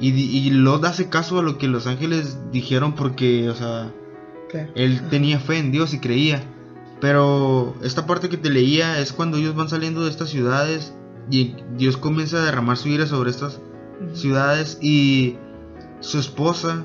Y, 0.01 0.49
Lot 0.51 0.85
hace 0.87 1.11
caso 1.11 1.39
a 1.39 1.43
lo 1.43 1.59
que 1.59 1.69
los 1.69 1.87
ángeles 1.87 2.39
dijeron 2.53 2.95
porque, 2.95 3.51
o 3.51 3.55
sea, 3.55 3.93
Claro. 4.49 4.73
él 4.77 5.09
tenía 5.11 5.39
fe 5.41 5.59
en 5.59 5.73
Dios 5.73 5.93
y 5.93 5.99
creía. 5.99 6.43
Pero 7.03 7.75
esta 7.83 8.07
parte 8.07 8.31
que 8.31 8.39
te 8.39 8.49
leía 8.49 8.99
es 8.99 9.13
cuando 9.13 9.37
ellos 9.37 9.55
van 9.55 9.69
saliendo 9.69 10.05
de 10.05 10.11
estas 10.11 10.31
ciudades 10.31 10.95
y 11.31 11.57
Dios 11.77 11.97
comienza 11.97 12.39
a 12.39 12.45
derramar 12.45 12.77
su 12.77 12.89
ira 12.89 13.07
sobre 13.07 13.31
estas 13.31 13.61
ciudades 14.15 14.79
y 14.81 15.39
su 16.01 16.19
esposa 16.19 16.85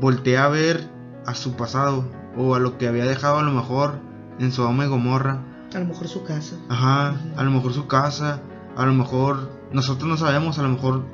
voltea 0.00 0.44
a 0.44 0.48
ver 0.48 0.88
a 1.26 1.34
su 1.34 1.54
pasado 1.54 2.04
o 2.36 2.54
a 2.54 2.58
lo 2.58 2.78
que 2.78 2.88
había 2.88 3.04
dejado 3.04 3.38
a 3.38 3.42
lo 3.42 3.52
mejor 3.52 3.98
en 4.38 4.52
Sodoma 4.52 4.84
y 4.84 4.88
Gomorra. 4.88 5.42
A 5.74 5.78
lo 5.78 5.86
mejor 5.86 6.08
su 6.08 6.24
casa. 6.24 6.56
Ajá, 6.68 7.16
a 7.36 7.44
lo 7.44 7.50
mejor 7.50 7.72
su 7.72 7.86
casa, 7.86 8.42
a 8.76 8.86
lo 8.86 8.92
mejor 8.92 9.50
nosotros 9.72 10.08
no 10.08 10.16
sabemos, 10.16 10.58
a 10.58 10.62
lo 10.62 10.70
mejor 10.70 11.04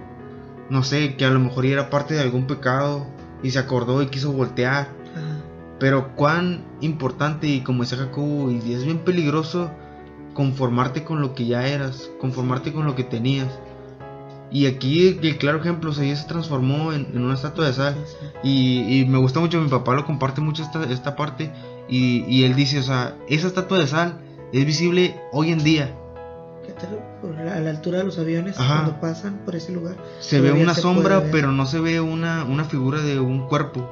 no 0.71 0.83
sé, 0.83 1.17
que 1.17 1.25
a 1.25 1.31
lo 1.31 1.41
mejor 1.41 1.67
era 1.67 1.91
parte 1.91 2.15
de 2.15 2.23
algún 2.23 2.47
pecado 2.47 3.07
y 3.43 3.51
se 3.51 3.59
acordó 3.59 4.03
y 4.03 4.07
quiso 4.07 4.33
voltear. 4.33 4.89
Pero 5.79 6.15
cuán 6.17 6.65
importante 6.81 7.49
y 7.49 7.61
como 7.61 7.83
dice 7.83 7.97
Jacobo, 7.97 8.51
y 8.51 8.73
es 8.73 8.85
bien 8.85 9.01
peligroso 9.01 9.71
conformarte 10.37 11.03
con 11.03 11.23
lo 11.23 11.35
que 11.35 11.47
ya 11.47 11.67
eras, 11.67 12.11
conformarte 12.21 12.73
con 12.73 12.85
lo 12.85 12.95
que 12.95 13.05
tenías. 13.05 13.49
Y 14.51 14.67
aquí 14.67 15.19
el 15.23 15.39
claro 15.39 15.59
ejemplo, 15.59 15.91
o 15.91 15.95
sea, 15.95 16.05
ella 16.05 16.15
se 16.15 16.29
transformó 16.29 16.93
en, 16.93 17.07
en 17.15 17.25
una 17.25 17.35
estatua 17.35 17.67
de 17.67 17.73
sal. 17.73 17.97
Y, 18.45 19.01
y 19.01 19.07
me 19.07 19.19
gusta 19.19 19.41
mucho, 19.41 19.61
mi 19.61 19.69
papá 19.69 19.95
lo 19.95 20.05
comparte 20.05 20.43
mucho 20.43 20.63
esta, 20.63 20.85
esta 20.85 21.17
parte. 21.17 21.51
Y, 21.89 22.25
y 22.29 22.45
él 22.45 22.55
dice, 22.55 22.79
o 22.79 22.83
sea, 22.83 23.17
esa 23.29 23.47
estatua 23.47 23.79
de 23.79 23.87
sal 23.87 24.21
es 24.53 24.65
visible 24.67 25.19
hoy 25.33 25.53
en 25.53 25.65
día. 25.65 25.97
A 27.51 27.61
la 27.61 27.71
altura 27.71 27.99
de 27.99 28.05
los 28.05 28.19
aviones 28.19 28.61
Ajá. 28.61 28.83
cuando 28.83 29.01
pasan 29.01 29.39
por 29.47 29.57
ese 29.57 29.73
lugar. 29.73 29.97
Se 30.21 30.41
ve 30.41 30.53
una 30.53 30.75
se 30.75 30.83
sombra, 30.83 31.25
pero 31.33 31.51
no 31.51 31.65
se 31.65 31.81
ve 31.81 32.01
una, 32.01 32.45
una 32.45 32.65
figura 32.65 33.01
de 33.01 33.19
un 33.19 33.49
cuerpo. 33.49 33.89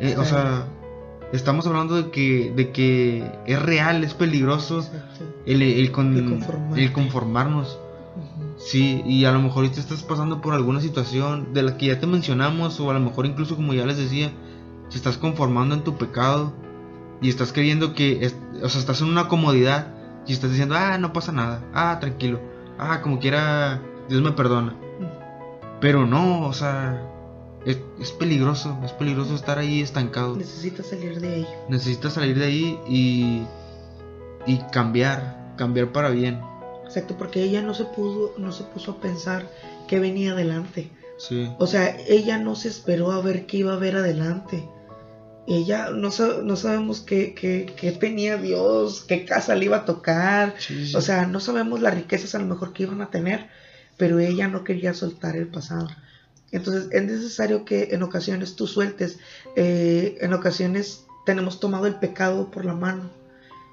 Eh, 0.00 0.16
o 0.16 0.24
sea, 0.24 0.64
estamos 1.32 1.66
hablando 1.66 1.94
de 1.96 2.10
que, 2.10 2.52
de 2.54 2.70
que 2.70 3.24
es 3.46 3.60
real, 3.62 4.02
es 4.04 4.14
peligroso 4.14 4.84
el, 5.46 5.62
el, 5.62 5.92
con- 5.92 6.16
El 6.78 6.92
conformarnos. 6.92 7.78
Ujú. 8.16 8.54
Sí, 8.58 9.02
y 9.06 9.24
a 9.24 9.32
lo 9.32 9.40
mejor 9.40 9.64
ahorita 9.64 9.80
estás 9.80 10.02
pasando 10.02 10.40
por 10.40 10.54
alguna 10.54 10.80
situación 10.80 11.52
de 11.54 11.62
la 11.62 11.76
que 11.76 11.86
ya 11.86 12.00
te 12.00 12.06
mencionamos, 12.06 12.78
o 12.80 12.90
a 12.90 12.94
lo 12.94 13.00
mejor 13.00 13.26
incluso 13.26 13.56
como 13.56 13.72
ya 13.72 13.86
les 13.86 13.96
decía, 13.96 14.32
si 14.88 14.96
estás 14.98 15.16
conformando 15.16 15.74
en 15.74 15.82
tu 15.82 15.96
pecado 15.96 16.52
y 17.22 17.28
estás 17.28 17.52
creyendo 17.52 17.94
que, 17.94 18.24
es- 18.24 18.36
o 18.62 18.68
sea, 18.68 18.80
estás 18.80 19.00
en 19.00 19.08
una 19.08 19.28
comodidad 19.28 19.88
y 20.26 20.32
estás 20.32 20.50
diciendo, 20.50 20.74
ah, 20.76 20.98
no 20.98 21.12
pasa 21.12 21.32
nada, 21.32 21.62
ah, 21.72 21.98
tranquilo, 22.00 22.40
ah, 22.78 23.00
como 23.02 23.18
quiera, 23.20 23.80
Dios 24.08 24.20
me 24.22 24.32
perdona. 24.32 24.74
Pero 25.80 26.04
no, 26.06 26.42
o 26.46 26.52
sea, 26.52 27.06
es, 27.66 27.78
es 28.00 28.12
peligroso, 28.12 28.78
es 28.84 28.92
peligroso 28.92 29.34
estar 29.34 29.58
ahí 29.58 29.80
estancado. 29.80 30.36
Necesitas 30.36 30.86
salir 30.86 31.20
de 31.20 31.36
ello. 31.40 31.48
Necesitas 31.68 32.14
salir 32.14 32.38
de 32.38 32.44
ahí 32.46 32.78
y, 32.88 33.42
y 34.46 34.58
cambiar, 34.72 35.54
cambiar 35.56 35.92
para 35.92 36.10
bien. 36.10 36.40
Exacto, 36.84 37.16
porque 37.16 37.42
ella 37.42 37.62
no 37.62 37.74
se 37.74 37.84
pudo, 37.84 38.34
no 38.38 38.52
se 38.52 38.64
puso 38.64 38.92
a 38.92 39.00
pensar 39.00 39.48
qué 39.88 40.00
venía 40.00 40.32
adelante. 40.32 40.90
Sí, 41.18 41.52
O 41.58 41.66
sea, 41.66 41.96
ella 42.08 42.38
no 42.38 42.56
se 42.56 42.68
esperó 42.68 43.12
a 43.12 43.20
ver 43.20 43.44
qué 43.46 43.58
iba 43.58 43.72
a 43.72 43.76
haber 43.76 43.96
adelante. 43.96 44.66
Ella 45.46 45.90
no, 45.90 46.10
no 46.42 46.56
sabemos 46.56 47.00
qué, 47.00 47.34
qué, 47.34 47.74
qué 47.76 47.92
tenía 47.92 48.36
Dios, 48.38 49.02
qué 49.06 49.24
casa 49.24 49.54
le 49.54 49.66
iba 49.66 49.78
a 49.78 49.84
tocar. 49.84 50.54
sí, 50.58 50.86
sí. 50.86 50.96
O 50.96 51.00
sea, 51.02 51.26
no 51.26 51.40
sabemos 51.40 51.80
las 51.80 51.94
riquezas 51.94 52.34
a 52.34 52.38
lo 52.38 52.46
mejor 52.46 52.72
que 52.72 52.84
iban 52.84 53.02
a 53.02 53.10
tener, 53.10 53.48
pero 53.98 54.18
ella 54.18 54.48
no 54.48 54.64
quería 54.64 54.94
soltar 54.94 55.36
el 55.36 55.48
pasado. 55.48 55.88
Entonces 56.52 56.88
es 56.92 57.02
necesario 57.04 57.64
que 57.64 57.88
en 57.92 58.02
ocasiones 58.02 58.56
tú 58.56 58.66
sueltes, 58.66 59.18
eh, 59.56 60.18
en 60.20 60.32
ocasiones 60.32 61.06
tenemos 61.24 61.60
tomado 61.60 61.86
el 61.86 61.96
pecado 61.96 62.50
por 62.50 62.64
la 62.64 62.74
mano 62.74 63.10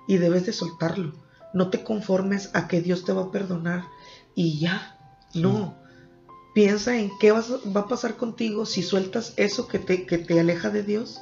y 0.07 0.17
debes 0.17 0.45
de 0.45 0.53
soltarlo. 0.53 1.13
No 1.53 1.69
te 1.69 1.83
conformes 1.83 2.49
a 2.53 2.67
que 2.67 2.81
Dios 2.81 3.05
te 3.05 3.13
va 3.13 3.23
a 3.23 3.31
perdonar 3.31 3.83
y 4.35 4.59
ya. 4.59 4.97
No. 5.33 5.75
Piensa 6.53 6.97
en 6.97 7.11
qué 7.19 7.31
vas, 7.31 7.51
va 7.75 7.81
a 7.81 7.87
pasar 7.87 8.15
contigo 8.15 8.65
si 8.65 8.83
sueltas 8.83 9.33
eso 9.37 9.67
que 9.67 9.79
te, 9.79 10.05
que 10.05 10.17
te 10.17 10.39
aleja 10.39 10.69
de 10.69 10.83
Dios 10.83 11.21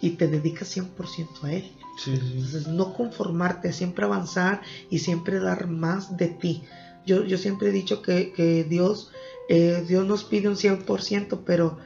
y 0.00 0.10
te 0.10 0.28
dedicas 0.28 0.76
100% 0.76 1.44
a 1.44 1.52
Él. 1.52 1.72
Sí, 1.96 2.16
sí. 2.16 2.32
Entonces, 2.34 2.66
no 2.66 2.92
conformarte, 2.94 3.72
siempre 3.72 4.04
avanzar 4.04 4.60
y 4.90 4.98
siempre 4.98 5.38
dar 5.38 5.68
más 5.68 6.16
de 6.16 6.28
ti. 6.28 6.64
Yo, 7.06 7.24
yo 7.24 7.38
siempre 7.38 7.68
he 7.68 7.72
dicho 7.72 8.02
que, 8.02 8.32
que 8.32 8.64
Dios, 8.64 9.10
eh, 9.48 9.84
Dios 9.86 10.06
nos 10.06 10.24
pide 10.24 10.48
un 10.48 10.56
100%, 10.56 11.40
pero 11.44 11.78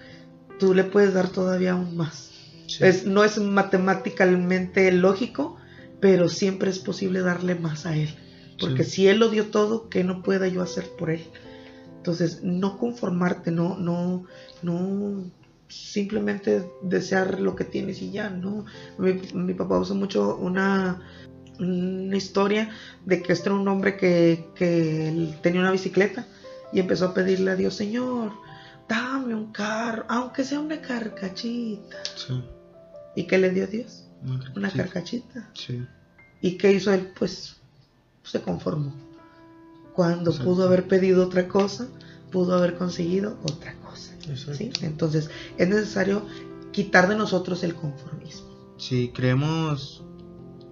tú 0.58 0.74
le 0.74 0.84
puedes 0.84 1.14
dar 1.14 1.28
todavía 1.28 1.72
aún 1.72 1.96
más. 1.96 2.30
Sí. 2.66 2.84
Es, 2.84 3.06
no 3.06 3.24
es 3.24 3.38
matemáticamente 3.38 4.90
lógico, 4.92 5.56
pero 6.00 6.28
siempre 6.28 6.70
es 6.70 6.78
posible 6.78 7.20
darle 7.20 7.54
más 7.54 7.86
a 7.86 7.96
Él. 7.96 8.14
Porque 8.60 8.84
Sí. 8.84 8.90
si 8.90 9.08
Él 9.08 9.18
lo 9.18 9.28
dio 9.28 9.46
todo, 9.46 9.88
¿qué 9.88 10.04
no 10.04 10.22
pueda 10.22 10.48
yo 10.48 10.62
hacer 10.62 10.84
por 10.98 11.10
Él? 11.10 11.22
Entonces, 11.96 12.42
no 12.42 12.78
conformarte, 12.78 13.50
no, 13.50 13.76
no, 13.76 14.24
no 14.62 15.24
simplemente 15.68 16.64
desear 16.82 17.40
lo 17.40 17.54
que 17.54 17.64
tienes 17.64 18.00
y 18.02 18.10
ya, 18.10 18.30
¿no? 18.30 18.64
Mi, 18.98 19.20
mi 19.34 19.54
papá 19.54 19.78
usa 19.78 19.94
mucho 19.94 20.36
una, 20.36 21.02
una 21.58 22.16
historia 22.16 22.70
de 23.04 23.22
que 23.22 23.32
este 23.32 23.48
era 23.48 23.56
un 23.58 23.68
hombre 23.68 23.96
que, 23.96 24.46
que 24.54 25.34
tenía 25.42 25.60
una 25.60 25.72
bicicleta 25.72 26.26
y 26.72 26.80
empezó 26.80 27.06
a 27.06 27.14
pedirle 27.14 27.50
a 27.52 27.56
Dios, 27.56 27.74
Señor, 27.74 28.32
dame 28.88 29.34
un 29.34 29.52
carro, 29.52 30.04
aunque 30.08 30.44
sea 30.44 30.60
una 30.60 30.80
carcachita. 30.80 31.98
Sí. 32.16 32.42
¿Y 33.16 33.24
qué 33.26 33.38
le 33.38 33.50
dio 33.50 33.66
Dios? 33.66 34.04
Una 34.56 34.70
carcachita. 34.70 35.50
Sí. 35.54 35.86
¿Y 36.40 36.56
qué 36.56 36.72
hizo 36.72 36.92
él? 36.92 37.12
Pues 37.18 37.56
se 38.22 38.40
conformó. 38.40 38.92
Cuando 39.94 40.30
Exacto. 40.30 40.50
pudo 40.50 40.64
haber 40.64 40.86
pedido 40.86 41.24
otra 41.24 41.48
cosa, 41.48 41.88
pudo 42.30 42.56
haber 42.56 42.76
conseguido 42.76 43.38
otra 43.42 43.74
cosa. 43.74 44.14
¿sí? 44.54 44.70
Entonces 44.82 45.30
es 45.56 45.68
necesario 45.68 46.22
quitar 46.72 47.08
de 47.08 47.16
nosotros 47.16 47.64
el 47.64 47.74
conformismo. 47.74 48.48
Sí, 48.76 49.10
creemos 49.14 50.04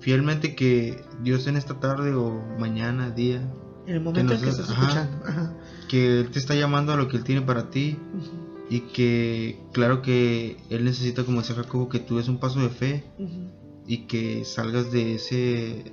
fielmente 0.00 0.54
que 0.54 1.04
Dios 1.22 1.46
en 1.48 1.56
esta 1.56 1.80
tarde 1.80 2.14
o 2.14 2.30
mañana, 2.58 3.10
día, 3.10 3.40
En 3.86 3.94
el 3.94 4.00
momento 4.00 4.34
en 4.34 4.40
nos- 4.40 4.42
que 4.42 4.50
estás 4.50 4.70
ajá. 4.70 4.82
escuchando. 4.82 5.26
Ajá. 5.26 5.52
que 5.88 6.20
Él 6.20 6.30
te 6.30 6.38
está 6.40 6.54
llamando 6.54 6.92
a 6.92 6.96
lo 6.96 7.06
que 7.08 7.16
Él 7.16 7.22
tiene 7.24 7.42
para 7.42 7.70
ti 7.70 7.96
Ujú, 8.12 8.66
y 8.68 8.80
que 8.80 9.56
claro 9.72 10.02
que 10.02 10.56
Él 10.70 10.84
necesita, 10.84 11.24
como 11.24 11.40
decía 11.40 11.54
Jacobo, 11.54 11.88
que 11.88 12.00
tú 12.00 12.16
des 12.16 12.28
un 12.28 12.38
paso 12.38 12.60
de 12.60 12.68
fe 12.70 13.04
ujú, 13.18 13.50
y 13.86 13.98
que 14.06 14.44
salgas 14.44 14.90
de 14.90 15.14
ese 15.14 15.92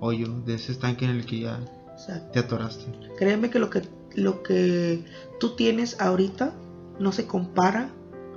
hoyo, 0.00 0.28
de 0.46 0.54
ese 0.54 0.72
estanque 0.72 1.04
en 1.04 1.10
el 1.10 1.26
que 1.26 1.40
ya 1.40 1.60
exacto. 1.92 2.30
te 2.32 2.38
atoraste. 2.38 2.86
Créeme 3.18 3.50
que 3.50 3.58
lo 3.58 3.68
que 3.70 3.82
lo 4.14 4.42
que 4.42 5.04
tú 5.40 5.56
tienes 5.56 6.00
ahorita 6.00 6.54
no 7.00 7.10
se 7.12 7.26
compara 7.26 7.90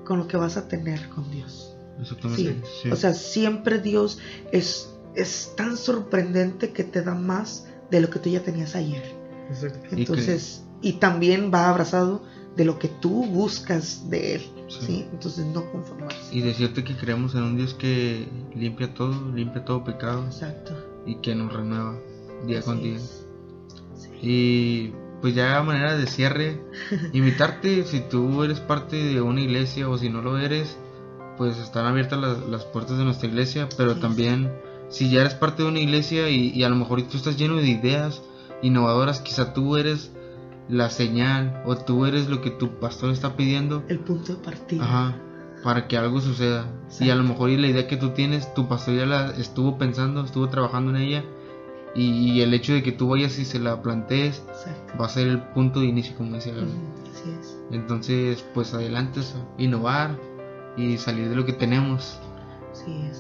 con 0.06 0.18
lo 0.18 0.28
que 0.28 0.36
vas 0.36 0.58
a 0.58 0.68
tener 0.68 1.08
con 1.10 1.30
Dios. 1.32 1.76
Exactamente. 2.02 2.64
sí. 2.82 2.90
O 2.92 2.96
sea, 2.96 3.14
siempre 3.14 3.80
Dios 3.80 4.18
es, 4.52 4.90
es 5.16 5.54
tan 5.56 5.78
sorprendente 5.78 6.72
que 6.74 6.84
te 6.84 7.02
da 7.04 7.14
más 7.16 7.67
de 7.92 8.02
lo 8.02 8.10
que 8.10 8.20
tú 8.20 8.30
ya 8.30 8.42
tenías 8.44 8.76
ayer. 8.76 9.04
Exacto. 9.50 9.96
Y 9.96 10.02
Entonces, 10.02 10.64
y, 10.82 10.94
también 10.94 11.52
va 11.54 11.70
abrazado 11.70 12.22
de 12.56 12.66
lo 12.66 12.80
que 12.80 12.88
tú 12.88 13.26
buscas 13.26 14.10
de 14.10 14.36
Él. 14.36 14.42
Sí. 14.68 14.80
¿sí? 14.86 15.06
Entonces, 15.12 15.46
no 15.46 15.70
conformarse. 15.72 16.36
Y 16.36 16.42
decirte 16.42 16.84
que 16.84 16.96
creemos 16.96 17.36
en 17.36 17.44
un 17.44 17.58
Dios 17.58 17.74
que 17.74 18.28
limpia 18.56 18.94
todo, 18.94 19.32
limpia 19.34 19.64
todo 19.64 19.84
pecado 19.84 20.26
Exacto. 20.26 20.74
y 21.06 21.16
que 21.16 21.36
nos 21.36 21.54
renueva 21.54 21.98
día 22.46 22.62
con 22.62 22.82
día. 22.82 23.00
Sí. 23.00 24.10
Y 24.22 24.94
pues 25.22 25.34
ya 25.34 25.58
a 25.58 25.64
manera 25.64 25.98
de 25.98 26.06
cierre, 26.08 26.62
invitarte 27.14 27.86
si 27.86 28.02
tú 28.02 28.44
eres 28.44 28.60
parte 28.60 28.96
de 28.98 29.22
una 29.22 29.42
iglesia 29.42 29.88
o 29.90 29.98
si 29.98 30.10
no 30.10 30.22
lo 30.22 30.38
eres, 30.38 30.78
pues 31.38 31.58
están 31.58 31.86
abiertas 31.86 32.20
las, 32.20 32.40
las 32.48 32.66
puertas 32.66 32.98
de 32.98 33.04
nuestra 33.06 33.28
iglesia, 33.30 33.70
pero 33.78 33.94
Sí. 33.96 34.02
también 34.02 34.52
si 34.90 35.10
ya 35.10 35.22
eres 35.22 35.34
parte 35.34 35.64
de 35.64 35.70
una 35.70 35.80
iglesia 35.80 36.30
y, 36.30 36.50
y 36.50 36.64
a 36.64 36.70
lo 36.70 36.76
mejor 36.76 37.02
tú 37.04 37.18
estás 37.18 37.38
lleno 37.38 37.56
de 37.58 37.68
ideas 37.68 38.22
innovadoras, 38.62 39.20
quizá 39.22 39.54
tú 39.54 39.78
eres 39.78 40.12
la 40.70 40.90
señal 40.90 41.62
o 41.66 41.76
tú 41.78 42.06
eres 42.06 42.28
lo 42.30 42.42
que 42.42 42.50
tu 42.52 42.80
pastor 42.80 43.12
está 43.12 43.36
pidiendo, 43.36 43.84
El 43.88 44.00
punto 44.00 44.34
de 44.34 44.40
partida. 44.44 44.84
ajá, 44.84 45.18
para 45.64 45.88
que 45.88 45.98
algo 45.98 46.20
suceda. 46.22 46.66
Y 47.00 47.10
a 47.10 47.16
lo 47.16 47.24
mejor 47.24 47.50
y 47.50 47.58
la 47.58 47.68
idea 47.68 47.88
que 47.88 47.98
tú 47.98 48.10
tienes, 48.10 48.54
tu 48.54 48.68
pastor 48.68 48.96
ya 48.96 49.06
la 49.06 49.32
estuvo 49.32 49.78
pensando, 49.78 50.24
estuvo 50.24 50.48
trabajando 50.50 50.92
en 50.92 50.98
ella. 50.98 51.24
Y, 51.96 52.32
y 52.34 52.42
el 52.42 52.54
hecho 52.54 52.74
de 52.74 52.84
que 52.84 52.92
tú 52.92 53.10
vayas 53.10 53.40
y 53.40 53.46
se 53.46 53.60
la 53.60 53.82
plantees 53.82 54.44
Exacto. 54.50 54.94
va 55.02 55.06
a 55.08 55.10
ser 55.10 55.28
el 55.28 55.42
punto 55.42 55.80
de 55.80 55.88
inicio, 55.88 56.16
como 56.16 56.34
decía 56.36 56.54
Gaby. 56.54 56.68
Ujú, 56.68 57.12
Así 57.12 57.30
es. 57.40 57.58
Entonces, 57.72 58.46
pues 58.54 58.74
adelante, 58.74 59.22
eso, 59.22 59.44
innovar 59.58 60.12
y 60.78 60.98
salir 60.98 61.28
de 61.30 61.36
lo 61.36 61.46
que 61.46 61.54
tenemos. 61.54 62.20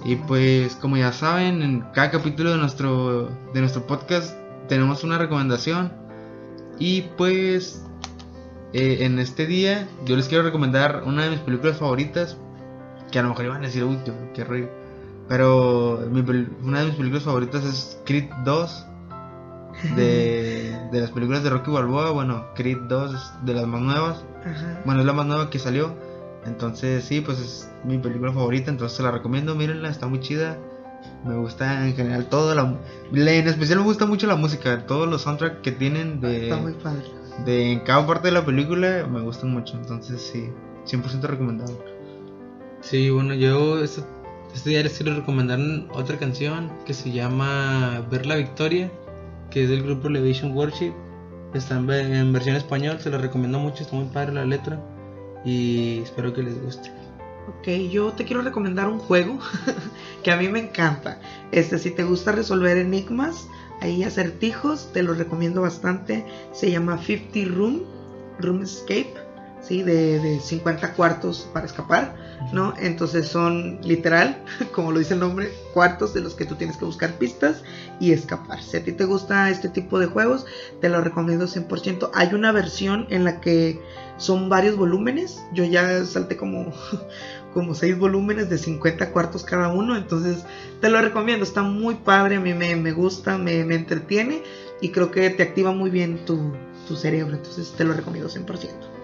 Y 0.05 0.16
pues, 0.16 0.76
como 0.76 0.97
ya 0.97 1.12
saben, 1.12 1.62
en 1.62 1.82
cada 1.93 2.12
capítulo 2.12 2.51
de 2.51 2.58
nuestro, 2.58 3.30
de 3.53 3.60
nuestro 3.60 3.86
podcast 3.86 4.36
tenemos 4.68 5.03
una 5.03 5.18
recomendación. 5.18 5.91
Y 6.80 7.03
pues, 7.18 7.84
eh, 8.74 8.99
en 9.01 9.20
este 9.20 9.45
día, 9.45 9.88
yo 10.05 10.16
les 10.16 10.28
quiero 10.28 10.43
recomendar 10.43 11.03
una 11.05 11.24
de 11.24 11.32
mis 11.32 11.39
películas 11.39 11.78
favoritas. 11.78 12.38
Que 13.12 13.20
a 13.20 13.24
lo 13.24 13.30
mejor 13.30 13.45
iban 13.45 13.64
a 13.64 13.68
decir, 13.68 13.84
uy, 13.84 13.97
qué, 14.34 14.43
rollo". 14.43 14.70
Pero 15.28 16.08
mi 16.12 16.22
una 16.64 16.80
de 16.80 16.86
mis 16.88 16.95
películas 16.95 17.24
favoritas 17.24 17.64
es 17.64 17.99
Creed 18.05 18.30
2. 18.45 18.86
De, 19.95 20.78
de 20.91 21.01
las 21.01 21.12
películas 21.12 21.43
de 21.43 21.49
Rocky 21.49 21.72
Balboa. 21.72 22.12
Bueno, 22.12 22.45
Creed 22.55 22.78
2 22.88 23.14
es 23.14 23.45
de 23.45 23.53
las 23.53 23.68
más 23.68 23.82
nuevas. 23.82 24.24
Ajá. 24.45 24.82
Bueno, 24.86 25.01
es 25.01 25.05
la 25.05 25.14
más 25.14 25.26
nueva 25.26 25.49
que 25.49 25.60
salió. 25.60 25.93
Entonces, 26.48 27.04
sí, 27.04 27.22
pues 27.22 27.39
es 27.39 27.70
mi 27.84 27.98
película 27.98 28.32
favorita. 28.32 28.72
Entonces, 28.72 28.98
se 28.98 29.04
la 29.04 29.12
recomiendo. 29.12 29.54
Mírenla, 29.56 29.89
está 29.89 30.08
muy 30.08 30.20
chida. 30.20 30.58
Me 31.26 31.36
gusta 31.36 31.86
en 31.88 31.95
general 31.95 32.26
todo. 32.28 32.56
La, 32.56 32.78
en 33.12 33.48
especial 33.48 33.80
me 33.80 33.86
gusta 33.86 34.06
mucho 34.06 34.28
la 34.28 34.36
música. 34.36 34.86
Todos 34.88 35.08
los 35.08 35.22
soundtracks 35.24 35.60
que 35.62 35.72
tienen 35.72 36.24
Está 36.24 36.58
muy 36.58 36.74
de, 36.74 36.80
padre. 36.80 37.04
de 37.45 37.72
en 37.74 37.80
cada 37.82 38.06
parte 38.08 38.30
de 38.30 38.34
la 38.34 38.45
película 38.45 39.08
me 39.12 39.22
gustan 39.22 39.52
mucho. 39.52 39.76
Entonces, 39.78 40.22
sí, 40.22 40.50
100% 40.86 41.22
recomendado. 41.22 41.84
Sí, 42.82 43.10
bueno, 43.10 43.34
yo 43.34 43.84
este, 43.84 44.02
este 44.54 44.70
día 44.70 44.84
les 44.84 44.98
quiero 44.98 45.16
recomendar 45.16 45.60
otra 45.91 46.18
canción 46.18 46.72
que 46.86 46.93
se 46.93 47.12
llama 47.12 48.06
Ver 48.10 48.26
la 48.26 48.36
Victoria, 48.36 48.91
que 49.50 49.64
es 49.64 49.70
del 49.70 49.84
grupo 49.84 50.08
Elevation 50.08 50.56
Worship. 50.56 50.93
Está 51.54 51.78
en, 51.78 51.89
en 51.89 52.34
versión 52.34 52.56
español, 52.56 53.00
se 53.00 53.10
la 53.10 53.18
recomiendo 53.18 53.60
mucho, 53.60 53.84
está 53.84 53.95
muy 53.95 54.06
padre 54.06 54.34
la 54.34 54.45
letra 54.45 54.80
y 55.48 56.02
espero 56.04 56.34
que 56.34 56.43
les 56.43 56.62
guste. 56.62 56.91
Ok, 57.48 57.70
yo 57.89 58.12
te 58.12 58.26
quiero 58.26 58.41
recomendar 58.41 58.89
un 58.89 59.00
juego 59.00 59.39
que 60.24 60.32
a 60.32 60.36
mí 60.36 60.50
me 60.50 60.60
encanta. 60.60 61.20
Este, 61.54 61.78
si 61.80 61.91
te 61.91 62.04
gusta 62.04 62.34
resolver 62.34 62.78
enigmas, 62.78 63.48
ahí 63.80 64.04
acertijos, 64.04 64.91
te 64.91 65.04
lo 65.04 65.14
recomiendo 65.14 65.62
bastante. 65.62 66.26
Se 66.52 66.70
llama 66.70 67.02
50 67.02 67.56
Room, 67.56 67.84
Room 68.39 68.64
Escape, 68.64 69.14
¿sí? 69.62 69.84
De, 69.84 70.20
de 70.20 70.41
50 70.41 70.93
cuartos 70.95 71.50
para 71.54 71.66
escapar, 71.66 72.14
¿no? 72.51 72.73
Entonces 72.79 73.27
son 73.27 73.79
literal, 73.83 74.43
como 74.73 74.91
lo 74.91 74.99
dice 74.99 75.13
el 75.13 75.19
nombre, 75.19 75.51
cuartos 75.73 76.13
de 76.13 76.21
los 76.21 76.35
que 76.35 76.45
tú 76.45 76.55
tienes 76.55 76.77
que 76.77 76.85
buscar 76.85 77.13
pistas 77.13 77.63
y 77.99 78.11
escapar. 78.11 78.61
Si 78.61 78.77
a 78.77 78.83
ti 78.83 78.91
te 78.91 79.05
gusta 79.05 79.49
este 79.49 79.69
tipo 79.69 79.99
de 79.99 80.07
juegos, 80.07 80.45
te 80.81 80.89
lo 80.89 81.01
recomiendo 81.01 81.45
100%. 81.45 82.11
Hay 82.13 82.33
una 82.33 82.51
versión 82.51 83.07
en 83.09 83.23
la 83.23 83.41
que 83.41 83.81
son 84.17 84.49
varios 84.49 84.75
volúmenes. 84.75 85.41
Yo 85.53 85.63
ya 85.63 86.03
salté 86.05 86.38
como 86.38 86.73
como 87.53 87.73
seis 87.73 87.97
volúmenes 87.97 88.49
de 88.49 88.57
50 88.57 89.11
cuartos 89.11 89.43
cada 89.43 89.69
uno. 89.69 89.97
Entonces 89.97 90.43
te 90.79 90.89
lo 90.89 91.01
recomiendo, 91.01 91.43
está 91.43 91.63
muy 91.63 91.95
padre, 91.95 92.35
a 92.35 92.39
mí 92.39 92.53
me, 92.53 92.75
me 92.75 92.91
gusta, 92.91 93.38
me, 93.38 93.63
me 93.63 93.75
entretiene 93.75 94.43
y 94.79 94.89
creo 94.89 95.11
que 95.11 95.29
te 95.31 95.43
activa 95.43 95.71
muy 95.71 95.89
bien 95.89 96.23
tu, 96.25 96.53
tu 96.88 96.95
cerebro. 96.95 97.35
Entonces 97.35 97.73
te 97.75 97.83
lo 97.83 97.93
recomiendo 97.93 98.29
100%. 98.29 98.97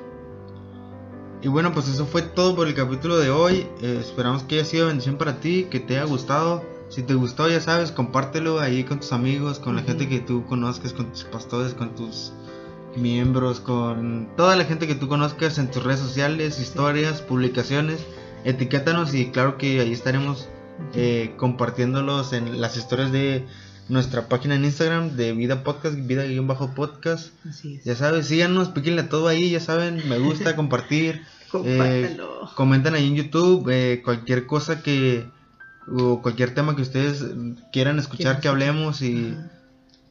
Y 1.43 1.49
bueno, 1.49 1.73
pues 1.73 1.89
eso 1.89 2.05
fue 2.05 2.21
todo 2.21 2.55
por 2.55 2.67
el 2.69 2.73
capítulo 2.73 3.17
de 3.17 3.29
hoy. 3.29 3.67
Eh, 3.81 3.97
esperamos 3.99 4.43
que 4.43 4.55
haya 4.55 4.65
sido 4.65 4.87
bendición 4.87 5.17
para 5.17 5.41
ti, 5.41 5.67
que 5.69 5.81
te 5.81 5.97
haya 5.97 6.05
gustado. 6.05 6.63
Si 6.87 7.03
te 7.03 7.15
gustó, 7.15 7.49
ya 7.49 7.59
sabes, 7.59 7.91
compártelo 7.91 8.61
ahí 8.61 8.85
con 8.85 9.01
tus 9.01 9.11
amigos, 9.11 9.59
con 9.59 9.75
la 9.75 9.81
gente 9.81 10.07
que 10.07 10.21
tú 10.21 10.45
conozcas, 10.45 10.93
con 10.93 11.11
tus 11.11 11.25
pastores, 11.25 11.73
con 11.73 11.95
tus 11.95 12.31
miembros, 12.95 13.59
con 13.59 14.29
toda 14.37 14.55
la 14.55 14.63
gente 14.63 14.87
que 14.87 14.95
tú 14.95 15.09
conozcas 15.09 15.57
en 15.57 15.69
tus 15.69 15.83
redes 15.83 15.99
sociales, 15.99 16.61
historias, 16.61 17.21
publicaciones. 17.21 18.05
Etiquétanos 18.45 19.13
y 19.13 19.31
claro 19.31 19.57
que 19.57 19.81
ahí 19.81 19.91
estaremos 19.91 20.47
eh, 20.93 21.33
compartiéndolos 21.35 22.31
en 22.31 22.61
las 22.61 22.77
historias 22.77 23.11
de 23.11 23.45
nuestra 23.89 24.27
página 24.27 24.55
en 24.55 24.65
Instagram 24.65 25.15
de 25.15 25.33
Vida 25.33 25.63
Podcast, 25.63 25.95
Vida-Podcast. 25.95 27.33
Así 27.47 27.75
es. 27.75 27.83
Ya 27.83 27.95
sabes, 27.95 28.27
síganos, 28.27 28.69
píquenle 28.69 29.03
todo 29.03 29.27
ahí, 29.27 29.49
ya 29.49 29.59
saben, 29.59 30.07
me 30.07 30.17
gusta, 30.19 30.55
compartir. 30.57 31.21
Eh, 31.65 32.17
comenten 32.55 32.95
ahí 32.95 33.07
en 33.07 33.15
YouTube 33.15 33.69
eh, 33.69 34.01
cualquier 34.03 34.47
cosa 34.47 34.81
que 34.81 35.27
o 35.87 36.21
cualquier 36.21 36.55
tema 36.55 36.75
que 36.75 36.81
ustedes 36.81 37.23
quieran 37.71 37.99
escuchar 37.99 38.39
que 38.39 38.47
hablemos 38.47 39.01
y, 39.01 39.35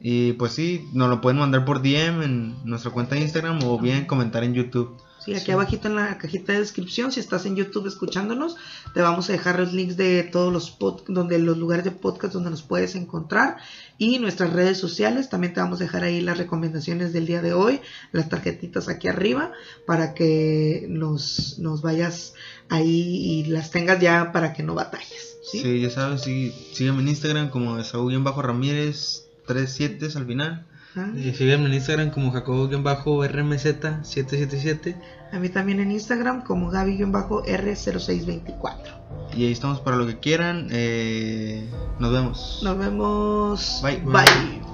y 0.01 0.35
pues 0.35 0.53
sí, 0.53 0.89
nos 0.93 1.09
lo 1.09 1.21
pueden 1.21 1.41
mandar 1.41 1.65
por 1.65 1.83
DM 1.83 2.23
en 2.23 2.57
nuestra 2.65 2.91
cuenta 2.93 3.15
de 3.15 3.23
Instagram 3.23 3.61
o 3.65 3.79
bien 3.79 4.05
comentar 4.05 4.45
en 4.45 4.55
YouTube. 4.55 4.97
Sí, 5.25 5.35
aquí 5.35 5.47
Sí. 5.47 5.53
abajito 5.53 5.89
en 5.89 5.95
la 5.97 6.19
cajita 6.19 6.53
de 6.53 6.59
descripción, 6.61 7.13
si 7.13 7.21
estás 7.21 7.47
en 7.47 7.55
YouTube 7.57 7.87
escuchándonos, 7.87 8.57
te 8.93 9.01
vamos 9.03 9.29
a 9.29 9.33
dejar 9.33 9.59
los 9.61 9.73
links 9.73 9.97
de 9.97 10.23
todos 10.25 10.53
los 10.53 10.77
pod- 10.79 11.05
donde 11.07 11.39
los 11.39 11.57
lugares 11.59 11.85
de 11.85 11.93
podcast 11.93 12.35
donde 12.35 12.51
nos 12.51 12.63
puedes 12.63 12.95
encontrar 12.97 13.57
y 13.99 14.19
nuestras 14.19 14.53
redes 14.53 14.79
sociales. 14.79 15.29
También 15.29 15.55
te 15.55 15.61
vamos 15.61 15.81
a 15.81 15.85
dejar 15.85 16.03
ahí 16.05 16.21
las 16.21 16.39
recomendaciones 16.39 17.13
del 17.13 17.27
día 17.27 17.41
de 17.41 17.53
hoy, 17.53 17.81
las 18.11 18.29
tarjetitas 18.29 18.89
aquí 18.89 19.07
arriba, 19.09 19.53
para 19.87 20.13
que 20.15 20.87
nos, 20.89 21.59
nos 21.61 21.83
vayas 21.83 22.35
ahí 22.69 22.91
y 22.91 23.45
las 23.45 23.71
tengas 23.71 24.01
ya 24.01 24.33
para 24.33 24.53
que 24.53 24.63
no 24.65 24.75
batalles. 24.75 25.37
¿sí? 25.51 25.61
Sí, 25.61 25.81
ya 25.81 25.91
sabes, 25.91 26.23
sí, 26.23 26.53
síganme 26.73 27.03
en 27.03 27.09
Instagram 27.09 27.51
como 27.51 27.83
Saúl 27.85 28.13
Ramírez 28.25 29.25
37 29.47 30.07
al 30.17 30.27
final. 30.27 30.67
Ajá. 30.95 31.11
Y 31.17 31.33
síganme 31.33 31.67
en 31.67 31.75
Instagram 31.75 32.11
como 32.11 32.31
Jacobo-RMZ777. 32.33 34.95
A 35.33 35.39
mí 35.39 35.49
también 35.49 35.81
en 35.81 35.91
Instagram 35.91 36.45
como 36.45 36.71
Gaby-R0624. 36.71 39.33
Y 39.35 39.47
ahí 39.47 39.53
estamos 39.53 39.81
para 39.81 39.97
lo 39.97 40.07
que 40.07 40.19
quieran. 40.19 40.69
eh, 40.71 41.67
nos 41.99 42.13
vemos. 42.13 42.61
Nos 42.63 42.77
vemos. 42.79 43.81
Bye. 43.83 44.03
Bye. 44.05 44.72